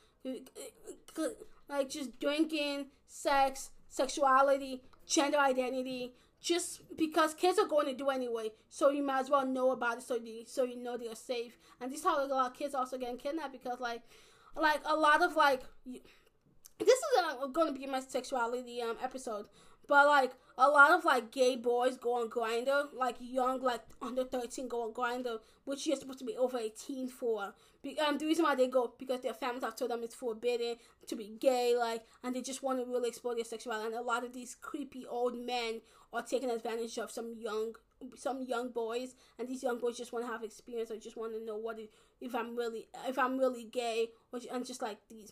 like 1.69 1.89
just 1.89 2.19
drinking, 2.19 2.87
sex, 3.07 3.71
sexuality, 3.87 4.81
gender 5.07 5.37
identity, 5.37 6.13
just 6.41 6.81
because 6.97 7.33
kids 7.33 7.59
are 7.59 7.67
going 7.67 7.87
to 7.87 7.93
do 7.93 8.09
anyway. 8.09 8.51
So 8.69 8.89
you 8.89 9.03
might 9.03 9.19
as 9.21 9.29
well 9.29 9.45
know 9.45 9.71
about 9.71 9.97
it 9.97 10.03
so 10.03 10.15
you 10.15 10.43
so 10.45 10.63
you 10.63 10.81
know 10.81 10.97
they're 10.97 11.15
safe. 11.15 11.57
And 11.79 11.91
this 11.91 11.99
is 11.99 12.05
how 12.05 12.23
a 12.23 12.27
lot 12.27 12.51
of 12.51 12.57
kids 12.57 12.73
also 12.73 12.97
getting 12.97 13.17
kidnapped 13.17 13.51
because 13.51 13.79
like 13.79 14.01
like 14.55 14.81
a 14.85 14.95
lot 14.95 15.21
of 15.21 15.35
like 15.35 15.63
this 15.85 16.89
is 16.89 17.51
going 17.53 17.73
to 17.73 17.79
be 17.79 17.85
my 17.87 17.99
sexuality 17.99 18.81
um 18.81 18.97
episode, 19.03 19.47
but 19.87 20.07
like 20.07 20.31
a 20.59 20.67
lot 20.67 20.91
of 20.91 21.05
like 21.05 21.31
gay 21.31 21.55
boys 21.55 21.95
go 21.95 22.15
on 22.21 22.29
Grindr, 22.29 22.87
like 22.93 23.15
young 23.19 23.61
like 23.61 23.81
under 24.01 24.25
thirteen 24.25 24.67
go 24.67 24.83
on 24.83 24.93
Grindr, 24.93 25.39
which 25.63 25.87
you're 25.87 25.95
supposed 25.95 26.19
to 26.19 26.25
be 26.25 26.35
over 26.35 26.57
eighteen 26.57 27.07
for. 27.07 27.53
Be- 27.81 27.97
um, 27.97 28.17
the 28.17 28.25
reason 28.25 28.43
why 28.43 28.55
they 28.55 28.67
go 28.67 28.93
because 28.99 29.21
their 29.21 29.33
families 29.33 29.63
have 29.63 29.77
told 29.77 29.89
them 29.89 30.03
it's 30.03 30.15
forbidden 30.15 30.75
to 31.07 31.15
be 31.15 31.31
gay, 31.39 31.75
like, 31.77 32.03
and 32.23 32.35
they 32.35 32.41
just 32.41 32.61
want 32.61 32.79
to 32.79 32.91
really 32.91 33.07
explore 33.07 33.35
their 33.35 33.45
sexuality. 33.45 33.87
And 33.87 33.95
a 33.95 34.01
lot 34.01 34.25
of 34.25 34.33
these 34.33 34.57
creepy 34.59 35.05
old 35.07 35.37
men 35.37 35.79
are 36.11 36.23
taking 36.23 36.49
advantage 36.49 36.97
of 36.97 37.09
some 37.09 37.33
young, 37.37 37.75
some 38.17 38.41
young 38.41 38.69
boys, 38.69 39.15
and 39.37 39.47
these 39.47 39.63
young 39.63 39.79
boys 39.79 39.97
just 39.97 40.11
want 40.11 40.25
to 40.25 40.31
have 40.31 40.43
experience 40.43 40.91
or 40.91 40.97
just 40.97 41.15
want 41.15 41.33
to 41.33 41.45
know 41.45 41.55
what 41.55 41.79
it, 41.79 41.89
if 42.19 42.35
I'm 42.35 42.57
really, 42.57 42.89
if 43.07 43.17
I'm 43.17 43.37
really 43.37 43.63
gay, 43.63 44.09
or 44.33 44.41
and 44.51 44.65
just 44.65 44.81
like 44.81 44.97
these. 45.09 45.31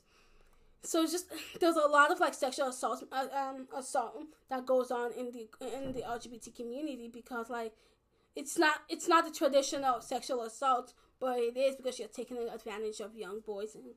So 0.83 1.03
it's 1.03 1.11
just 1.11 1.27
there's 1.59 1.75
a 1.75 1.87
lot 1.87 2.11
of 2.11 2.19
like 2.19 2.33
sexual 2.33 2.69
assault, 2.69 3.03
uh, 3.11 3.27
um, 3.35 3.67
assault 3.75 4.23
that 4.49 4.65
goes 4.65 4.91
on 4.91 5.11
in 5.13 5.31
the 5.31 5.47
in 5.75 5.93
the 5.93 6.01
LGBT 6.01 6.55
community 6.55 7.09
because 7.11 7.49
like 7.49 7.73
it's 8.37 8.57
not 8.57 8.81
it's 8.87 9.07
not 9.07 9.25
the 9.25 9.31
traditional 9.31 9.99
sexual 9.99 10.43
assault 10.43 10.93
but 11.19 11.39
it 11.39 11.57
is 11.57 11.75
because 11.75 11.97
you're 11.97 12.07
taking 12.07 12.37
advantage 12.53 12.99
of 12.99 13.15
young 13.15 13.39
boys 13.39 13.73
and 13.75 13.95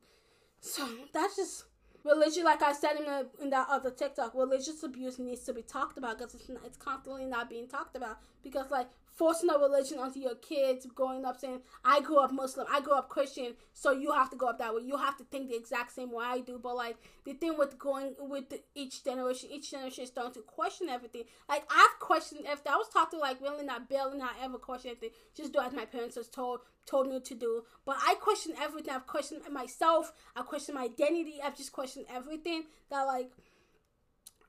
so 0.59 0.87
that's 1.13 1.35
just 1.35 1.65
religion 2.03 2.43
like 2.43 2.63
i 2.63 2.73
said 2.73 2.95
in, 2.97 3.05
the, 3.05 3.27
in 3.41 3.49
that 3.51 3.67
other 3.69 3.91
tiktok 3.91 4.33
religious 4.33 4.81
abuse 4.81 5.19
needs 5.19 5.43
to 5.43 5.53
be 5.53 5.61
talked 5.61 5.97
about 5.97 6.17
because 6.17 6.33
it's, 6.33 6.49
it's 6.65 6.77
constantly 6.77 7.25
not 7.25 7.49
being 7.49 7.67
talked 7.67 7.95
about 7.95 8.17
because 8.43 8.71
like 8.71 8.87
forcing 9.13 9.49
a 9.49 9.57
religion 9.57 9.99
onto 9.99 10.19
your 10.19 10.35
kids 10.35 10.87
growing 10.95 11.25
up 11.25 11.39
saying 11.39 11.61
i 11.83 12.01
grew 12.01 12.19
up 12.19 12.31
muslim 12.31 12.65
i 12.71 12.79
grew 12.81 12.93
up 12.93 13.09
christian 13.09 13.53
so 13.73 13.91
you 13.91 14.11
have 14.11 14.29
to 14.29 14.35
go 14.35 14.47
up 14.47 14.59
that 14.59 14.73
way. 14.73 14.81
You 14.83 14.97
have 14.97 15.17
to 15.17 15.23
think 15.25 15.49
the 15.49 15.55
exact 15.55 15.93
same 15.93 16.11
way 16.11 16.25
i 16.25 16.39
do. 16.39 16.59
But 16.61 16.75
like 16.75 16.97
the 17.25 17.33
thing 17.33 17.57
with 17.57 17.77
going 17.77 18.15
with 18.19 18.49
the, 18.49 18.61
each 18.75 19.03
generation 19.03 19.49
each 19.51 19.71
generation 19.71 20.03
is 20.03 20.09
starting 20.09 20.33
to 20.33 20.41
question 20.41 20.89
everything. 20.89 21.23
Like 21.49 21.63
i've 21.69 21.99
questioned 21.99 22.45
everything. 22.45 22.73
I 22.73 22.77
was 22.77 22.89
taught 22.89 23.11
to 23.11 23.17
like 23.17 23.41
really 23.41 23.65
not 23.65 23.83
and 23.89 24.19
not 24.19 24.35
ever 24.41 24.57
question 24.57 24.91
anything. 24.91 25.11
Just 25.35 25.53
do 25.53 25.59
as 25.59 25.73
my 25.73 25.85
parents 25.85 26.15
has 26.15 26.27
told 26.27 26.59
told 26.85 27.07
me 27.07 27.19
to 27.19 27.35
do. 27.35 27.63
But 27.85 27.97
i 28.05 28.15
question 28.15 28.53
everything. 28.59 28.93
I've 28.93 29.07
questioned 29.07 29.41
myself. 29.51 30.11
I 30.35 30.41
question 30.41 30.75
my 30.75 30.83
identity. 30.83 31.39
I've 31.43 31.57
just 31.57 31.71
questioned 31.71 32.05
everything 32.13 32.65
that 32.89 33.03
like 33.03 33.31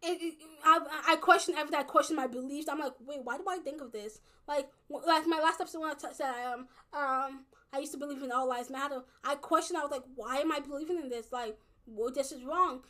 it, 0.03 0.35
I, 0.65 0.81
I 1.09 1.17
question 1.17 1.55
everything. 1.57 1.81
I 1.81 1.85
question 1.85 2.17
my 2.17 2.27
beliefs. 2.27 2.69
I'm 2.69 2.79
like, 2.79 2.95
wait, 3.01 3.21
why 3.23 3.37
do 3.37 3.45
I 3.49 3.59
think 3.59 3.81
of 3.81 3.93
this? 3.93 4.21
Like, 4.49 4.69
like 4.91 5.27
my 5.27 5.41
last 5.41 5.61
episode 5.61 5.81
when 5.81 5.91
I 5.91 5.95
t- 5.95 6.09
said 6.13 6.33
I 6.35 6.53
um 6.53 6.61
um 6.93 7.45
I 7.73 7.79
used 7.79 7.93
to 7.93 7.99
believe 7.99 8.23
in 8.23 8.33
all 8.33 8.49
lives 8.49 8.71
matter. 8.71 9.03
I 9.25 9.37
questioned. 9.37 9.79
I 9.79 9.83
was 9.83 9.91
like, 9.91 10.05
why 10.15 10.39
am 10.39 10.53
I 10.53 10.61
believing 10.61 10.99
in 10.99 11.09
this? 11.09 11.33
Like, 11.33 11.57
well, 11.87 12.13
this 12.13 12.33
is 12.33 12.45
wrong. 12.45 12.83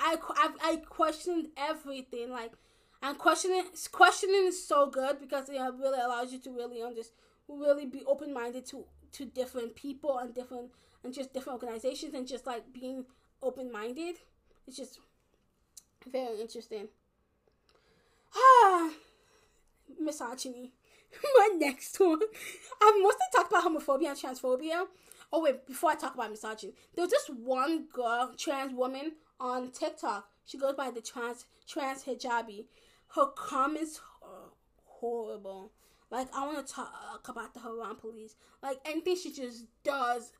I, 0.00 0.16
I, 0.30 0.50
I 0.62 0.76
questioned 0.76 1.48
everything. 1.56 2.30
Like, 2.30 2.52
and 3.02 3.18
questioning 3.18 3.64
questioning 3.92 4.46
is 4.46 4.66
so 4.66 4.88
good 4.88 5.20
because 5.20 5.48
it 5.48 5.58
really 5.78 6.00
allows 6.00 6.32
you 6.32 6.38
to 6.40 6.50
really 6.50 6.82
understand, 6.82 7.16
really 7.48 7.86
be 7.86 8.02
open 8.06 8.32
minded 8.32 8.66
to 8.66 8.84
to 9.12 9.24
different 9.26 9.76
people 9.76 10.18
and 10.18 10.34
different 10.34 10.70
and 11.04 11.14
just 11.14 11.32
different 11.32 11.62
organizations 11.62 12.14
and 12.14 12.26
just 12.26 12.46
like 12.46 12.72
being 12.72 13.04
open 13.42 13.70
minded. 13.70 14.16
It's 14.66 14.76
just 14.76 14.98
very 16.10 16.40
interesting. 16.40 16.88
Ah, 18.34 18.90
misogyny. 20.00 20.72
My 21.38 21.48
next 21.56 21.98
one. 22.00 22.20
I've 22.82 22.94
mostly 23.00 23.26
talked 23.34 23.52
about 23.52 23.64
homophobia 23.64 24.08
and 24.08 24.18
transphobia. 24.18 24.86
Oh 25.32 25.42
wait, 25.42 25.66
before 25.66 25.90
I 25.90 25.94
talk 25.94 26.14
about 26.14 26.30
misogyny, 26.30 26.74
there 26.94 27.04
was 27.04 27.10
just 27.10 27.30
one 27.30 27.86
girl, 27.92 28.34
trans 28.36 28.72
woman 28.72 29.12
on 29.40 29.70
TikTok. 29.70 30.28
She 30.44 30.58
goes 30.58 30.74
by 30.74 30.90
the 30.90 31.00
trans 31.00 31.46
trans 31.68 32.04
hijabi. 32.04 32.66
Her 33.14 33.26
comments 33.26 34.00
are 34.22 34.50
horrible. 34.84 35.72
Like 36.10 36.28
I 36.34 36.46
want 36.46 36.66
to 36.66 36.72
talk 36.72 37.26
about 37.28 37.54
the 37.54 37.60
Haram 37.60 37.96
police. 37.96 38.36
Like 38.62 38.78
anything 38.84 39.16
she 39.16 39.32
just 39.32 39.64
does 39.82 40.32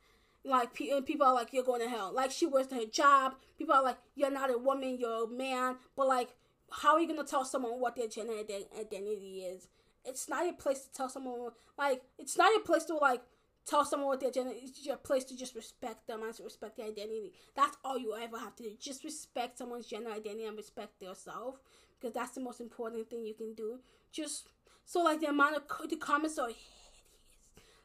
like 0.45 0.73
people 0.73 1.25
are 1.25 1.33
like 1.33 1.53
you're 1.53 1.63
going 1.63 1.81
to 1.81 1.89
hell. 1.89 2.11
Like 2.13 2.31
she 2.31 2.45
wears 2.45 2.67
hijab. 2.67 3.33
People 3.57 3.75
are 3.75 3.83
like 3.83 3.97
you're 4.15 4.31
not 4.31 4.53
a 4.53 4.57
woman 4.57 4.97
you're 4.99 5.25
a 5.25 5.27
man. 5.27 5.75
But 5.95 6.07
like 6.07 6.29
how 6.71 6.93
are 6.93 6.99
you 6.99 7.07
going 7.07 7.19
to 7.19 7.29
tell 7.29 7.45
someone 7.45 7.79
what 7.79 7.95
their 7.95 8.07
gender 8.07 8.33
identity 8.33 9.45
is? 9.47 9.67
It's 10.03 10.29
not 10.29 10.47
a 10.47 10.53
place 10.53 10.81
to 10.81 10.91
tell 10.91 11.09
someone 11.09 11.51
like 11.77 12.03
it's 12.19 12.37
not 12.37 12.55
a 12.55 12.59
place 12.59 12.83
to 12.85 12.95
like 12.95 13.21
tell 13.65 13.83
someone 13.83 14.09
what 14.09 14.19
their 14.19 14.31
gender 14.31 14.51
is. 14.51 14.69
it's 14.69 14.85
your 14.85 14.97
place 14.97 15.23
to 15.25 15.35
just 15.35 15.55
respect 15.55 16.07
them 16.07 16.21
and 16.21 16.33
respect 16.43 16.77
their 16.77 16.87
identity. 16.87 17.33
That's 17.55 17.77
all 17.83 17.97
you 17.97 18.15
ever 18.15 18.37
have 18.37 18.55
to 18.57 18.63
do. 18.63 18.71
Just 18.79 19.03
respect 19.03 19.57
someone's 19.57 19.87
gender 19.87 20.11
identity 20.11 20.45
and 20.45 20.57
respect 20.57 21.01
yourself 21.01 21.55
because 21.99 22.13
that's 22.13 22.31
the 22.31 22.41
most 22.41 22.61
important 22.61 23.09
thing 23.09 23.25
you 23.25 23.33
can 23.33 23.53
do. 23.55 23.79
Just 24.11 24.47
so 24.85 25.01
like 25.01 25.19
the 25.19 25.27
amount 25.27 25.55
of 25.55 25.89
the 25.89 25.95
comments 25.95 26.37
are 26.37 26.47
hideous. 26.47 26.61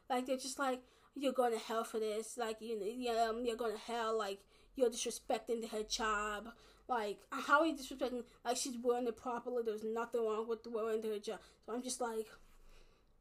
Like 0.09 0.27
they're 0.27 0.37
just 0.37 0.59
like 0.59 0.81
you're 1.15 1.33
going 1.33 1.53
to 1.53 1.59
hell 1.59 1.83
for 1.83 1.99
this. 1.99 2.37
Like 2.37 2.57
you, 2.59 2.79
know, 2.79 3.29
um, 3.29 3.45
you're 3.45 3.55
going 3.55 3.73
to 3.73 3.91
hell. 3.91 4.17
Like 4.17 4.39
you're 4.75 4.89
disrespecting 4.89 5.67
hijab. 5.69 6.51
Like 6.87 7.19
how 7.29 7.61
are 7.61 7.65
you 7.65 7.75
disrespecting? 7.75 8.23
Like 8.43 8.57
she's 8.57 8.77
wearing 8.81 9.07
it 9.07 9.17
properly. 9.17 9.63
There's 9.65 9.83
nothing 9.83 10.25
wrong 10.25 10.47
with 10.47 10.65
wearing 10.67 11.01
hijab. 11.01 11.39
So 11.65 11.73
I'm 11.73 11.83
just 11.83 12.01
like, 12.01 12.27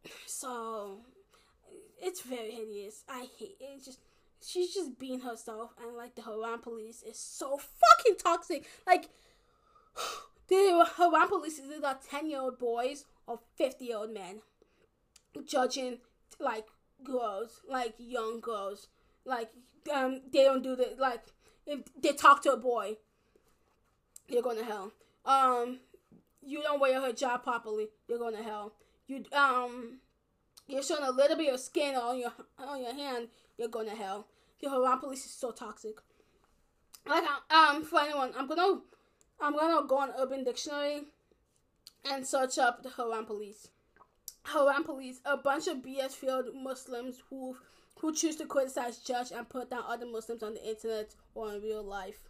so 0.26 1.00
it's 2.00 2.22
very 2.22 2.50
hideous. 2.50 3.04
I 3.08 3.28
hate 3.38 3.56
it. 3.60 3.66
It's 3.76 3.86
just 3.86 4.00
she's 4.44 4.74
just 4.74 4.98
being 4.98 5.20
herself, 5.20 5.72
and 5.82 5.96
like 5.96 6.14
the 6.14 6.22
Haram 6.22 6.60
police 6.60 7.02
is 7.02 7.18
so 7.18 7.58
fucking 7.58 8.16
toxic. 8.18 8.66
Like 8.86 9.08
the 10.48 10.86
Haram 10.96 11.28
police 11.28 11.58
is 11.58 11.70
either 11.70 11.98
ten 12.08 12.28
year 12.28 12.40
old 12.40 12.58
boys 12.58 13.04
or 13.26 13.40
fifty 13.56 13.86
year 13.86 13.98
old 13.98 14.12
men 14.12 14.40
judging 15.46 15.98
like 16.40 16.66
girls, 17.04 17.60
like 17.68 17.94
young 17.98 18.40
girls, 18.40 18.88
like 19.24 19.50
um, 19.92 20.20
they 20.32 20.44
don't 20.44 20.62
do 20.62 20.76
the 20.76 20.94
like 20.98 21.22
if 21.66 21.80
they 22.00 22.12
talk 22.12 22.42
to 22.42 22.52
a 22.52 22.56
boy, 22.56 22.96
you're 24.28 24.42
going 24.42 24.58
to 24.58 24.64
hell. 24.64 24.92
Um, 25.24 25.80
you 26.44 26.62
don't 26.62 26.80
wear 26.80 27.00
hijab 27.00 27.42
properly, 27.42 27.88
you're 28.08 28.18
going 28.18 28.36
to 28.36 28.42
hell. 28.42 28.72
You 29.06 29.24
um, 29.32 29.98
you're 30.66 30.82
showing 30.82 31.04
a 31.04 31.10
little 31.10 31.36
bit 31.36 31.52
of 31.52 31.60
skin 31.60 31.94
on 31.94 32.18
your 32.18 32.32
on 32.58 32.82
your 32.82 32.94
hand, 32.94 33.28
you're 33.58 33.68
going 33.68 33.88
to 33.88 33.96
hell. 33.96 34.26
The 34.60 34.68
Haram 34.68 35.00
police 35.00 35.24
is 35.24 35.32
so 35.32 35.52
toxic. 35.52 35.96
Like 37.06 37.24
um, 37.50 37.84
for 37.84 38.00
anyone, 38.00 38.32
I'm 38.36 38.46
gonna 38.46 38.80
I'm 39.40 39.56
gonna 39.56 39.86
go 39.86 39.98
on 39.98 40.10
Urban 40.18 40.44
Dictionary 40.44 41.02
and 42.10 42.26
search 42.26 42.58
up 42.58 42.82
the 42.82 42.90
Haram 42.90 43.24
police. 43.24 43.68
Haram 44.44 44.84
police, 44.84 45.20
a 45.24 45.36
bunch 45.36 45.66
of 45.68 45.78
BS 45.78 46.12
filled 46.12 46.54
Muslims 46.54 47.22
who 47.28 47.56
who 48.00 48.14
choose 48.14 48.36
to 48.36 48.46
criticize, 48.46 48.98
judge, 48.98 49.30
and 49.30 49.48
put 49.48 49.70
down 49.70 49.84
other 49.86 50.06
Muslims 50.06 50.42
on 50.42 50.54
the 50.54 50.68
internet 50.68 51.14
or 51.34 51.52
in 51.52 51.60
real 51.62 51.82
life. 51.82 52.20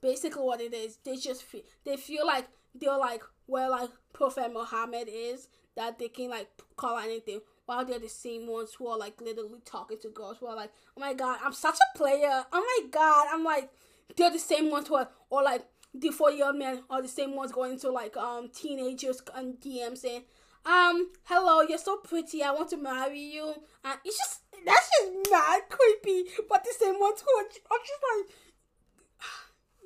Basically, 0.00 0.42
what 0.42 0.60
it 0.60 0.72
is, 0.72 0.98
they 1.04 1.16
just 1.16 1.42
feel 1.42 1.62
they 1.84 1.96
feel 1.96 2.26
like 2.26 2.46
they're 2.74 2.96
like 2.96 3.22
where 3.46 3.68
like 3.68 3.90
Prophet 4.12 4.52
Muhammad 4.52 5.08
is 5.10 5.48
that 5.76 5.98
they 5.98 6.08
can 6.08 6.30
like 6.30 6.48
call 6.76 6.98
anything. 6.98 7.40
While 7.66 7.84
they're 7.84 7.98
the 7.98 8.08
same 8.08 8.46
ones 8.46 8.74
who 8.74 8.88
are 8.88 8.98
like 8.98 9.20
literally 9.20 9.60
talking 9.64 9.98
to 10.02 10.08
girls 10.10 10.36
who 10.38 10.46
are 10.46 10.56
like, 10.56 10.70
oh 10.96 11.00
my 11.00 11.14
god, 11.14 11.38
I'm 11.42 11.52
such 11.54 11.76
a 11.76 11.98
player. 11.98 12.44
Oh 12.52 12.80
my 12.82 12.88
god, 12.90 13.26
I'm 13.32 13.42
like, 13.42 13.70
they're 14.16 14.30
the 14.30 14.38
same 14.38 14.70
ones 14.70 14.88
who 14.88 14.96
are 14.96 15.08
or 15.30 15.42
like 15.42 15.64
the 15.94 16.10
40 16.10 16.36
year 16.36 16.46
old 16.46 16.56
men 16.56 16.82
are 16.90 17.00
the 17.00 17.08
same 17.08 17.34
ones 17.34 17.52
going 17.52 17.78
to 17.80 17.90
like 17.90 18.16
um 18.16 18.50
teenagers 18.54 19.22
and 19.34 19.54
DMs 19.60 19.98
saying, 19.98 20.24
um, 20.64 21.10
hello, 21.24 21.62
you're 21.62 21.78
so 21.78 21.96
pretty. 21.96 22.42
I 22.42 22.52
want 22.52 22.70
to 22.70 22.76
marry 22.76 23.20
you. 23.20 23.54
And 23.84 23.98
it's 24.04 24.16
just 24.16 24.40
that's 24.64 24.88
just 24.98 25.30
mad 25.30 25.62
creepy. 25.68 26.30
But 26.48 26.64
the 26.64 26.74
same 26.78 26.98
one 26.98 27.16
too. 27.16 27.24
I'm 27.38 27.46
just 27.50 28.02
like, 28.16 28.36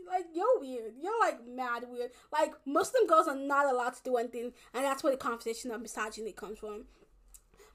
like 0.08 0.26
you're 0.34 0.60
weird. 0.60 0.94
You're 1.00 1.18
like 1.20 1.46
mad 1.46 1.84
weird. 1.88 2.10
Like 2.32 2.54
Muslim 2.64 3.06
girls 3.06 3.28
are 3.28 3.36
not 3.36 3.66
allowed 3.66 3.94
to 3.94 4.02
do 4.02 4.16
anything, 4.16 4.52
and 4.74 4.84
that's 4.84 5.02
where 5.02 5.12
the 5.12 5.18
conversation 5.18 5.70
of 5.70 5.82
misogyny 5.82 6.32
comes 6.32 6.58
from. 6.58 6.84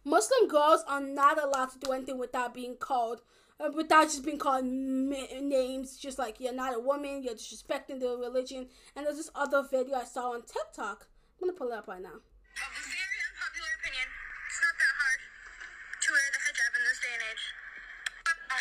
Muslim 0.06 0.48
girls 0.48 0.84
are 0.88 1.02
not 1.02 1.42
allowed 1.42 1.72
to 1.72 1.80
do 1.80 1.92
anything 1.92 2.18
without 2.18 2.54
being 2.54 2.76
called, 2.76 3.22
uh, 3.60 3.70
without 3.74 4.04
just 4.04 4.26
being 4.26 4.38
called 4.38 4.66
names. 4.66 5.98
Just 5.98 6.20
like 6.20 6.40
you're 6.40 6.54
not 6.54 6.76
a 6.76 6.80
woman, 6.80 7.24
you're 7.24 7.36
disrespecting 7.36 8.00
the 8.00 8.18
religion. 8.18 8.68
And 8.96 9.06
there's 9.06 9.18
this 9.18 9.32
other 9.36 9.64
video 9.70 9.98
I 9.98 10.04
saw 10.04 10.34
on 10.34 10.42
TikTok. 10.42 11.08
I'm 11.42 11.48
gonna 11.48 11.58
pull 11.58 11.72
it 11.72 11.74
up 11.74 11.88
right 11.88 12.02
now. 12.02 12.20
Very 12.54 13.20
unpopular 13.34 13.72
opinion. 13.82 14.08
It's 14.46 14.62
not 14.62 14.76
that 14.78 14.94
hard 14.94 15.20
to 15.24 16.08
wear 16.14 16.28
the 16.30 16.40
hijab 16.46 16.72
in 16.78 16.84
this 16.86 17.00
day 17.02 17.14
and 17.18 17.24
age. 17.34 17.44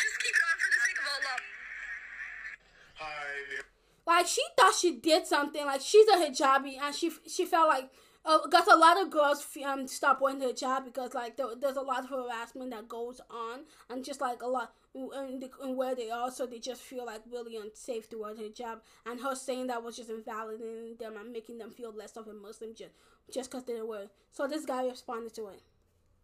Just 0.01 0.17
keep 0.19 0.33
it 0.33 0.43
on 0.49 0.55
for 0.57 0.69
the 0.73 0.79
sake 0.81 0.97
of 0.97 1.07
Allah. 1.13 1.37
Hi. 1.37 2.82
Like 4.05 4.27
she 4.27 4.41
thought 4.57 4.75
she 4.75 4.97
did 4.97 5.25
something. 5.25 5.65
Like 5.65 5.81
she's 5.81 6.07
a 6.07 6.17
hijabi, 6.17 6.77
and 6.81 6.93
she 6.93 7.11
she 7.27 7.45
felt 7.45 7.69
like 7.69 7.89
uh, 8.25 8.39
got 8.47 8.71
a 8.71 8.75
lot 8.75 9.01
of 9.01 9.09
girls 9.09 9.45
um 9.65 9.87
stop 9.87 10.21
wearing 10.21 10.39
the 10.39 10.47
hijab 10.47 10.85
because 10.85 11.13
like 11.13 11.37
there, 11.37 11.47
there's 11.59 11.77
a 11.77 11.81
lot 11.81 12.03
of 12.03 12.09
harassment 12.09 12.71
that 12.71 12.87
goes 12.87 13.21
on, 13.29 13.61
and 13.89 14.03
just 14.03 14.19
like 14.21 14.41
a 14.41 14.47
lot 14.47 14.73
in 14.93 15.75
where 15.75 15.95
they 15.95 16.11
are, 16.11 16.29
so 16.29 16.45
they 16.45 16.59
just 16.59 16.81
feel 16.81 17.05
like 17.05 17.21
really 17.31 17.57
unsafe 17.57 18.09
to 18.09 18.17
wear 18.19 18.33
the 18.33 18.43
hijab. 18.43 18.81
And 19.05 19.21
her 19.21 19.35
saying 19.35 19.67
that 19.67 19.83
was 19.83 19.95
just 19.95 20.09
invalidating 20.09 20.97
them 20.99 21.15
and 21.17 21.31
making 21.31 21.57
them 21.57 21.71
feel 21.71 21.93
less 21.93 22.17
of 22.17 22.27
a 22.27 22.33
Muslim 22.33 22.75
just 22.75 22.93
just 23.33 23.49
because 23.49 23.65
they 23.65 23.81
were. 23.81 24.07
So 24.31 24.47
this 24.47 24.65
guy 24.65 24.85
responded 24.85 25.33
to 25.35 25.47
it. 25.47 25.61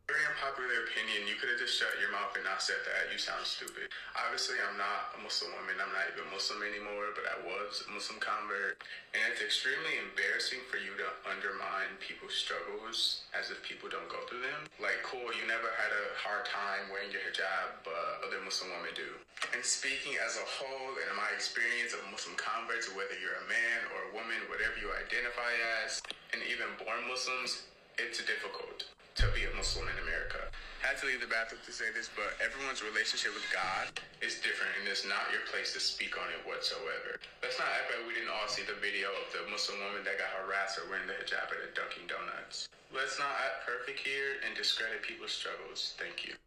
Very 0.10 0.26
unpopular 0.26 0.90
opinion. 0.90 1.30
You 1.30 1.38
could 1.38 1.54
have 1.54 1.62
just 1.62 1.78
shut 1.78 1.94
your 2.02 2.10
mouth 2.10 2.34
and 2.34 2.42
not 2.42 2.66
said 2.66 2.82
that. 2.82 3.14
You 3.14 3.22
sound 3.22 3.46
stupid. 3.46 3.94
Obviously, 4.18 4.58
I'm 4.58 4.74
not 4.74 5.14
a 5.14 5.22
Muslim 5.22 5.54
woman. 5.54 5.78
I'm 5.78 5.94
not 5.94 6.10
even 6.10 6.26
Muslim 6.34 6.66
anymore, 6.66 7.14
but 7.14 7.30
I 7.30 7.38
was 7.46 7.86
a 7.86 7.94
Muslim 7.94 8.18
convert. 8.18 8.82
And 9.14 9.22
it's 9.30 9.46
extremely 9.46 10.02
embarrassing 10.02 10.66
for 10.66 10.82
you 10.82 10.98
to 10.98 11.06
undermine 11.30 11.94
people's 12.02 12.34
struggles 12.34 13.30
as 13.38 13.54
if 13.54 13.62
people 13.62 13.86
don't 13.86 14.10
go 14.10 14.18
through 14.26 14.42
them. 14.42 14.66
Like, 14.82 14.98
cool, 15.06 15.30
you 15.30 15.46
never 15.46 15.70
had 15.78 15.94
a 15.94 16.06
hard 16.18 16.50
time 16.50 16.90
wearing 16.90 17.14
your 17.14 17.22
hijab, 17.30 17.86
but 17.86 18.26
other 18.26 18.42
Muslim 18.42 18.74
women 18.82 18.98
do. 18.98 19.14
And 19.54 19.62
speaking 19.62 20.18
as 20.26 20.42
a 20.42 20.46
whole, 20.58 20.98
and 21.06 21.06
in 21.06 21.18
my 21.22 21.30
experience 21.38 21.94
of 21.94 22.02
Muslim 22.10 22.34
converts, 22.34 22.90
whether 22.98 23.14
you're 23.22 23.38
a 23.38 23.46
man 23.46 23.80
or 23.94 24.10
a 24.10 24.12
woman, 24.18 24.42
whatever 24.50 24.74
you 24.82 24.90
identify 24.90 25.54
as, 25.86 26.02
and 26.34 26.42
even 26.50 26.66
born 26.82 27.06
Muslims, 27.06 27.70
it's 28.02 28.18
difficult 28.26 28.90
to 29.20 29.28
be 29.36 29.44
a 29.44 29.52
Muslim 29.52 29.84
in 29.92 30.00
America. 30.08 30.40
Had 30.80 30.96
to 31.04 31.12
leave 31.12 31.20
the 31.20 31.28
bathroom 31.28 31.60
to 31.68 31.76
say 31.76 31.92
this, 31.92 32.08
but 32.08 32.40
everyone's 32.40 32.80
relationship 32.80 33.36
with 33.36 33.44
God 33.52 33.92
is 34.24 34.40
different, 34.40 34.72
and 34.80 34.88
it's 34.88 35.04
not 35.04 35.28
your 35.36 35.44
place 35.52 35.76
to 35.76 35.82
speak 35.84 36.16
on 36.16 36.32
it 36.32 36.40
whatsoever. 36.48 37.20
Let's 37.44 37.60
not 37.60 37.68
act 37.68 37.92
like 37.92 38.00
we 38.08 38.16
didn't 38.16 38.32
all 38.32 38.48
see 38.48 38.64
the 38.64 38.80
video 38.80 39.12
of 39.20 39.28
the 39.36 39.44
Muslim 39.52 39.76
woman 39.84 40.08
that 40.08 40.16
got 40.16 40.32
harassed 40.40 40.80
for 40.80 40.88
wearing 40.88 41.04
the 41.12 41.20
hijab 41.20 41.52
at 41.52 41.60
a 41.60 41.68
Dunkin' 41.76 42.08
Donuts. 42.08 42.72
Let's 42.96 43.20
not 43.20 43.36
act 43.44 43.68
perfect 43.68 44.00
here 44.00 44.40
and 44.48 44.56
discredit 44.56 45.04
people's 45.04 45.36
struggles. 45.36 46.00
Thank 46.00 46.24
you. 46.24 46.40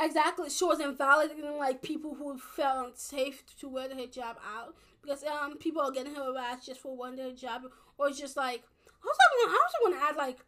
Exactly, 0.00 0.48
she 0.48 0.64
was 0.64 0.80
invalidating 0.80 1.60
like 1.60 1.84
people 1.84 2.16
who 2.16 2.40
felt 2.40 2.96
unsafe 2.96 3.44
to 3.60 3.68
wear 3.68 3.84
the 3.84 4.00
hijab 4.00 4.40
out 4.48 4.80
because 5.04 5.20
um 5.28 5.60
people 5.60 5.84
are 5.84 5.92
getting 5.92 6.16
harassed 6.16 6.72
just 6.72 6.80
for 6.80 6.96
wearing 6.96 7.20
the 7.20 7.36
hijab 7.36 7.68
or 8.00 8.08
just 8.08 8.32
like 8.32 8.64
I 8.64 9.04
was 9.04 9.18
like 9.20 9.32
I 9.44 9.60
also 9.60 9.78
want 9.84 9.94
to 10.00 10.02
add 10.08 10.16
like 10.16 10.40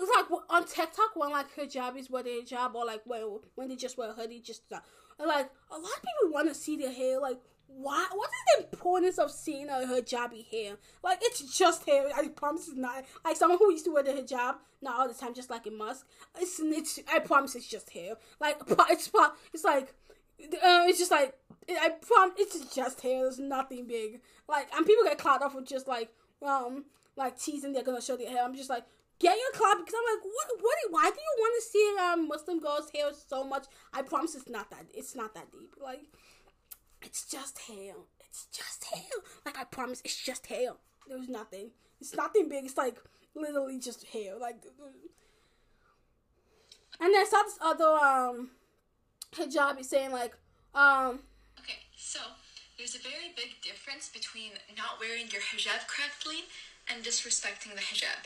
it's 0.00 0.12
like 0.14 0.40
on 0.48 0.64
TikTok 0.64 1.14
when 1.14 1.30
like 1.30 1.54
hijabis 1.54 2.10
wear 2.10 2.22
the 2.22 2.30
hijab 2.30 2.74
or 2.74 2.84
like 2.84 3.02
when 3.04 3.40
when 3.54 3.68
they 3.68 3.76
just 3.76 3.98
wear 3.98 4.10
a 4.10 4.12
hoodie 4.12 4.40
just 4.40 4.62
uh, 4.72 4.78
like 5.18 5.50
a 5.70 5.74
lot 5.74 5.84
of 5.96 6.02
people 6.02 6.32
want 6.32 6.48
to 6.48 6.54
see 6.54 6.76
their 6.76 6.92
hair 6.92 7.20
like 7.20 7.38
why 7.76 8.06
what 8.12 8.28
is 8.28 8.64
the 8.64 8.76
importance 8.76 9.18
of 9.18 9.30
seeing 9.30 9.68
a 9.68 9.72
hijabi 9.72 10.46
hair? 10.50 10.76
Like 11.02 11.18
it's 11.22 11.56
just 11.56 11.86
hair 11.86 12.06
I 12.14 12.28
promise 12.28 12.68
it's 12.68 12.76
not 12.76 13.04
like 13.24 13.36
someone 13.36 13.58
who 13.58 13.70
used 13.70 13.84
to 13.86 13.92
wear 13.92 14.02
the 14.02 14.12
hijab 14.12 14.56
not 14.82 14.98
all 14.98 15.08
the 15.08 15.14
time 15.14 15.34
just 15.34 15.50
like 15.50 15.66
a 15.66 15.70
musk 15.70 16.06
it's, 16.38 16.58
it's 16.60 17.00
I 17.10 17.20
promise 17.20 17.54
it's 17.54 17.66
just 17.66 17.90
hair. 17.90 18.14
Like 18.40 18.60
it's 18.90 19.10
it's 19.52 19.64
like 19.64 19.94
uh, 20.40 20.84
it's 20.86 20.98
just 20.98 21.10
like 21.10 21.34
I 21.68 21.90
promise 21.90 22.34
it's 22.38 22.74
just 22.74 23.00
hair 23.00 23.22
there's 23.22 23.38
nothing 23.38 23.86
big. 23.86 24.20
Like 24.48 24.68
and 24.74 24.84
people 24.84 25.04
get 25.04 25.18
caught 25.18 25.42
off 25.42 25.54
with 25.54 25.66
just 25.66 25.86
like 25.86 26.10
um 26.46 26.86
like 27.16 27.38
teasing 27.38 27.72
they're 27.72 27.82
gonna 27.82 28.00
show 28.02 28.16
their 28.16 28.30
hair. 28.30 28.42
I'm 28.44 28.56
just 28.56 28.70
like 28.70 28.84
get 29.20 29.36
your 29.36 29.52
clout 29.52 29.78
because 29.78 29.94
I'm 29.94 30.16
like, 30.16 30.24
what? 30.24 30.48
What? 30.60 30.78
Why 30.90 31.10
do 31.10 31.20
you 31.20 31.34
want 31.38 31.54
to 31.56 31.68
see 31.68 31.96
um 32.00 32.28
Muslim 32.28 32.58
girls' 32.58 32.90
hair 32.92 33.10
so 33.14 33.44
much? 33.44 33.66
I 33.92 34.02
promise 34.02 34.34
it's 34.34 34.48
not 34.48 34.70
that. 34.70 34.86
It's 34.92 35.14
not 35.14 35.34
that 35.34 35.52
deep. 35.52 35.74
Like, 35.80 36.02
it's 37.02 37.24
just 37.26 37.58
hair. 37.60 37.94
It's 38.28 38.46
just 38.46 38.84
hair. 38.92 39.22
Like 39.44 39.58
I 39.58 39.64
promise, 39.64 40.00
it's 40.04 40.20
just 40.20 40.46
hair. 40.46 40.72
There's 41.08 41.28
nothing. 41.28 41.70
It's 42.00 42.14
nothing 42.14 42.48
big. 42.48 42.64
It's 42.64 42.76
like 42.76 42.96
literally 43.34 43.78
just 43.78 44.06
hair. 44.06 44.38
Like, 44.40 44.56
and 47.00 47.14
then 47.14 47.20
I 47.20 47.26
saw 47.28 47.42
this 47.42 47.58
other 47.60 47.92
um 48.04 48.50
hijabi 49.32 49.84
saying 49.84 50.12
like 50.12 50.34
um. 50.74 51.20
Okay, 51.58 51.78
so 51.96 52.20
there's 52.78 52.94
a 52.94 53.02
very 53.02 53.34
big 53.36 53.60
difference 53.62 54.08
between 54.08 54.52
not 54.76 55.00
wearing 55.00 55.26
your 55.30 55.42
hijab 55.42 55.86
correctly 55.86 56.48
and 56.88 57.04
disrespecting 57.04 57.74
the 57.74 57.82
hijab. 57.82 58.24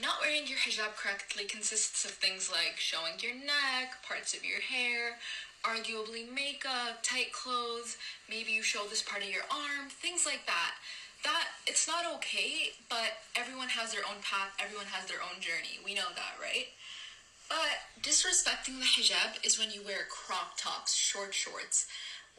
Not 0.00 0.20
wearing 0.20 0.48
your 0.48 0.58
hijab 0.58 0.96
correctly 0.96 1.44
consists 1.44 2.04
of 2.04 2.10
things 2.10 2.50
like 2.50 2.74
showing 2.76 3.14
your 3.20 3.34
neck, 3.34 4.02
parts 4.02 4.34
of 4.34 4.44
your 4.44 4.60
hair, 4.60 5.18
arguably 5.62 6.26
makeup, 6.26 6.98
tight 7.02 7.32
clothes, 7.32 7.96
maybe 8.28 8.50
you 8.50 8.62
show 8.62 8.86
this 8.90 9.02
part 9.02 9.22
of 9.22 9.30
your 9.30 9.46
arm, 9.50 9.88
things 9.88 10.26
like 10.26 10.46
that. 10.46 10.72
That 11.22 11.46
it's 11.66 11.86
not 11.86 12.04
okay, 12.16 12.74
but 12.90 13.22
everyone 13.36 13.68
has 13.68 13.92
their 13.92 14.02
own 14.02 14.20
path, 14.20 14.50
everyone 14.58 14.86
has 14.90 15.06
their 15.08 15.22
own 15.22 15.40
journey. 15.40 15.78
We 15.84 15.94
know 15.94 16.10
that, 16.14 16.42
right? 16.42 16.74
But 17.48 17.86
disrespecting 18.02 18.80
the 18.80 18.90
hijab 18.98 19.46
is 19.46 19.58
when 19.58 19.70
you 19.70 19.80
wear 19.84 20.10
crop 20.10 20.58
tops, 20.58 20.92
short 20.92 21.32
shorts, 21.32 21.86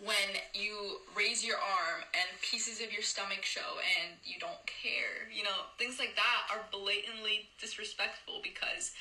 when 0.03 0.35
you 0.53 0.99
raise 1.15 1.45
your 1.45 1.55
arm 1.55 2.03
and 2.13 2.41
pieces 2.41 2.81
of 2.81 2.91
your 2.91 3.01
stomach 3.01 3.43
show 3.43 3.79
and 4.01 4.17
you 4.23 4.39
don't 4.39 4.65
care. 4.65 5.29
You 5.33 5.43
know, 5.43 5.71
things 5.77 5.99
like 5.99 6.15
that 6.15 6.55
are 6.55 6.63
blatantly 6.71 7.47
disrespectful 7.59 8.41
because 8.43 8.91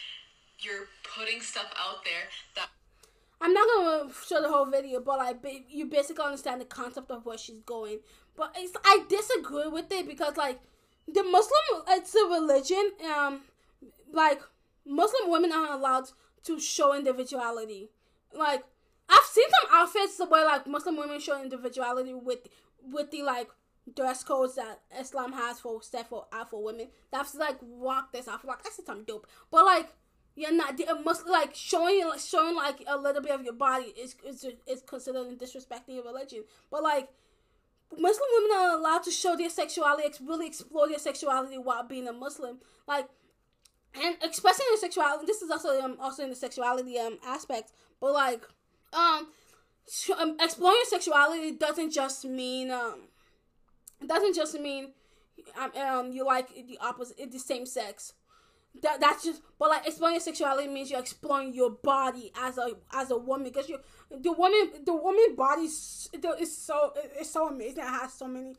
you're 0.61 0.87
putting 1.03 1.41
stuff 1.41 1.73
out 1.79 2.05
there 2.05 2.29
that. 2.55 2.69
I'm 3.41 3.53
not 3.53 3.69
gonna 3.75 4.13
show 4.27 4.41
the 4.41 4.49
whole 4.49 4.67
video, 4.67 5.01
but 5.01 5.19
like 5.19 5.65
you 5.69 5.87
basically 5.87 6.25
understand 6.25 6.61
the 6.61 6.67
concept 6.67 7.11
of 7.11 7.27
where 7.27 7.37
she's 7.37 7.61
going. 7.61 7.99
But 8.37 8.55
it's, 8.57 8.77
I 8.85 9.05
disagree 9.09 9.69
with 9.69 9.91
it 9.91 10.07
because 10.07 10.37
like 10.37 10.61
the 11.13 11.25
Muslim, 11.25 11.83
it's 11.89 12.15
a 12.15 12.27
religion. 12.27 12.93
Um, 13.15 13.43
like 14.13 14.41
Muslim 14.87 15.31
women 15.31 15.53
aren't 15.53 15.73
allowed 15.73 16.05
to 16.45 16.61
show 16.61 16.95
individuality. 16.95 17.91
Like 18.33 18.65
I've 19.09 19.25
seen 19.25 19.47
some 19.51 19.71
outfits 19.73 20.21
where 20.29 20.45
like 20.45 20.67
Muslim 20.67 20.97
women 20.97 21.21
show 21.21 21.41
individuality 21.41 22.15
with 22.15 22.49
with 22.83 23.11
the 23.11 23.23
like 23.23 23.49
dress 23.95 24.25
codes 24.25 24.55
that 24.55 24.81
Islam 24.99 25.33
has 25.33 25.61
for 25.61 25.83
set 25.83 26.09
for 26.09 26.27
out 26.33 26.51
for 26.51 26.63
women. 26.63 26.89
That's 27.11 27.35
like 27.35 27.59
rock 27.63 28.13
this 28.13 28.29
off. 28.29 28.45
Like 28.45 28.61
I 28.67 28.71
said 28.71 28.87
something 28.87 29.05
dope, 29.05 29.27
but 29.51 29.65
like 29.65 29.89
you're 30.37 30.53
not 30.53 30.79
it 30.79 31.05
must 31.05 31.27
like 31.27 31.55
showing 31.55 32.03
showing 32.19 32.57
like 32.57 32.83
a 32.87 32.97
little 32.99 33.23
bit 33.23 33.33
of 33.33 33.43
your 33.43 33.53
body 33.53 33.93
is 33.99 34.17
is 34.27 34.47
is 34.67 34.83
considered 34.83 35.39
disrespecting 35.39 35.97
your 35.97 36.05
religion. 36.05 36.45
But 36.71 36.83
like 36.83 37.09
Muslim 37.93 38.29
women 38.35 38.57
are 38.57 38.79
allowed 38.79 39.03
to 39.05 39.11
show 39.11 39.37
their 39.37 39.51
sexuality, 39.51 40.09
really 40.27 40.47
explore 40.47 40.89
their 40.89 40.99
sexuality 40.99 41.59
while 41.59 41.85
being 41.85 42.09
a 42.09 42.13
Muslim. 42.13 42.59
Like 42.89 43.09
and 44.03 44.17
expressing 44.23 44.67
their 44.71 44.79
sexuality. 44.79 45.27
This 45.27 45.43
is 45.43 45.51
also 45.51 45.81
um, 45.81 45.97
also 46.01 46.25
in 46.25 46.31
the 46.31 46.37
sexuality 46.37 46.99
um 46.99 47.19
aspect, 47.25 47.73
but 48.01 48.13
like 48.13 48.43
um, 48.95 49.29
um 50.19 50.37
exploring 50.41 50.83
sexuality 50.89 51.53
doesn't 51.53 51.93
just 51.93 52.25
mean 52.25 52.71
um 52.71 53.09
doesn't 54.07 54.35
just 54.35 54.59
mean 54.59 54.93
um, 55.61 55.71
um 55.77 56.13
you 56.13 56.25
like 56.25 56.49
the 56.55 56.79
opposite 56.81 57.31
the 57.31 57.39
same 57.39 57.67
sex. 57.67 58.13
That 58.83 59.01
that's 59.01 59.25
just 59.25 59.41
but 59.59 59.71
like 59.71 59.87
exploring 59.87 60.19
sexuality 60.19 60.69
means 60.69 60.91
you're 60.91 61.01
exploring 61.01 61.55
your 61.55 61.71
body 61.71 62.33
as 62.41 62.59
a 62.59 62.71
as 62.93 63.11
a 63.11 63.17
woman 63.17 63.45
because 63.45 63.69
you 63.69 63.79
the 64.11 64.33
woman 64.33 64.71
the 64.85 64.95
woman 64.95 65.37
body 65.37 65.63
is, 65.63 66.11
so 66.13 66.93
it's 67.17 67.31
so 67.31 67.49
amazing 67.49 67.85
it 67.85 67.89
has 67.89 68.13
so 68.13 68.27
many 68.27 68.55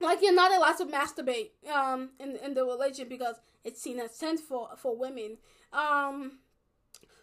like 0.00 0.20
you're 0.22 0.34
not 0.34 0.52
allowed 0.52 0.76
to 0.78 0.86
masturbate 0.86 1.50
um 1.72 2.10
in 2.20 2.36
in 2.36 2.54
the 2.54 2.64
religion 2.64 3.08
because 3.08 3.36
it's 3.64 3.82
seen 3.82 3.98
as 3.98 4.12
sinful 4.14 4.70
for 4.76 4.96
women. 4.96 5.36
Um 5.72 6.38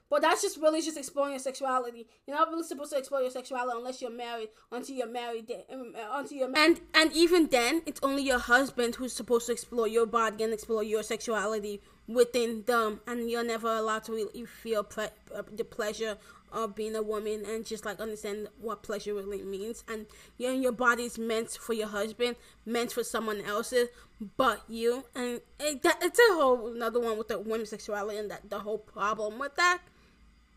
but 0.09 0.21
that's 0.21 0.41
just 0.41 0.57
really 0.57 0.81
just 0.81 0.97
exploring 0.97 1.31
your 1.31 1.39
sexuality. 1.39 2.07
You're 2.25 2.37
not 2.37 2.49
really 2.49 2.63
supposed 2.63 2.91
to 2.91 2.97
explore 2.97 3.21
your 3.21 3.31
sexuality 3.31 3.77
unless 3.77 4.01
you're 4.01 4.11
married. 4.11 4.49
Until 4.71 4.95
you're 4.95 5.07
married, 5.07 5.51
um, 5.71 5.93
uh, 5.95 6.17
until 6.17 6.37
you're 6.37 6.57
and 6.57 6.81
and 6.93 7.11
even 7.13 7.47
then, 7.47 7.81
it's 7.85 7.99
only 8.03 8.23
your 8.23 8.39
husband 8.39 8.95
who's 8.95 9.13
supposed 9.13 9.47
to 9.47 9.51
explore 9.51 9.87
your 9.87 10.05
body 10.05 10.43
and 10.43 10.53
explore 10.53 10.83
your 10.83 11.03
sexuality 11.03 11.81
within 12.07 12.63
them, 12.65 13.01
and 13.05 13.29
you're 13.29 13.43
never 13.43 13.71
allowed 13.71 14.03
to 14.05 14.11
really 14.11 14.45
feel 14.45 14.83
pre- 14.83 15.05
uh, 15.35 15.43
the 15.51 15.63
pleasure 15.63 16.17
of 16.51 16.75
being 16.75 16.95
a 16.95 17.01
woman 17.01 17.45
and 17.45 17.65
just 17.65 17.85
like 17.85 17.99
understand 17.99 18.47
what 18.59 18.81
pleasure 18.81 19.13
really 19.13 19.43
means 19.43 19.83
and 19.87 20.05
you 20.37 20.47
know 20.47 20.59
your 20.59 20.71
body's 20.71 21.17
meant 21.17 21.51
for 21.51 21.73
your 21.73 21.87
husband 21.87 22.35
meant 22.65 22.91
for 22.91 23.03
someone 23.03 23.41
else's 23.41 23.87
but 24.37 24.61
you 24.67 25.03
and 25.15 25.41
it, 25.59 25.81
that, 25.83 25.99
it's 26.01 26.19
a 26.19 26.33
whole 26.33 26.73
another 26.73 26.99
one 26.99 27.17
with 27.17 27.27
the 27.27 27.39
women's 27.39 27.69
sexuality 27.69 28.17
and 28.17 28.31
that 28.31 28.49
the 28.49 28.59
whole 28.59 28.77
problem 28.77 29.37
with 29.37 29.55
that 29.55 29.79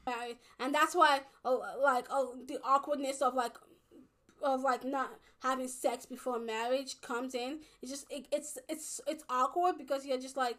right 0.06 0.36
and 0.58 0.74
that's 0.74 0.94
why 0.94 1.20
uh, 1.44 1.56
like 1.82 2.06
uh, 2.10 2.24
the 2.46 2.58
awkwardness 2.64 3.22
of 3.22 3.34
like 3.34 3.56
of 4.42 4.62
like 4.62 4.84
not 4.84 5.10
having 5.42 5.68
sex 5.68 6.06
before 6.06 6.38
marriage 6.38 7.00
comes 7.00 7.34
in 7.34 7.60
it's 7.80 7.90
just 7.90 8.06
it, 8.10 8.26
it's 8.32 8.58
it's 8.68 9.00
it's 9.06 9.24
awkward 9.28 9.78
because 9.78 10.04
you're 10.04 10.18
just 10.18 10.36
like 10.36 10.56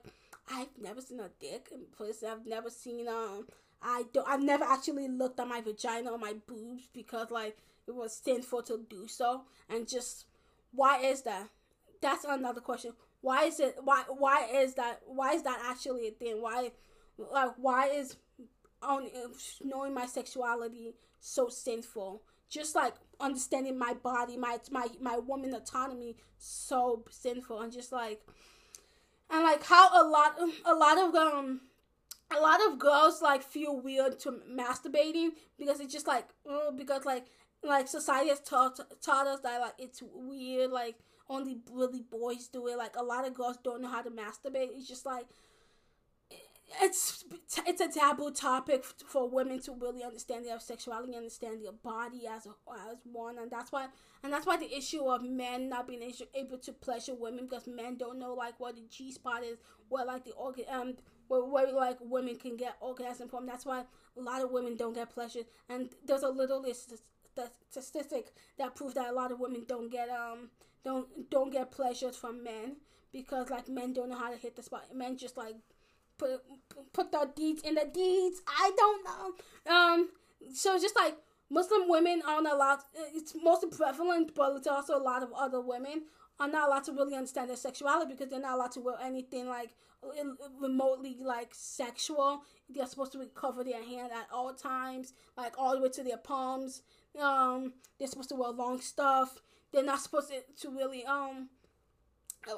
i've 0.51 0.67
never 0.81 1.01
seen 1.01 1.19
a 1.19 1.29
dick 1.39 1.69
in 1.71 1.81
person 1.97 2.29
i've 2.29 2.45
never 2.45 2.69
seen 2.69 3.07
um 3.07 3.45
I 3.83 4.03
don't. 4.13 4.27
I've 4.27 4.41
never 4.41 4.63
actually 4.63 5.07
looked 5.09 5.39
at 5.39 5.47
my 5.47 5.61
vagina 5.61 6.11
or 6.11 6.17
my 6.17 6.33
boobs 6.47 6.87
because 6.93 7.29
like 7.31 7.57
it 7.87 7.93
was 7.93 8.15
sinful 8.15 8.63
to 8.63 8.85
do 8.89 9.07
so, 9.07 9.41
and 9.69 9.87
just 9.87 10.25
why 10.71 10.99
is 10.99 11.23
that? 11.23 11.49
That's 12.01 12.23
another 12.23 12.61
question. 12.61 12.93
Why 13.21 13.45
is 13.45 13.59
it? 13.59 13.75
Why 13.83 14.03
why 14.07 14.47
is 14.53 14.75
that? 14.75 15.01
Why 15.05 15.33
is 15.33 15.43
that 15.43 15.61
actually 15.65 16.07
a 16.07 16.11
thing? 16.11 16.41
Why 16.41 16.71
like 17.17 17.51
why 17.57 17.87
is 17.87 18.15
on 18.83 19.07
knowing 19.63 19.93
my 19.93 20.05
sexuality 20.05 20.93
so 21.19 21.49
sinful? 21.49 22.21
Just 22.49 22.75
like 22.75 22.93
understanding 23.19 23.77
my 23.77 23.93
body, 23.93 24.37
my 24.37 24.59
my 24.71 24.87
my 25.01 25.17
woman 25.17 25.53
autonomy 25.53 26.15
so 26.37 27.03
sinful, 27.09 27.61
and 27.61 27.71
just 27.71 27.91
like 27.91 28.21
and 29.29 29.43
like 29.43 29.63
how 29.63 29.89
a 30.01 30.03
lot 30.07 30.35
a 30.65 30.73
lot 30.73 30.97
of 30.97 31.15
um 31.15 31.61
a 32.35 32.39
lot 32.39 32.59
of 32.67 32.79
girls 32.79 33.21
like 33.21 33.43
feel 33.43 33.79
weird 33.79 34.19
to 34.19 34.39
masturbating 34.51 35.29
because 35.57 35.79
it's 35.79 35.93
just 35.93 36.07
like 36.07 36.27
uh, 36.49 36.71
because 36.71 37.05
like 37.05 37.25
like 37.63 37.87
society 37.87 38.29
has 38.29 38.39
taught 38.41 38.79
taught 39.01 39.27
us 39.27 39.39
that 39.41 39.59
like 39.61 39.73
it's 39.79 40.03
weird 40.13 40.69
like 40.71 40.95
only 41.29 41.57
really 41.71 42.01
boys 42.01 42.47
do 42.47 42.67
it. 42.67 42.77
Like 42.77 42.95
a 42.95 43.03
lot 43.03 43.27
of 43.27 43.33
girls 43.33 43.57
don't 43.63 43.81
know 43.81 43.89
how 43.89 44.01
to 44.01 44.09
masturbate. 44.09 44.69
It's 44.75 44.87
just 44.87 45.05
like 45.05 45.25
it's 46.81 47.23
it's 47.67 47.81
a 47.81 47.87
taboo 47.87 48.31
topic 48.31 48.83
for 48.83 49.29
women 49.29 49.59
to 49.61 49.73
really 49.73 50.03
understand 50.03 50.45
their 50.45 50.59
sexuality, 50.59 51.15
understand 51.15 51.63
their 51.63 51.71
body 51.71 52.27
as 52.27 52.45
a, 52.45 52.49
as 52.89 52.97
one, 53.03 53.37
and 53.37 53.51
that's 53.51 53.71
why 53.71 53.87
and 54.23 54.31
that's 54.31 54.45
why 54.45 54.57
the 54.57 54.75
issue 54.75 55.05
of 55.05 55.23
men 55.23 55.69
not 55.69 55.87
being 55.87 56.11
able 56.33 56.57
to 56.59 56.73
pleasure 56.73 57.13
women 57.15 57.45
because 57.45 57.67
men 57.67 57.97
don't 57.97 58.19
know 58.19 58.33
like 58.33 58.59
what 58.59 58.75
the 58.75 58.83
G 58.89 59.11
spot 59.11 59.43
is, 59.43 59.57
what 59.89 60.07
like 60.07 60.25
the 60.25 60.31
organ 60.31 60.65
um 60.71 60.93
where, 61.27 61.43
where 61.43 61.71
like 61.71 61.97
women 62.01 62.37
can 62.37 62.57
get 62.57 62.75
orgasm 62.81 63.29
from. 63.29 63.45
That's 63.45 63.65
why 63.65 63.83
a 64.17 64.21
lot 64.21 64.41
of 64.41 64.51
women 64.51 64.75
don't 64.75 64.93
get 64.93 65.09
pleasure, 65.09 65.41
and 65.69 65.89
there's 66.05 66.23
a 66.23 66.29
little 66.29 66.65
statistic 67.69 68.33
that 68.57 68.75
proves 68.75 68.93
that 68.93 69.09
a 69.09 69.13
lot 69.13 69.31
of 69.31 69.39
women 69.39 69.65
don't 69.67 69.91
get 69.91 70.09
um 70.09 70.49
don't 70.83 71.29
don't 71.29 71.51
get 71.51 71.71
pleasures 71.71 72.15
from 72.15 72.43
men 72.43 72.77
because 73.11 73.49
like 73.49 73.69
men 73.69 73.93
don't 73.93 74.09
know 74.09 74.17
how 74.17 74.31
to 74.31 74.37
hit 74.37 74.55
the 74.55 74.63
spot. 74.63 74.85
Men 74.93 75.17
just 75.17 75.37
like 75.37 75.55
put 76.17 76.41
put 76.93 77.11
the 77.11 77.29
deeds 77.35 77.61
in 77.63 77.75
the 77.75 77.89
deeds. 77.93 78.41
I 78.47 78.71
don't 78.75 79.03
know. 79.03 79.73
Um, 79.73 80.09
so 80.53 80.79
just 80.79 80.95
like 80.95 81.15
Muslim 81.49 81.87
women 81.87 82.21
aren't 82.27 82.47
allowed. 82.47 82.79
It's 83.13 83.33
mostly 83.41 83.69
prevalent, 83.69 84.33
but 84.35 84.55
it's 84.57 84.67
also 84.67 84.97
a 84.97 85.03
lot 85.03 85.23
of 85.23 85.31
other 85.33 85.61
women 85.61 86.03
are 86.39 86.47
not 86.47 86.67
allowed 86.67 86.83
to 86.85 86.91
really 86.91 87.15
understand 87.15 87.49
their 87.49 87.55
sexuality 87.55 88.11
because 88.11 88.29
they're 88.29 88.39
not 88.39 88.55
allowed 88.55 88.71
to 88.71 88.79
wear 88.79 88.95
anything 89.01 89.47
like 89.47 89.75
remotely 90.59 91.17
like 91.21 91.49
sexual. 91.53 92.41
They're 92.69 92.87
supposed 92.87 93.13
to 93.13 93.25
cover 93.35 93.63
their 93.63 93.83
hand 93.83 94.11
at 94.11 94.27
all 94.33 94.53
times, 94.53 95.13
like 95.37 95.53
all 95.57 95.75
the 95.75 95.81
way 95.81 95.89
to 95.89 96.03
their 96.03 96.17
palms. 96.17 96.81
Um, 97.21 97.73
they're 97.99 98.07
supposed 98.07 98.29
to 98.29 98.35
wear 98.35 98.49
long 98.49 98.81
stuff. 98.81 99.41
They're 99.71 99.83
not 99.83 100.01
supposed 100.01 100.29
to, 100.29 100.41
to 100.61 100.75
really 100.75 101.05
um 101.05 101.49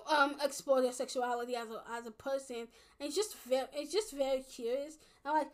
um 0.10 0.36
explore 0.44 0.82
their 0.82 0.92
sexuality 0.92 1.56
as 1.56 1.70
a 1.70 1.82
as 1.92 2.06
a 2.06 2.12
person. 2.12 2.68
And 3.00 3.08
it's 3.08 3.16
just 3.16 3.36
very 3.48 3.68
it's 3.74 3.92
just 3.92 4.16
very 4.16 4.42
curious. 4.42 4.98
And 5.24 5.34
like 5.34 5.48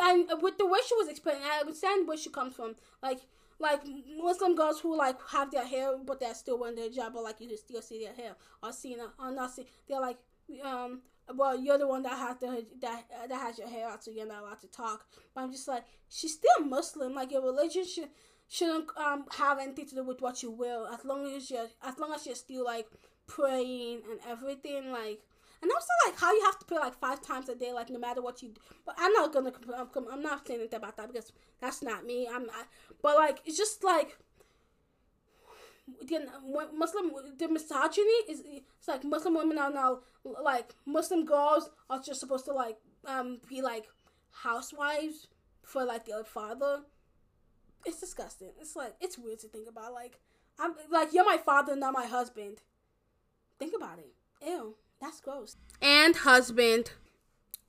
and 0.00 0.42
with 0.42 0.58
the 0.58 0.66
way 0.66 0.78
she 0.86 0.94
was 0.96 1.08
explaining, 1.08 1.42
I 1.44 1.60
understand 1.60 2.08
where 2.08 2.16
she 2.16 2.30
comes 2.30 2.54
from. 2.54 2.74
Like 3.02 3.20
like 3.58 3.80
Muslim 4.20 4.54
girls 4.56 4.80
who 4.80 4.96
like 4.96 5.16
have 5.30 5.50
their 5.50 5.64
hair 5.64 5.92
but 6.04 6.20
they're 6.20 6.34
still 6.34 6.58
wearing 6.58 6.76
their 6.76 6.88
hijab, 6.88 7.14
but 7.14 7.22
like 7.22 7.40
you 7.40 7.48
can 7.48 7.56
still 7.56 7.82
see 7.82 8.04
their 8.04 8.14
hair 8.14 8.34
or 8.62 8.72
seeing 8.72 8.98
or 9.00 9.30
not 9.30 9.52
see. 9.52 9.66
They're 9.88 10.00
like 10.00 10.18
um 10.64 11.02
well 11.34 11.58
you're 11.58 11.78
the 11.78 11.86
one 11.86 12.02
that 12.02 12.18
has 12.18 12.36
the 12.38 12.66
that 12.80 13.04
that 13.28 13.40
has 13.40 13.58
your 13.58 13.68
hair 13.68 13.88
out, 13.88 14.02
so 14.04 14.10
you're 14.10 14.26
not 14.26 14.42
allowed 14.42 14.60
to 14.60 14.68
talk. 14.68 15.06
But 15.34 15.42
I'm 15.42 15.52
just 15.52 15.68
like 15.68 15.84
she's 16.08 16.34
still 16.34 16.66
Muslim. 16.66 17.14
Like 17.14 17.30
your 17.30 17.42
religion 17.42 17.84
should 17.86 18.08
shouldn't 18.48 18.88
um 18.98 19.24
have 19.38 19.58
anything 19.58 19.86
to 19.86 19.94
do 19.94 20.04
with 20.04 20.20
what 20.20 20.42
you 20.42 20.50
wear 20.50 20.84
as 20.92 21.04
long 21.04 21.24
as 21.34 21.50
you're 21.50 21.68
as 21.82 21.98
long 21.98 22.12
as 22.12 22.26
you're 22.26 22.34
still 22.34 22.64
like 22.64 22.86
praying 23.26 24.02
and 24.10 24.20
everything 24.28 24.90
like 24.90 25.20
and 25.62 25.70
also 25.70 25.86
like 26.06 26.18
how 26.18 26.32
you 26.32 26.42
have 26.44 26.58
to 26.58 26.66
pray 26.66 26.78
like 26.78 26.98
five 26.98 27.20
times 27.20 27.48
a 27.48 27.54
day 27.54 27.72
like 27.72 27.88
no 27.88 27.98
matter 27.98 28.20
what 28.20 28.42
you 28.42 28.48
do 28.48 28.60
but 28.84 28.94
i'm 28.98 29.12
not 29.12 29.32
gonna 29.32 29.52
i'm 30.10 30.22
not 30.22 30.46
saying 30.46 30.60
anything 30.60 30.76
about 30.76 30.96
that 30.96 31.06
because 31.12 31.32
that's 31.60 31.82
not 31.82 32.04
me 32.04 32.28
i'm 32.32 32.46
not 32.46 32.66
but 33.02 33.16
like 33.16 33.40
it's 33.46 33.56
just 33.56 33.84
like 33.84 34.18
the 36.08 36.26
Muslim 36.76 37.10
the 37.38 37.48
misogyny 37.48 38.06
is 38.28 38.42
it's 38.46 38.88
like 38.88 39.04
Muslim 39.04 39.34
women 39.34 39.58
are 39.58 39.72
now 39.72 40.00
like 40.42 40.74
Muslim 40.86 41.24
girls 41.24 41.70
are 41.90 42.00
just 42.00 42.20
supposed 42.20 42.44
to 42.44 42.52
like 42.52 42.76
um 43.06 43.40
be 43.48 43.62
like 43.62 43.86
housewives 44.30 45.28
for 45.62 45.84
like 45.84 46.04
their 46.06 46.24
father. 46.24 46.80
It's 47.84 48.00
disgusting. 48.00 48.50
It's 48.60 48.76
like 48.76 48.94
it's 49.00 49.18
weird 49.18 49.40
to 49.40 49.48
think 49.48 49.68
about. 49.68 49.92
Like 49.92 50.20
I'm 50.58 50.74
like 50.90 51.12
you're 51.12 51.24
my 51.24 51.38
father, 51.38 51.74
not 51.76 51.92
my 51.92 52.06
husband. 52.06 52.58
Think 53.62 53.76
about 53.76 54.00
it. 54.00 54.12
Ew, 54.44 54.74
that's 55.00 55.20
gross. 55.20 55.56
And 55.80 56.16
husband. 56.16 56.90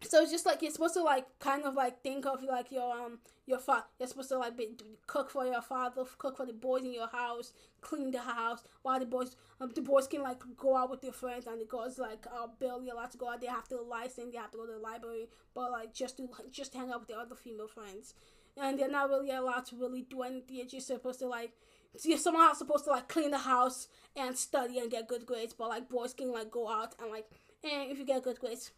So 0.02 0.24
it's 0.24 0.32
just 0.32 0.44
like 0.44 0.64
you're 0.64 0.72
supposed 0.72 0.96
to 0.96 1.04
like 1.04 1.28
kind 1.38 1.66
of 1.66 1.76
like 1.76 2.02
think 2.02 2.26
of 2.26 2.42
like 2.42 2.72
your 2.72 2.92
um 2.92 3.20
your 3.46 3.60
father. 3.60 3.86
You're 4.00 4.08
supposed 4.08 4.30
to 4.30 4.40
like 4.40 4.58
be, 4.58 4.70
cook 5.06 5.30
for 5.30 5.46
your 5.46 5.62
father, 5.62 6.04
cook 6.18 6.38
for 6.38 6.48
the 6.48 6.54
boys 6.54 6.82
in 6.82 6.96
your 6.96 7.10
house, 7.10 7.54
clean 7.82 8.10
the 8.10 8.22
house. 8.22 8.64
While 8.82 9.00
the 9.00 9.06
boys, 9.06 9.36
um, 9.62 9.70
the 9.76 9.82
boys 9.82 10.08
can 10.08 10.24
like 10.24 10.42
go 10.58 10.76
out 10.76 10.90
with 10.90 11.02
their 11.02 11.12
friends, 11.12 11.46
and 11.46 11.62
the 11.62 11.66
girls 11.66 12.00
like 12.00 12.26
uh, 12.26 12.48
barely 12.60 12.90
allowed 12.90 13.12
to 13.12 13.20
go 13.20 13.30
out. 13.30 13.42
They 13.42 13.46
have 13.46 13.68
to 13.68 13.80
license. 13.80 14.32
They 14.32 14.40
have 14.40 14.50
to 14.50 14.58
go 14.58 14.66
to 14.66 14.72
the 14.72 14.80
library, 14.80 15.28
but 15.54 15.72
like 15.72 15.94
just 15.94 16.18
to 16.18 16.24
like, 16.24 16.52
just 16.52 16.74
hang 16.74 16.92
out 16.92 17.02
with 17.02 17.10
their 17.10 17.20
other 17.20 17.36
female 17.36 17.68
friends, 17.68 18.16
and 18.60 18.80
they're 18.80 18.90
not 18.90 19.10
really 19.10 19.30
allowed 19.30 19.68
to 19.68 19.76
really 19.76 20.02
do 20.02 20.24
anything. 20.24 20.56
You're 20.56 20.66
just 20.66 20.88
supposed 20.88 21.20
to 21.20 21.28
like 21.28 21.52
so 21.96 22.10
you're 22.10 22.18
somehow 22.18 22.54
supposed 22.54 22.86
to 22.86 22.92
like 22.92 23.08
clean 23.08 23.32
the 23.32 23.38
house 23.38 23.88
and 24.16 24.38
study 24.38 24.80
and 24.80 24.90
get 24.90 25.08
good 25.08 25.26
grades, 25.26 25.54
but 25.54 25.70
like 25.70 25.90
boys 25.90 26.14
can 26.14 26.32
like 26.32 26.50
go 26.50 26.70
out 26.70 26.96
and 27.00 27.12
like, 27.12 27.26
and 27.64 27.92
if 27.92 28.00
you 28.00 28.06
get 28.06 28.24
good 28.24 28.40
grades, 28.40 28.72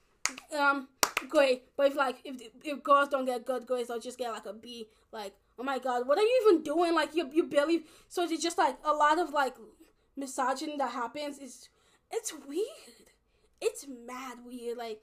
um, 0.58 0.88
great. 1.30 1.64
But 1.78 1.88
if 1.88 1.96
like 1.96 2.18
if 2.26 2.42
if 2.64 2.84
girls 2.84 3.10
don't 3.10 3.26
get 3.26 3.46
good 3.46 3.66
grades, 3.66 3.88
they'll 3.88 4.00
just 4.00 4.18
get 4.18 4.32
like 4.32 4.46
a 4.46 4.54
B. 4.54 4.88
Like, 5.12 5.34
oh 5.58 5.64
my 5.64 5.80
god, 5.80 6.08
what 6.08 6.18
are 6.18 6.22
you 6.22 6.48
even 6.48 6.64
doing? 6.64 6.94
Like 6.94 7.16
you 7.16 7.30
you 7.32 7.44
barely. 7.44 7.86
So 8.10 8.24
it's 8.24 8.44
just 8.44 8.58
like 8.58 8.78
a 8.84 8.94
lot 8.94 9.20
of 9.20 9.32
like 9.32 9.56
misogyny 10.18 10.78
that 10.78 10.92
happens. 10.92 11.38
Is 11.40 11.70
it's 12.12 12.34
weird. 12.48 12.66
It's 13.62 13.86
mad 13.88 14.40
weird. 14.46 14.78
Like. 14.78 15.02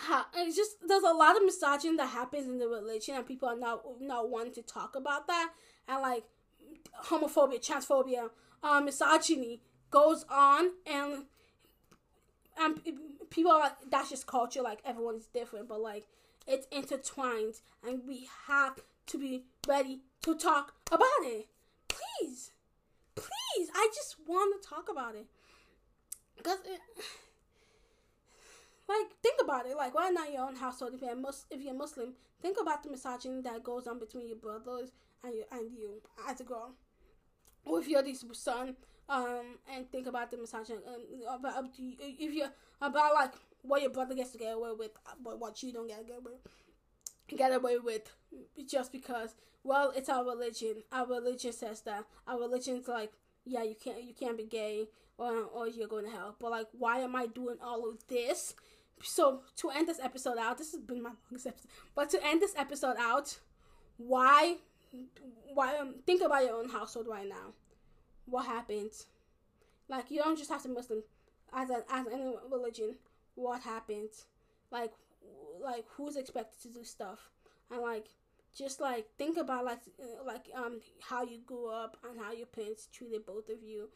How, 0.00 0.26
it's 0.32 0.54
just 0.54 0.76
there's 0.86 1.02
a 1.02 1.12
lot 1.12 1.36
of 1.36 1.44
misogyny 1.44 1.96
that 1.96 2.10
happens 2.10 2.46
in 2.46 2.60
the 2.60 2.68
religion 2.68 3.16
and 3.16 3.26
people 3.26 3.48
are 3.48 3.56
not 3.56 3.82
not 4.00 4.30
wanting 4.30 4.52
to 4.52 4.62
talk 4.62 4.94
about 4.94 5.26
that 5.26 5.50
and 5.88 6.00
like 6.00 6.22
homophobia, 7.06 7.64
transphobia, 7.64 8.30
uh, 8.62 8.80
misogyny 8.80 9.60
goes 9.90 10.24
on, 10.30 10.70
and 10.86 11.24
and 12.60 12.80
people 13.30 13.52
are 13.52 13.60
like, 13.60 13.72
that's 13.90 14.10
just 14.10 14.26
culture. 14.26 14.62
Like 14.62 14.80
everyone 14.84 15.16
is 15.16 15.26
different, 15.26 15.68
but 15.68 15.80
like 15.80 16.06
it's 16.46 16.66
intertwined, 16.70 17.60
and 17.86 18.02
we 18.06 18.28
have 18.46 18.80
to 19.06 19.18
be 19.18 19.44
ready 19.66 20.00
to 20.22 20.34
talk 20.34 20.74
about 20.90 21.22
it. 21.22 21.46
Please, 21.88 22.52
please, 23.14 23.68
I 23.74 23.88
just 23.94 24.16
want 24.26 24.60
to 24.60 24.68
talk 24.68 24.88
about 24.90 25.14
it 25.14 25.26
because 26.36 26.58
it. 26.64 26.80
Like, 28.90 29.08
think 29.22 29.38
about 29.42 29.66
it. 29.66 29.76
Like, 29.76 29.94
why 29.94 30.08
not 30.08 30.32
your 30.32 30.46
own 30.46 30.56
household? 30.56 30.94
If 30.94 31.02
you're, 31.02 31.14
Mus- 31.14 31.44
if 31.50 31.60
you're 31.60 31.74
Muslim, 31.74 32.14
think 32.40 32.56
about 32.58 32.82
the 32.82 32.88
misogyny 32.88 33.42
that 33.42 33.62
goes 33.62 33.86
on 33.86 33.98
between 33.98 34.28
your 34.28 34.38
brothers 34.38 34.92
and 35.24 35.34
you, 35.34 35.44
and 35.50 35.70
you 35.72 36.02
as 36.28 36.40
a 36.40 36.44
girl 36.44 36.74
if 37.76 37.88
you're 37.88 38.02
this 38.02 38.24
son, 38.32 38.76
um, 39.08 39.58
and 39.74 39.90
think 39.90 40.06
about 40.06 40.30
the 40.30 40.36
misogyny, 40.36 40.78
um, 41.28 41.40
about 41.40 41.64
if 41.78 42.34
you're 42.34 42.50
about 42.80 43.14
like 43.14 43.32
what 43.62 43.82
your 43.82 43.90
brother 43.90 44.14
gets 44.14 44.30
to 44.30 44.38
get 44.38 44.54
away 44.54 44.70
with, 44.78 44.92
but 45.22 45.38
what 45.38 45.62
you 45.62 45.72
don't 45.72 45.88
get 45.88 46.00
away 46.00 46.18
with, 46.24 47.38
get 47.38 47.52
away 47.52 47.78
with, 47.78 48.10
just 48.66 48.92
because. 48.92 49.34
Well, 49.64 49.92
it's 49.94 50.08
our 50.08 50.24
religion. 50.24 50.84
Our 50.92 51.06
religion 51.06 51.52
says 51.52 51.82
that. 51.82 52.04
Our 52.26 52.38
religion's 52.38 52.88
like, 52.88 53.12
yeah, 53.44 53.64
you 53.64 53.74
can't, 53.74 54.02
you 54.02 54.14
can't 54.14 54.38
be 54.38 54.44
gay, 54.44 54.86
or 55.18 55.42
or 55.42 55.68
you're 55.68 55.88
going 55.88 56.04
to 56.04 56.10
hell. 56.10 56.36
But 56.38 56.50
like, 56.52 56.68
why 56.72 57.00
am 57.00 57.16
I 57.16 57.26
doing 57.26 57.56
all 57.62 57.88
of 57.88 58.06
this? 58.08 58.54
So 59.02 59.42
to 59.56 59.70
end 59.70 59.88
this 59.88 60.00
episode 60.00 60.38
out, 60.38 60.58
this 60.58 60.72
has 60.72 60.80
been 60.80 61.02
my 61.02 61.10
longest 61.30 61.48
episode. 61.48 61.70
But 61.94 62.08
to 62.10 62.24
end 62.24 62.40
this 62.40 62.54
episode 62.56 62.96
out, 62.98 63.38
why 63.96 64.58
why 65.54 65.76
um, 65.76 65.96
think 66.06 66.22
about 66.22 66.44
your 66.44 66.56
own 66.56 66.68
household 66.68 67.06
right 67.08 67.28
now. 67.28 67.54
What 68.26 68.46
happens? 68.46 69.06
Like 69.88 70.10
you 70.10 70.18
don't 70.22 70.36
just 70.36 70.50
have 70.50 70.62
to 70.62 70.68
Muslim 70.68 71.02
as 71.52 71.70
a, 71.70 71.82
as 71.90 72.06
any 72.12 72.34
religion. 72.50 72.96
What 73.34 73.62
happens? 73.62 74.26
Like 74.70 74.92
like 75.62 75.84
who's 75.96 76.16
expected 76.16 76.60
to 76.62 76.68
do 76.68 76.84
stuff 76.84 77.30
and 77.70 77.80
like 77.80 78.06
just 78.56 78.80
like 78.80 79.06
think 79.18 79.36
about 79.36 79.64
like 79.64 79.80
uh, 80.00 80.24
like 80.24 80.46
um 80.54 80.80
how 81.00 81.24
you 81.24 81.38
grew 81.46 81.68
up 81.68 81.96
and 82.08 82.20
how 82.20 82.32
your 82.32 82.46
parents 82.46 82.88
treated 82.92 83.26
both 83.26 83.48
of 83.48 83.62
you 83.62 83.88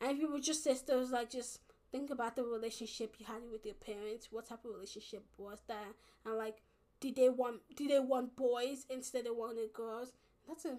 and 0.00 0.12
if 0.12 0.18
you 0.18 0.30
were 0.30 0.40
just 0.40 0.64
sisters 0.64 1.10
like 1.10 1.30
just 1.30 1.60
think 1.90 2.10
about 2.10 2.36
the 2.36 2.42
relationship 2.42 3.14
you 3.18 3.26
had 3.26 3.42
with 3.50 3.64
your 3.64 3.74
parents 3.74 4.28
what 4.30 4.48
type 4.48 4.64
of 4.64 4.70
relationship 4.72 5.24
was 5.36 5.58
that 5.68 5.94
and 6.24 6.36
like 6.36 6.58
did 7.00 7.16
they 7.16 7.28
want 7.28 7.60
did 7.76 7.90
they 7.90 8.00
want 8.00 8.34
boys 8.36 8.86
instead 8.90 9.26
of 9.26 9.36
wanting 9.36 9.68
girls 9.72 10.12
that's 10.48 10.64
a 10.64 10.76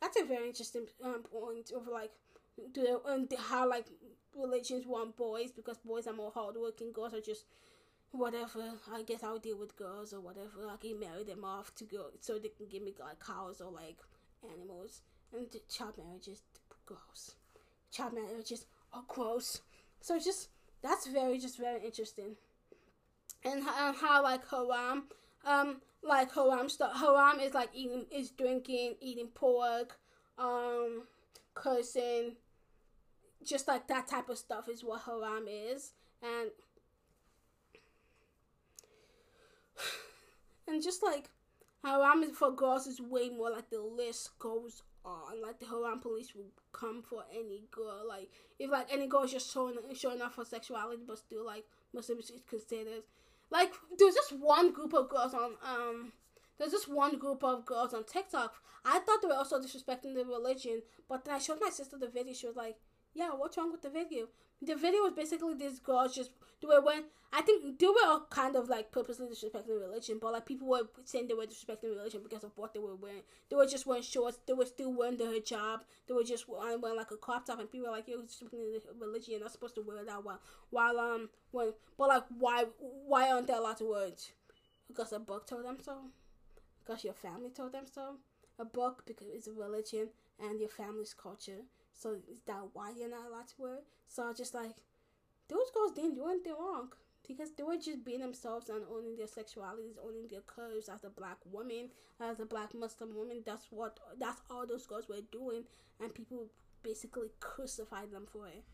that's 0.00 0.20
a 0.20 0.24
very 0.24 0.48
interesting 0.48 0.86
um, 1.04 1.22
point 1.22 1.70
of 1.70 1.86
like 1.86 2.10
do 2.72 2.82
they, 2.82 3.12
and 3.12 3.32
um, 3.32 3.38
how 3.38 3.68
like 3.68 3.86
religions 4.36 4.86
want 4.86 5.16
boys 5.16 5.52
because 5.52 5.78
boys 5.78 6.06
are 6.06 6.12
more 6.12 6.32
hardworking 6.32 6.92
girls 6.92 7.14
are 7.14 7.20
just 7.20 7.44
whatever. 8.12 8.72
I 8.92 9.02
guess 9.02 9.22
I'll 9.22 9.38
deal 9.38 9.58
with 9.58 9.76
girls 9.76 10.12
or 10.12 10.20
whatever. 10.20 10.68
I 10.70 10.76
can 10.76 11.00
marry 11.00 11.24
them 11.24 11.44
off 11.44 11.74
to 11.76 11.84
go 11.84 12.06
so 12.20 12.38
they 12.38 12.48
can 12.48 12.66
give 12.70 12.82
me 12.82 12.94
like 12.98 13.24
cows 13.24 13.60
or 13.60 13.70
like 13.70 13.98
animals. 14.52 15.02
And 15.32 15.46
child 15.68 15.94
marriages, 15.98 16.42
gross. 16.84 17.36
Child 17.90 18.14
marriages 18.14 18.66
are 18.92 19.04
gross. 19.08 19.62
So 20.00 20.18
just 20.18 20.48
that's 20.82 21.06
very 21.06 21.38
just 21.38 21.58
very 21.58 21.84
interesting. 21.84 22.36
And 23.44 23.64
how, 23.64 23.88
um, 23.88 23.94
how 23.96 24.22
like 24.22 24.48
haram, 24.48 24.70
um, 24.98 25.04
um, 25.46 25.80
like 26.02 26.32
haram 26.34 26.68
stuff. 26.68 26.96
Haram 26.96 27.40
is 27.40 27.54
like 27.54 27.70
eating, 27.74 28.06
is 28.10 28.30
drinking, 28.30 28.96
eating 29.00 29.28
pork, 29.28 29.98
um, 30.38 31.02
cursing, 31.54 32.36
just 33.44 33.68
like 33.68 33.88
that 33.88 34.08
type 34.08 34.28
of 34.28 34.38
stuff 34.38 34.68
is 34.68 34.84
what 34.84 35.02
haram 35.02 35.46
is. 35.48 35.92
And 36.22 36.50
and 40.68 40.82
just 40.82 41.02
like 41.02 41.30
haram 41.84 42.24
for 42.32 42.52
girls 42.52 42.86
is 42.86 43.00
way 43.00 43.28
more 43.28 43.50
like 43.50 43.70
the 43.70 43.80
list 43.80 44.38
goes 44.38 44.82
on. 45.04 45.42
Like 45.42 45.58
the 45.60 45.66
haram 45.66 46.00
police 46.00 46.34
will 46.34 46.52
come 46.72 47.02
for 47.02 47.24
any 47.32 47.64
girl. 47.70 48.02
Like 48.08 48.30
if 48.58 48.70
like 48.70 48.88
any 48.92 49.06
girl 49.06 49.24
is 49.24 49.32
just 49.32 49.52
showing 49.52 49.76
showing 49.94 50.22
off 50.22 50.36
her 50.36 50.44
sexuality, 50.44 51.02
but 51.06 51.18
still 51.18 51.44
like 51.44 51.64
Muslims 51.92 52.30
is 52.30 52.42
considered. 52.48 53.02
Like 53.52 53.72
there's 53.98 54.14
just 54.14 54.32
one 54.32 54.72
group 54.72 54.94
of 54.94 55.08
girls 55.10 55.34
on 55.34 55.52
um. 55.62 56.12
There's 56.58 56.72
just 56.72 56.88
one 56.88 57.18
group 57.18 57.44
of 57.44 57.66
girls 57.66 57.92
on 57.92 58.04
TikTok. 58.04 58.54
I 58.84 58.98
thought 59.00 59.20
they 59.20 59.28
were 59.28 59.34
also 59.34 59.60
disrespecting 59.60 60.14
the 60.14 60.24
religion, 60.24 60.82
but 61.08 61.24
then 61.24 61.34
I 61.34 61.38
showed 61.38 61.60
my 61.60 61.70
sister 61.70 61.98
the 61.98 62.08
video. 62.08 62.34
She 62.34 62.46
was 62.46 62.56
like, 62.56 62.76
"Yeah, 63.14 63.30
what's 63.30 63.56
wrong 63.56 63.72
with 63.72 63.82
the 63.82 63.90
video?" 63.90 64.28
The 64.60 64.76
video 64.76 65.02
was 65.02 65.12
basically 65.12 65.54
these 65.54 65.80
girls 65.80 66.14
just 66.14 66.30
they 66.60 66.68
were 66.68 66.80
when 66.80 67.04
I 67.32 67.42
think 67.42 67.78
they 67.78 67.86
were 67.86 68.06
all 68.06 68.26
kind 68.30 68.54
of 68.54 68.68
like 68.68 68.92
purposely 68.92 69.26
disrespecting 69.26 69.80
religion, 69.80 70.18
but 70.20 70.32
like 70.32 70.46
people 70.46 70.68
were 70.68 70.88
saying 71.04 71.26
they 71.26 71.34
were 71.34 71.46
disrespecting 71.46 71.90
religion 71.96 72.20
because 72.22 72.44
of 72.44 72.56
what 72.56 72.72
they 72.72 72.78
were 72.78 72.94
wearing. 72.94 73.22
They 73.48 73.56
were 73.56 73.66
just 73.66 73.86
wearing 73.86 74.02
shorts. 74.04 74.38
They 74.46 74.52
were 74.52 74.66
still 74.66 74.92
wearing 74.92 75.16
the 75.16 75.24
hijab. 75.24 75.80
They 76.06 76.14
were 76.14 76.22
just 76.22 76.48
wearing, 76.48 76.80
wearing 76.80 76.96
like 76.98 77.10
a 77.10 77.16
crop 77.16 77.46
top, 77.46 77.58
and 77.58 77.70
people 77.70 77.88
were 77.88 77.96
like, 77.96 78.06
"You're 78.06 78.22
disrespecting 78.22 78.80
religion. 79.00 79.32
You're 79.32 79.40
not 79.40 79.52
supposed 79.52 79.74
to 79.76 79.82
wear 79.82 80.04
that." 80.04 80.24
While 80.24 80.40
while 80.70 80.98
um 81.00 81.30
when 81.50 81.72
but 81.98 82.08
like 82.08 82.24
why 82.38 82.66
why 82.78 83.30
aren't 83.30 83.48
there 83.48 83.58
a 83.58 83.62
lot 83.62 83.80
of 83.80 83.88
words? 83.88 84.30
Because 84.86 85.12
a 85.12 85.18
book 85.18 85.46
told 85.46 85.64
them 85.64 85.78
so. 85.80 85.96
Because 86.84 87.02
your 87.02 87.14
family 87.14 87.50
told 87.50 87.72
them 87.72 87.86
so. 87.92 88.16
A 88.58 88.64
book 88.64 89.02
because 89.06 89.26
it's 89.28 89.46
a 89.46 89.52
religion 89.52 90.10
and 90.38 90.60
your 90.60 90.68
family's 90.68 91.14
culture. 91.14 91.62
So 91.94 92.16
is 92.30 92.42
that 92.46 92.62
why 92.72 92.92
you're 92.96 93.10
not 93.10 93.26
allowed 93.28 93.48
to 93.48 93.54
wear 93.58 93.74
it? 93.76 93.84
So 94.08 94.24
I 94.24 94.32
just 94.32 94.54
like 94.54 94.74
those 95.48 95.70
girls 95.74 95.92
didn't 95.92 96.14
do 96.14 96.26
anything 96.28 96.54
wrong 96.58 96.92
because 97.26 97.52
they 97.52 97.62
were 97.62 97.76
just 97.76 98.04
being 98.04 98.20
themselves 98.20 98.68
and 98.68 98.84
owning 98.90 99.16
their 99.16 99.26
sexualities, 99.26 99.96
owning 100.04 100.28
their 100.28 100.40
curves 100.40 100.88
as 100.88 101.04
a 101.04 101.10
black 101.10 101.38
woman, 101.50 101.90
as 102.20 102.40
a 102.40 102.46
black 102.46 102.74
Muslim 102.74 103.14
woman. 103.14 103.42
That's 103.44 103.66
what 103.70 103.98
that's 104.18 104.42
all 104.50 104.66
those 104.66 104.86
girls 104.86 105.08
were 105.08 105.20
doing, 105.30 105.64
and 106.00 106.14
people 106.14 106.46
basically 106.82 107.28
crucified 107.40 108.10
them 108.10 108.26
for 108.30 108.48
it. 108.48 108.64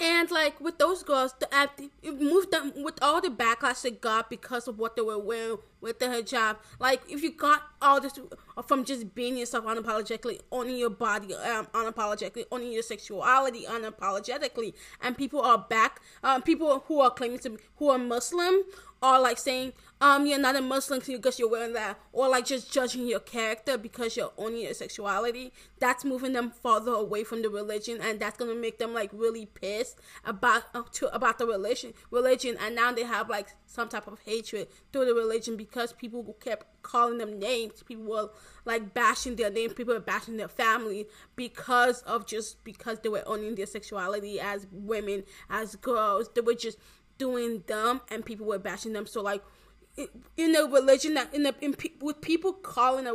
And 0.00 0.30
like 0.30 0.60
with 0.60 0.78
those 0.78 1.02
girls, 1.02 1.34
the 1.38 1.52
app 1.54 1.80
moved 2.02 2.50
them 2.50 2.72
with 2.82 3.00
all 3.00 3.20
the 3.20 3.28
backlash 3.28 3.82
they 3.82 3.92
got 3.92 4.28
because 4.28 4.66
of 4.66 4.78
what 4.78 4.96
they 4.96 5.02
were 5.02 5.18
wearing 5.18 5.58
with 5.80 6.00
the 6.00 6.06
hijab. 6.06 6.56
Like 6.80 7.02
if 7.08 7.22
you 7.22 7.30
got 7.30 7.62
all 7.80 8.00
this 8.00 8.18
from 8.66 8.84
just 8.84 9.14
being 9.14 9.36
yourself 9.36 9.64
unapologetically, 9.66 10.40
owning 10.50 10.76
your 10.76 10.90
body 10.90 11.34
um, 11.34 11.66
unapologetically, 11.66 12.44
owning 12.50 12.72
your 12.72 12.82
sexuality 12.82 13.66
unapologetically, 13.66 14.74
and 15.00 15.16
people 15.16 15.40
are 15.40 15.58
back, 15.58 16.00
um, 16.24 16.42
people 16.42 16.84
who 16.88 17.00
are 17.00 17.10
claiming 17.10 17.38
to 17.38 17.50
be, 17.50 17.58
who 17.76 17.90
are 17.90 17.98
Muslim 17.98 18.62
are 19.04 19.20
like 19.20 19.36
saying 19.36 19.74
um 20.00 20.26
you're 20.26 20.38
not 20.38 20.56
a 20.56 20.62
Muslim 20.62 21.00
because 21.06 21.38
you're 21.38 21.48
wearing 21.48 21.74
that, 21.74 21.98
or 22.12 22.28
like 22.28 22.46
just 22.46 22.72
judging 22.72 23.06
your 23.06 23.20
character 23.20 23.76
because 23.76 24.16
you're 24.16 24.32
owning 24.38 24.62
your 24.62 24.74
sexuality. 24.74 25.52
That's 25.78 26.04
moving 26.04 26.32
them 26.32 26.50
farther 26.50 26.92
away 26.92 27.22
from 27.22 27.42
the 27.42 27.50
religion, 27.50 27.98
and 28.02 28.18
that's 28.18 28.36
gonna 28.36 28.54
make 28.54 28.78
them 28.78 28.94
like 28.94 29.10
really 29.12 29.46
pissed 29.46 30.00
about 30.24 30.64
uh, 30.74 30.82
to 30.92 31.14
about 31.14 31.38
the 31.38 31.46
religion 31.46 31.92
religion, 32.10 32.56
and 32.60 32.74
now 32.74 32.92
they 32.92 33.04
have 33.04 33.28
like 33.28 33.48
some 33.66 33.88
type 33.88 34.06
of 34.06 34.18
hatred 34.24 34.68
through 34.92 35.04
the 35.04 35.14
religion 35.14 35.56
because 35.56 35.92
people 35.92 36.36
kept 36.40 36.66
calling 36.82 37.18
them 37.18 37.38
names. 37.38 37.82
People 37.82 38.04
were 38.04 38.30
like 38.64 38.94
bashing 38.94 39.36
their 39.36 39.50
name. 39.50 39.70
People 39.70 39.94
were 39.94 40.00
bashing 40.00 40.36
their 40.38 40.48
family 40.48 41.06
because 41.36 42.02
of 42.02 42.26
just 42.26 42.62
because 42.64 43.00
they 43.00 43.08
were 43.08 43.22
owning 43.26 43.54
their 43.54 43.66
sexuality 43.66 44.40
as 44.40 44.66
women, 44.72 45.24
as 45.50 45.76
girls. 45.76 46.30
They 46.34 46.40
were 46.40 46.54
just 46.54 46.78
doing 47.18 47.64
them, 47.66 48.00
and 48.10 48.24
people 48.24 48.46
were 48.46 48.58
bashing 48.58 48.92
them. 48.92 49.06
So 49.06 49.22
like 49.22 49.42
in 50.36 50.56
a 50.56 50.64
religion 50.64 51.14
that 51.14 51.32
in 51.34 51.44
the 51.44 51.54
in, 51.60 51.74
with 52.00 52.20
people 52.20 52.52
calling 52.52 53.06
a 53.06 53.14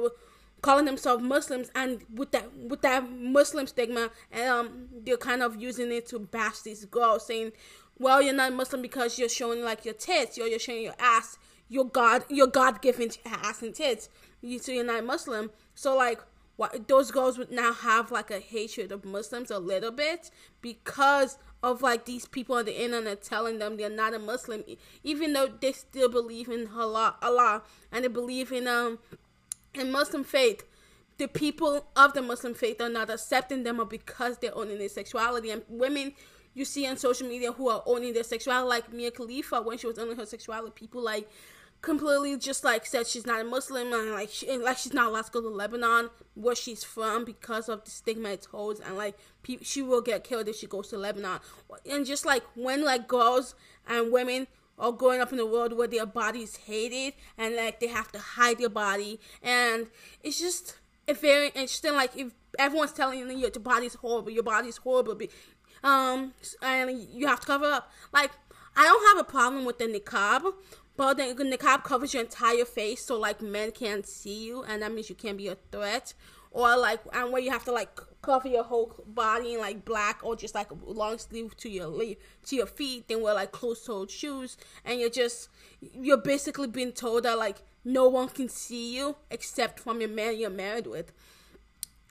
calling 0.62 0.86
themselves 0.86 1.24
Muslims 1.24 1.70
and 1.76 2.04
with 2.14 2.32
that 2.32 2.54
with 2.56 2.82
that 2.82 3.10
Muslim 3.10 3.68
stigma 3.68 4.10
and 4.32 4.50
um 4.50 4.88
they're 5.06 5.18
kind 5.18 5.42
of 5.42 5.62
using 5.62 5.92
it 5.92 6.06
to 6.08 6.20
bash 6.20 6.62
these 6.62 6.86
girls 6.86 7.26
saying 7.26 7.52
well 7.98 8.22
you're 8.22 8.34
not 8.34 8.54
Muslim 8.54 8.82
because 8.82 9.20
you're 9.20 9.30
showing 9.30 9.64
like 9.64 9.86
your 9.86 9.94
tits. 9.94 10.38
Or 10.38 10.48
you're 10.48 10.60
showing 10.60 10.84
your 10.84 10.96
ass. 11.00 11.38
Your 11.68 11.86
God 11.86 12.24
your 12.30 12.48
God 12.48 12.82
given 12.82 13.10
ass 13.26 13.62
and 13.62 13.76
tits. 13.76 14.10
You 14.42 14.60
so 14.60 14.72
you're 14.72 14.86
not 14.86 15.04
Muslim. 15.04 15.52
So 15.76 15.96
like 15.96 16.22
what 16.56 16.88
those 16.88 17.12
girls 17.12 17.38
would 17.38 17.52
now 17.52 17.72
have 17.74 18.12
like 18.12 18.32
a 18.32 18.40
hatred 18.40 18.92
of 18.92 19.06
Muslims 19.06 19.52
a 19.52 19.60
little 19.60 19.92
bit 19.92 20.30
because 20.62 21.38
of 21.62 21.82
like 21.82 22.06
these 22.06 22.26
people 22.26 22.56
on 22.56 22.66
the 22.66 22.82
internet 22.82 23.22
telling 23.22 23.60
them 23.60 23.78
they're 23.78 23.90
not 23.90 24.14
a 24.14 24.20
Muslim, 24.20 24.64
even 25.04 25.34
though 25.34 25.48
they 25.48 25.72
still 25.74 26.10
believe 26.10 26.50
in 26.50 26.70
Allah, 26.76 27.16
Allah, 27.22 27.64
and 27.92 28.04
they 28.04 28.08
believe 28.08 28.52
in 28.52 28.68
um 28.68 29.00
in 29.74 29.92
Muslim 29.92 30.24
faith. 30.24 30.64
The 31.18 31.28
people 31.28 31.86
of 31.98 32.14
the 32.14 32.22
Muslim 32.22 32.54
faith 32.54 32.80
are 32.80 32.90
not 32.90 33.10
accepting 33.10 33.64
them 33.64 33.86
because 33.90 34.38
they're 34.38 34.58
owning 34.58 34.80
their 34.80 34.90
sexuality, 34.90 35.50
and 35.50 35.64
women 35.68 36.14
you 36.54 36.66
see 36.66 36.88
on 36.88 36.98
social 36.98 37.28
media 37.28 37.52
who 37.52 37.70
are 37.70 37.84
owning 37.86 38.14
their 38.14 38.24
sexuality, 38.24 38.68
like 38.68 38.94
Mia 38.94 39.12
Khalifa 39.12 39.62
when 39.62 39.78
she 39.78 39.88
was 39.88 40.00
owning 40.00 40.16
her 40.16 40.26
sexuality, 40.26 40.72
people 40.74 41.02
like 41.02 41.30
completely 41.82 42.38
just 42.38 42.64
like 42.64 42.86
said 42.86 43.08
she's 43.08 43.26
not 43.26 43.40
a 43.40 43.44
Muslim 43.44 43.94
and 43.94 44.12
like 44.12 44.30
she, 44.30 44.58
like 44.58 44.78
she's 44.78 44.94
not 44.94 45.08
allowed 45.08 45.26
to 45.26 45.32
go 45.32 45.42
to 45.42 45.50
Lebanon 45.50 46.10
where 46.36 46.56
she's 46.56 46.84
from 46.84 47.24
because 47.24 47.70
of 47.70 47.86
the 47.86 47.92
stigma 47.92 48.30
it 48.30 48.48
holds 48.52 48.80
and 48.82 48.98
like 48.98 49.18
pe- 49.44 49.64
she 49.64 49.82
will 49.82 50.02
get 50.02 50.24
killed 50.24 50.48
if 50.48 50.58
she 50.58 50.68
goes 50.68 50.90
to 50.90 50.98
Lebanon. 50.98 51.40
And 51.90 52.06
just 52.06 52.26
like 52.26 52.44
when 52.56 52.84
like 52.84 53.08
girls 53.08 53.56
and 53.88 54.12
women 54.12 54.48
are 54.78 54.92
growing 54.92 55.22
up 55.22 55.32
in 55.32 55.40
a 55.40 55.46
world 55.46 55.78
where 55.78 55.88
their 55.88 56.06
bodies 56.06 56.58
hated 56.58 57.14
and 57.38 57.56
like 57.56 57.80
they 57.80 57.88
have 57.88 58.12
to 58.12 58.20
hide 58.20 58.58
their 58.58 58.70
body 58.70 59.20
and 59.42 59.88
it's 60.24 60.40
just 60.40 60.78
a 61.08 61.14
very 61.14 61.48
interesting 61.48 61.94
like 61.94 62.16
if 62.16 62.34
everyone's 62.58 62.94
telling 62.94 63.20
you 63.20 63.38
your 63.38 63.52
body's 63.52 63.96
horrible 63.96 64.32
your 64.32 64.44
body's 64.44 64.78
horrible 64.78 65.18
um 65.84 66.34
and 66.62 67.08
you 67.14 67.28
have 67.28 67.40
to 67.40 67.48
cover 67.48 67.66
up. 67.66 67.92
Like 68.14 68.32
I 68.76 68.84
don't 68.84 69.18
have 69.18 69.26
a 69.26 69.30
problem 69.30 69.66
with 69.66 69.78
the 69.78 69.86
niqab 69.86 70.54
but 71.00 71.16
the 71.16 71.24
niqab 71.24 71.86
covers 71.86 72.14
your 72.14 72.24
entire 72.24 72.66
face, 72.66 73.06
so 73.06 73.18
like 73.18 73.42
men 73.42 73.72
can't 73.72 74.06
see 74.06 74.48
you, 74.48 74.64
and 74.64 74.82
that 74.82 74.92
means 74.92 75.08
you 75.08 75.16
can't 75.16 75.38
be 75.38 75.48
a 75.48 75.56
threat. 75.72 76.14
Or 76.52 76.76
like, 76.76 77.00
and 77.14 77.32
where 77.32 77.42
you 77.42 77.52
have 77.52 77.64
to 77.66 77.72
like 77.72 77.98
cover 78.22 78.50
your 78.50 78.66
whole 78.66 78.94
body 79.08 79.54
in 79.54 79.62
like 79.62 79.86
black, 79.86 80.20
or 80.24 80.36
just 80.36 80.54
like 80.54 80.68
long 80.86 81.18
sleeve 81.18 81.56
to 81.56 81.70
your 81.70 82.04
to 82.48 82.56
your 82.58 82.66
feet, 82.66 83.08
then 83.08 83.22
wear 83.22 83.34
like 83.34 83.54
closed-toed 83.54 84.12
shoes, 84.12 84.58
and 84.84 85.00
you're 85.00 85.10
just 85.10 85.48
you're 85.80 86.18
basically 86.18 86.68
being 86.68 86.92
told 86.92 87.24
that 87.24 87.38
like 87.38 87.62
no 87.86 88.10
one 88.10 88.28
can 88.28 88.50
see 88.50 88.98
you 88.98 89.16
except 89.32 89.80
from 89.80 90.02
your 90.02 90.10
man 90.10 90.38
you're 90.38 90.50
married 90.50 90.86
with. 90.86 91.14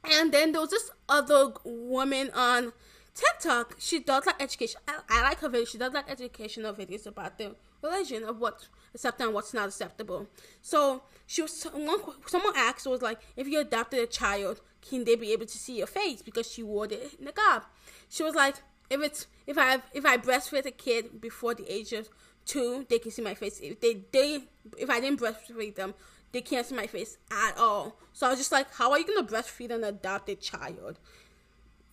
And 0.02 0.32
then 0.32 0.52
there 0.52 0.62
was 0.62 0.70
this 0.70 0.90
other 1.10 1.52
woman 1.62 2.30
on 2.34 2.72
TikTok, 3.14 3.76
she 3.78 3.98
does 3.98 4.24
like 4.24 4.40
education. 4.40 4.80
I, 4.88 5.00
I 5.10 5.22
like 5.22 5.40
her 5.40 5.50
videos. 5.50 5.68
She 5.68 5.78
does 5.78 5.92
like 5.92 6.08
educational 6.08 6.72
videos 6.72 7.06
about 7.06 7.36
the 7.36 7.56
religion 7.82 8.22
of 8.22 8.38
what's 8.38 8.68
acceptable 8.94 9.26
and 9.26 9.34
what's 9.34 9.54
not 9.54 9.68
acceptable. 9.68 10.26
So 10.62 11.02
she 11.26 11.42
was 11.42 11.52
someone, 11.52 12.00
someone 12.26 12.54
asked 12.56 12.86
was 12.86 13.02
like, 13.02 13.20
if 13.36 13.46
you 13.46 13.60
adopted 13.60 14.00
a 14.00 14.06
child, 14.06 14.60
can 14.88 15.04
they 15.04 15.16
be 15.16 15.32
able 15.32 15.46
to 15.46 15.58
see 15.58 15.78
your 15.78 15.86
face 15.86 16.22
because 16.22 16.50
she 16.50 16.62
wore 16.62 16.86
the 16.86 16.96
niqab? 17.22 17.64
She 18.08 18.22
was 18.22 18.34
like, 18.34 18.56
if 18.90 19.00
it's 19.02 19.26
if 19.46 19.58
I 19.58 19.82
if 19.92 20.04
I 20.06 20.16
breastfeed 20.16 20.66
a 20.66 20.70
kid 20.70 21.20
before 21.20 21.54
the 21.54 21.70
age 21.72 21.92
of 21.92 22.08
two, 22.46 22.86
they 22.88 22.98
can 22.98 23.10
see 23.10 23.22
my 23.22 23.34
face. 23.34 23.60
If 23.60 23.80
they 23.80 24.04
they 24.12 24.44
if 24.78 24.88
I 24.88 25.00
didn't 25.00 25.20
breastfeed 25.20 25.74
them, 25.74 25.94
they 26.32 26.40
can't 26.40 26.66
see 26.66 26.74
my 26.74 26.86
face 26.86 27.18
at 27.30 27.56
all. 27.58 27.98
So 28.12 28.26
I 28.26 28.30
was 28.30 28.38
just 28.38 28.52
like, 28.52 28.72
how 28.74 28.92
are 28.92 28.98
you 28.98 29.06
gonna 29.06 29.26
breastfeed 29.26 29.70
an 29.70 29.84
adopted 29.84 30.40
child? 30.40 30.98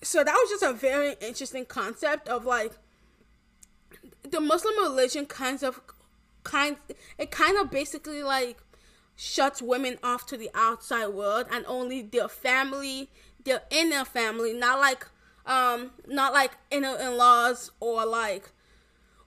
So 0.01 0.23
that 0.23 0.33
was 0.33 0.49
just 0.49 0.63
a 0.63 0.73
very 0.73 1.15
interesting 1.21 1.65
concept 1.65 2.27
of 2.27 2.45
like 2.45 2.73
the 4.23 4.39
Muslim 4.39 4.75
religion 4.77 5.25
kinds 5.25 5.63
of 5.63 5.81
kind 6.45 6.77
it 7.17 7.31
kind 7.31 7.57
of 7.57 7.69
basically 7.69 8.23
like 8.23 8.57
shuts 9.17 9.61
women 9.61 9.97
off 10.03 10.25
to 10.27 10.37
the 10.37 10.49
outside 10.53 11.07
world 11.07 11.47
and 11.51 11.65
only 11.67 12.01
their 12.01 12.27
family, 12.27 13.09
their 13.43 13.61
inner 13.69 14.05
family, 14.05 14.53
not 14.53 14.79
like 14.79 15.05
um 15.45 15.91
not 16.07 16.33
like 16.33 16.51
inner 16.71 16.95
in-laws 16.97 17.71
or 17.79 18.05
like 18.05 18.49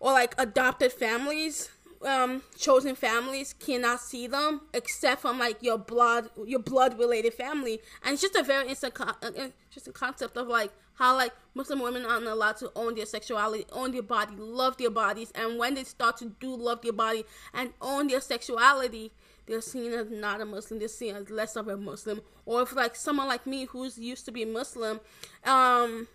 or 0.01 0.13
like 0.13 0.35
adopted 0.39 0.93
families 0.93 1.71
um 2.05 2.43
chosen 2.57 2.95
families 2.95 3.55
cannot 3.59 4.01
see 4.01 4.27
them 4.27 4.61
except 4.73 5.21
from 5.23 5.39
like 5.39 5.61
your 5.63 5.79
blood 5.79 6.31
your 6.47 6.61
blood 6.61 6.99
related 6.99 7.35
family. 7.35 7.81
And 8.03 8.15
it's 8.15 8.23
just 8.23 8.37
a 8.37 8.43
very 8.43 8.63
interesting, 8.63 8.93
con- 8.93 9.17
uh, 9.23 9.31
interesting 9.67 9.93
concept 9.93 10.37
of 10.37 10.49
like 10.49 10.73
how 10.99 11.17
like 11.17 11.33
muslim 11.55 11.81
women 11.81 12.05
aren't 12.05 12.27
allowed 12.27 12.57
to 12.57 12.71
own 12.75 12.95
their 12.95 13.07
sexuality 13.07 13.65
own 13.73 13.93
their 13.93 14.03
body 14.03 14.35
love 14.37 14.77
their 14.77 14.91
bodies. 14.91 15.33
And 15.35 15.59
when 15.59 15.75
they 15.75 15.85
start 15.85 16.17
to 16.19 16.27
do 16.41 16.55
love 16.55 16.83
their 16.83 16.93
body 16.93 17.25
and 17.55 17.73
own 17.81 18.09
their 18.09 18.21
sexuality 18.21 19.13
they're 19.47 19.63
seen 19.63 19.93
as 19.93 20.11
not 20.11 20.43
a 20.43 20.45
muslim. 20.45 20.79
They're 20.79 20.89
seen 20.89 21.17
as 21.17 21.31
less 21.31 21.57
of 21.57 21.69
a 21.69 21.77
muslim. 21.77 22.21
Or 22.45 22.63
if 22.63 22.75
like 22.75 22.95
someone 22.95 23.29
like 23.29 23.47
me 23.47 23.65
who's 23.65 23.99
used 23.99 24.25
to 24.27 24.33
be 24.33 24.45
muslim 24.45 25.01
um 25.45 26.09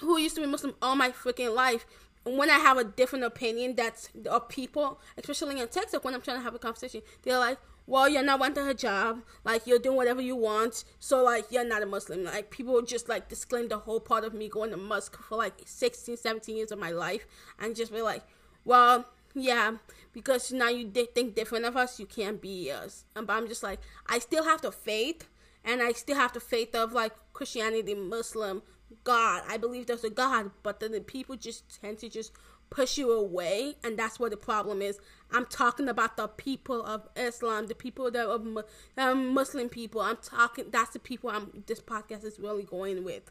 who 0.00 0.18
used 0.18 0.34
to 0.34 0.40
be 0.40 0.46
muslim 0.46 0.74
all 0.82 0.96
my 0.96 1.10
freaking 1.10 1.54
life 1.54 1.86
when 2.24 2.50
I 2.50 2.58
have 2.58 2.76
a 2.76 2.84
different 2.84 3.24
opinion 3.24 3.74
that's 3.76 4.10
of 4.28 4.48
people, 4.48 5.00
especially 5.16 5.60
in 5.60 5.68
Texas, 5.68 6.00
when 6.02 6.14
I'm 6.14 6.20
trying 6.20 6.36
to 6.36 6.42
have 6.42 6.54
a 6.54 6.58
conversation, 6.58 7.00
they're 7.22 7.38
like, 7.38 7.58
well, 7.90 8.08
you're 8.08 8.22
not 8.22 8.38
wanting 8.38 8.62
a 8.62 8.72
hijab, 8.72 9.22
like 9.42 9.66
you're 9.66 9.80
doing 9.80 9.96
whatever 9.96 10.20
you 10.20 10.36
want, 10.36 10.84
so 11.00 11.24
like 11.24 11.46
you're 11.50 11.64
not 11.64 11.82
a 11.82 11.86
Muslim. 11.86 12.22
Like 12.22 12.48
people 12.52 12.80
just 12.82 13.08
like 13.08 13.28
disclaim 13.28 13.66
the 13.66 13.78
whole 13.78 13.98
part 13.98 14.22
of 14.22 14.32
me 14.32 14.48
going 14.48 14.70
to 14.70 14.76
mosque 14.76 15.20
for 15.20 15.36
like 15.36 15.54
16, 15.64 16.16
17 16.16 16.56
years 16.56 16.70
of 16.70 16.78
my 16.78 16.92
life, 16.92 17.26
and 17.58 17.74
just 17.74 17.92
be 17.92 18.00
like, 18.00 18.22
well, 18.64 19.06
yeah, 19.34 19.72
because 20.12 20.52
now 20.52 20.68
you 20.68 20.88
think 20.88 21.34
different 21.34 21.64
of 21.64 21.76
us, 21.76 21.98
you 21.98 22.06
can't 22.06 22.40
be 22.40 22.70
us. 22.70 23.06
And 23.16 23.26
but 23.26 23.32
I'm 23.32 23.48
just 23.48 23.64
like, 23.64 23.80
I 24.06 24.20
still 24.20 24.44
have 24.44 24.62
the 24.62 24.70
faith, 24.70 25.28
and 25.64 25.82
I 25.82 25.90
still 25.90 26.16
have 26.16 26.32
the 26.32 26.38
faith 26.38 26.76
of 26.76 26.92
like 26.92 27.12
Christianity, 27.32 27.96
Muslim, 27.96 28.62
God. 29.02 29.42
I 29.48 29.56
believe 29.56 29.86
there's 29.86 30.04
a 30.04 30.10
God, 30.10 30.52
but 30.62 30.78
then 30.78 30.92
the 30.92 31.00
people 31.00 31.34
just 31.34 31.80
tend 31.80 31.98
to 31.98 32.08
just 32.08 32.30
push 32.70 32.96
you 32.96 33.12
away, 33.12 33.74
and 33.82 33.98
that's 33.98 34.18
what 34.18 34.30
the 34.30 34.36
problem 34.36 34.80
is. 34.80 34.98
I'm 35.32 35.46
talking 35.46 35.88
about 35.88 36.16
the 36.16 36.28
people 36.28 36.84
of 36.84 37.08
Islam, 37.16 37.66
the 37.66 37.74
people 37.74 38.10
that 38.10 38.26
are 38.26 39.10
um, 39.10 39.34
Muslim 39.34 39.68
people. 39.68 40.00
I'm 40.00 40.18
talking. 40.22 40.66
That's 40.70 40.90
the 40.90 40.98
people 40.98 41.30
I'm. 41.30 41.64
This 41.66 41.80
podcast 41.80 42.24
is 42.24 42.38
really 42.38 42.64
going 42.64 43.04
with. 43.04 43.30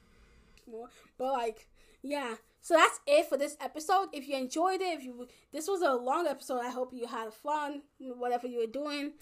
But 1.17 1.31
like, 1.31 1.67
yeah. 2.01 2.35
So 2.61 2.73
that's 2.73 2.99
it 3.07 3.27
for 3.27 3.37
this 3.37 3.55
episode. 3.61 4.09
If 4.11 4.27
you 4.27 4.35
enjoyed 4.35 4.81
it, 4.81 4.99
if 4.99 5.03
you 5.03 5.27
this 5.51 5.67
was 5.67 5.81
a 5.81 5.93
long 5.93 6.27
episode, 6.27 6.59
I 6.59 6.69
hope 6.69 6.93
you 6.93 7.07
had 7.07 7.33
fun, 7.33 7.83
whatever 7.99 8.47
you 8.47 8.59
were 8.59 8.67
doing. 8.67 9.13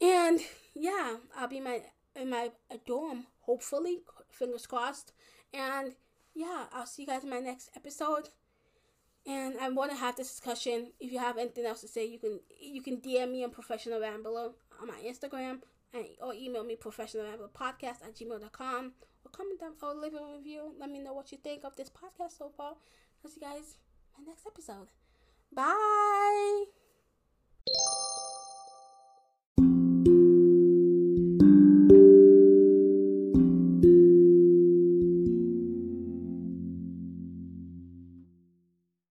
And 0.00 0.40
yeah, 0.74 1.16
I'll 1.36 1.48
be 1.48 1.58
in 1.58 1.64
my 1.64 1.82
in 2.16 2.30
my 2.30 2.50
dorm, 2.86 3.26
hopefully, 3.40 4.00
fingers 4.30 4.66
crossed. 4.66 5.12
And 5.52 5.92
yeah, 6.34 6.64
I'll 6.72 6.86
see 6.86 7.02
you 7.02 7.08
guys 7.08 7.24
in 7.24 7.30
my 7.30 7.40
next 7.40 7.70
episode. 7.76 8.30
And 9.26 9.54
I 9.60 9.68
want 9.68 9.92
to 9.92 9.96
have 9.96 10.16
this 10.16 10.28
discussion. 10.28 10.88
If 10.98 11.12
you 11.12 11.18
have 11.20 11.38
anything 11.38 11.64
else 11.64 11.80
to 11.82 11.88
say, 11.88 12.06
you 12.06 12.18
can 12.18 12.40
you 12.60 12.82
can 12.82 12.96
DM 12.96 13.30
me 13.30 13.44
on 13.44 13.50
Professional 13.50 14.00
Rambler 14.00 14.50
on 14.80 14.88
my 14.88 14.98
Instagram 15.06 15.60
and 15.94 16.06
or 16.20 16.34
email 16.34 16.64
me 16.64 16.76
professional 16.76 17.24
rambler 17.24 17.48
podcast 17.48 18.02
at 18.02 18.14
gmail.com 18.16 18.92
or 19.24 19.30
comment 19.30 19.60
down 19.60 19.72
or 19.82 19.94
leave 19.94 20.14
a 20.14 20.36
review. 20.36 20.72
Let 20.78 20.90
me 20.90 20.98
know 20.98 21.12
what 21.12 21.32
you 21.32 21.38
think 21.38 21.64
of 21.64 21.76
this 21.76 21.90
podcast 21.90 22.38
so 22.38 22.50
far. 22.56 22.74
I'll 23.24 23.30
see 23.30 23.40
you 23.40 23.46
guys 23.46 23.76
in 24.18 24.24
my 24.24 24.30
next 24.30 24.46
episode. 24.46 24.88
Bye. 25.52 26.64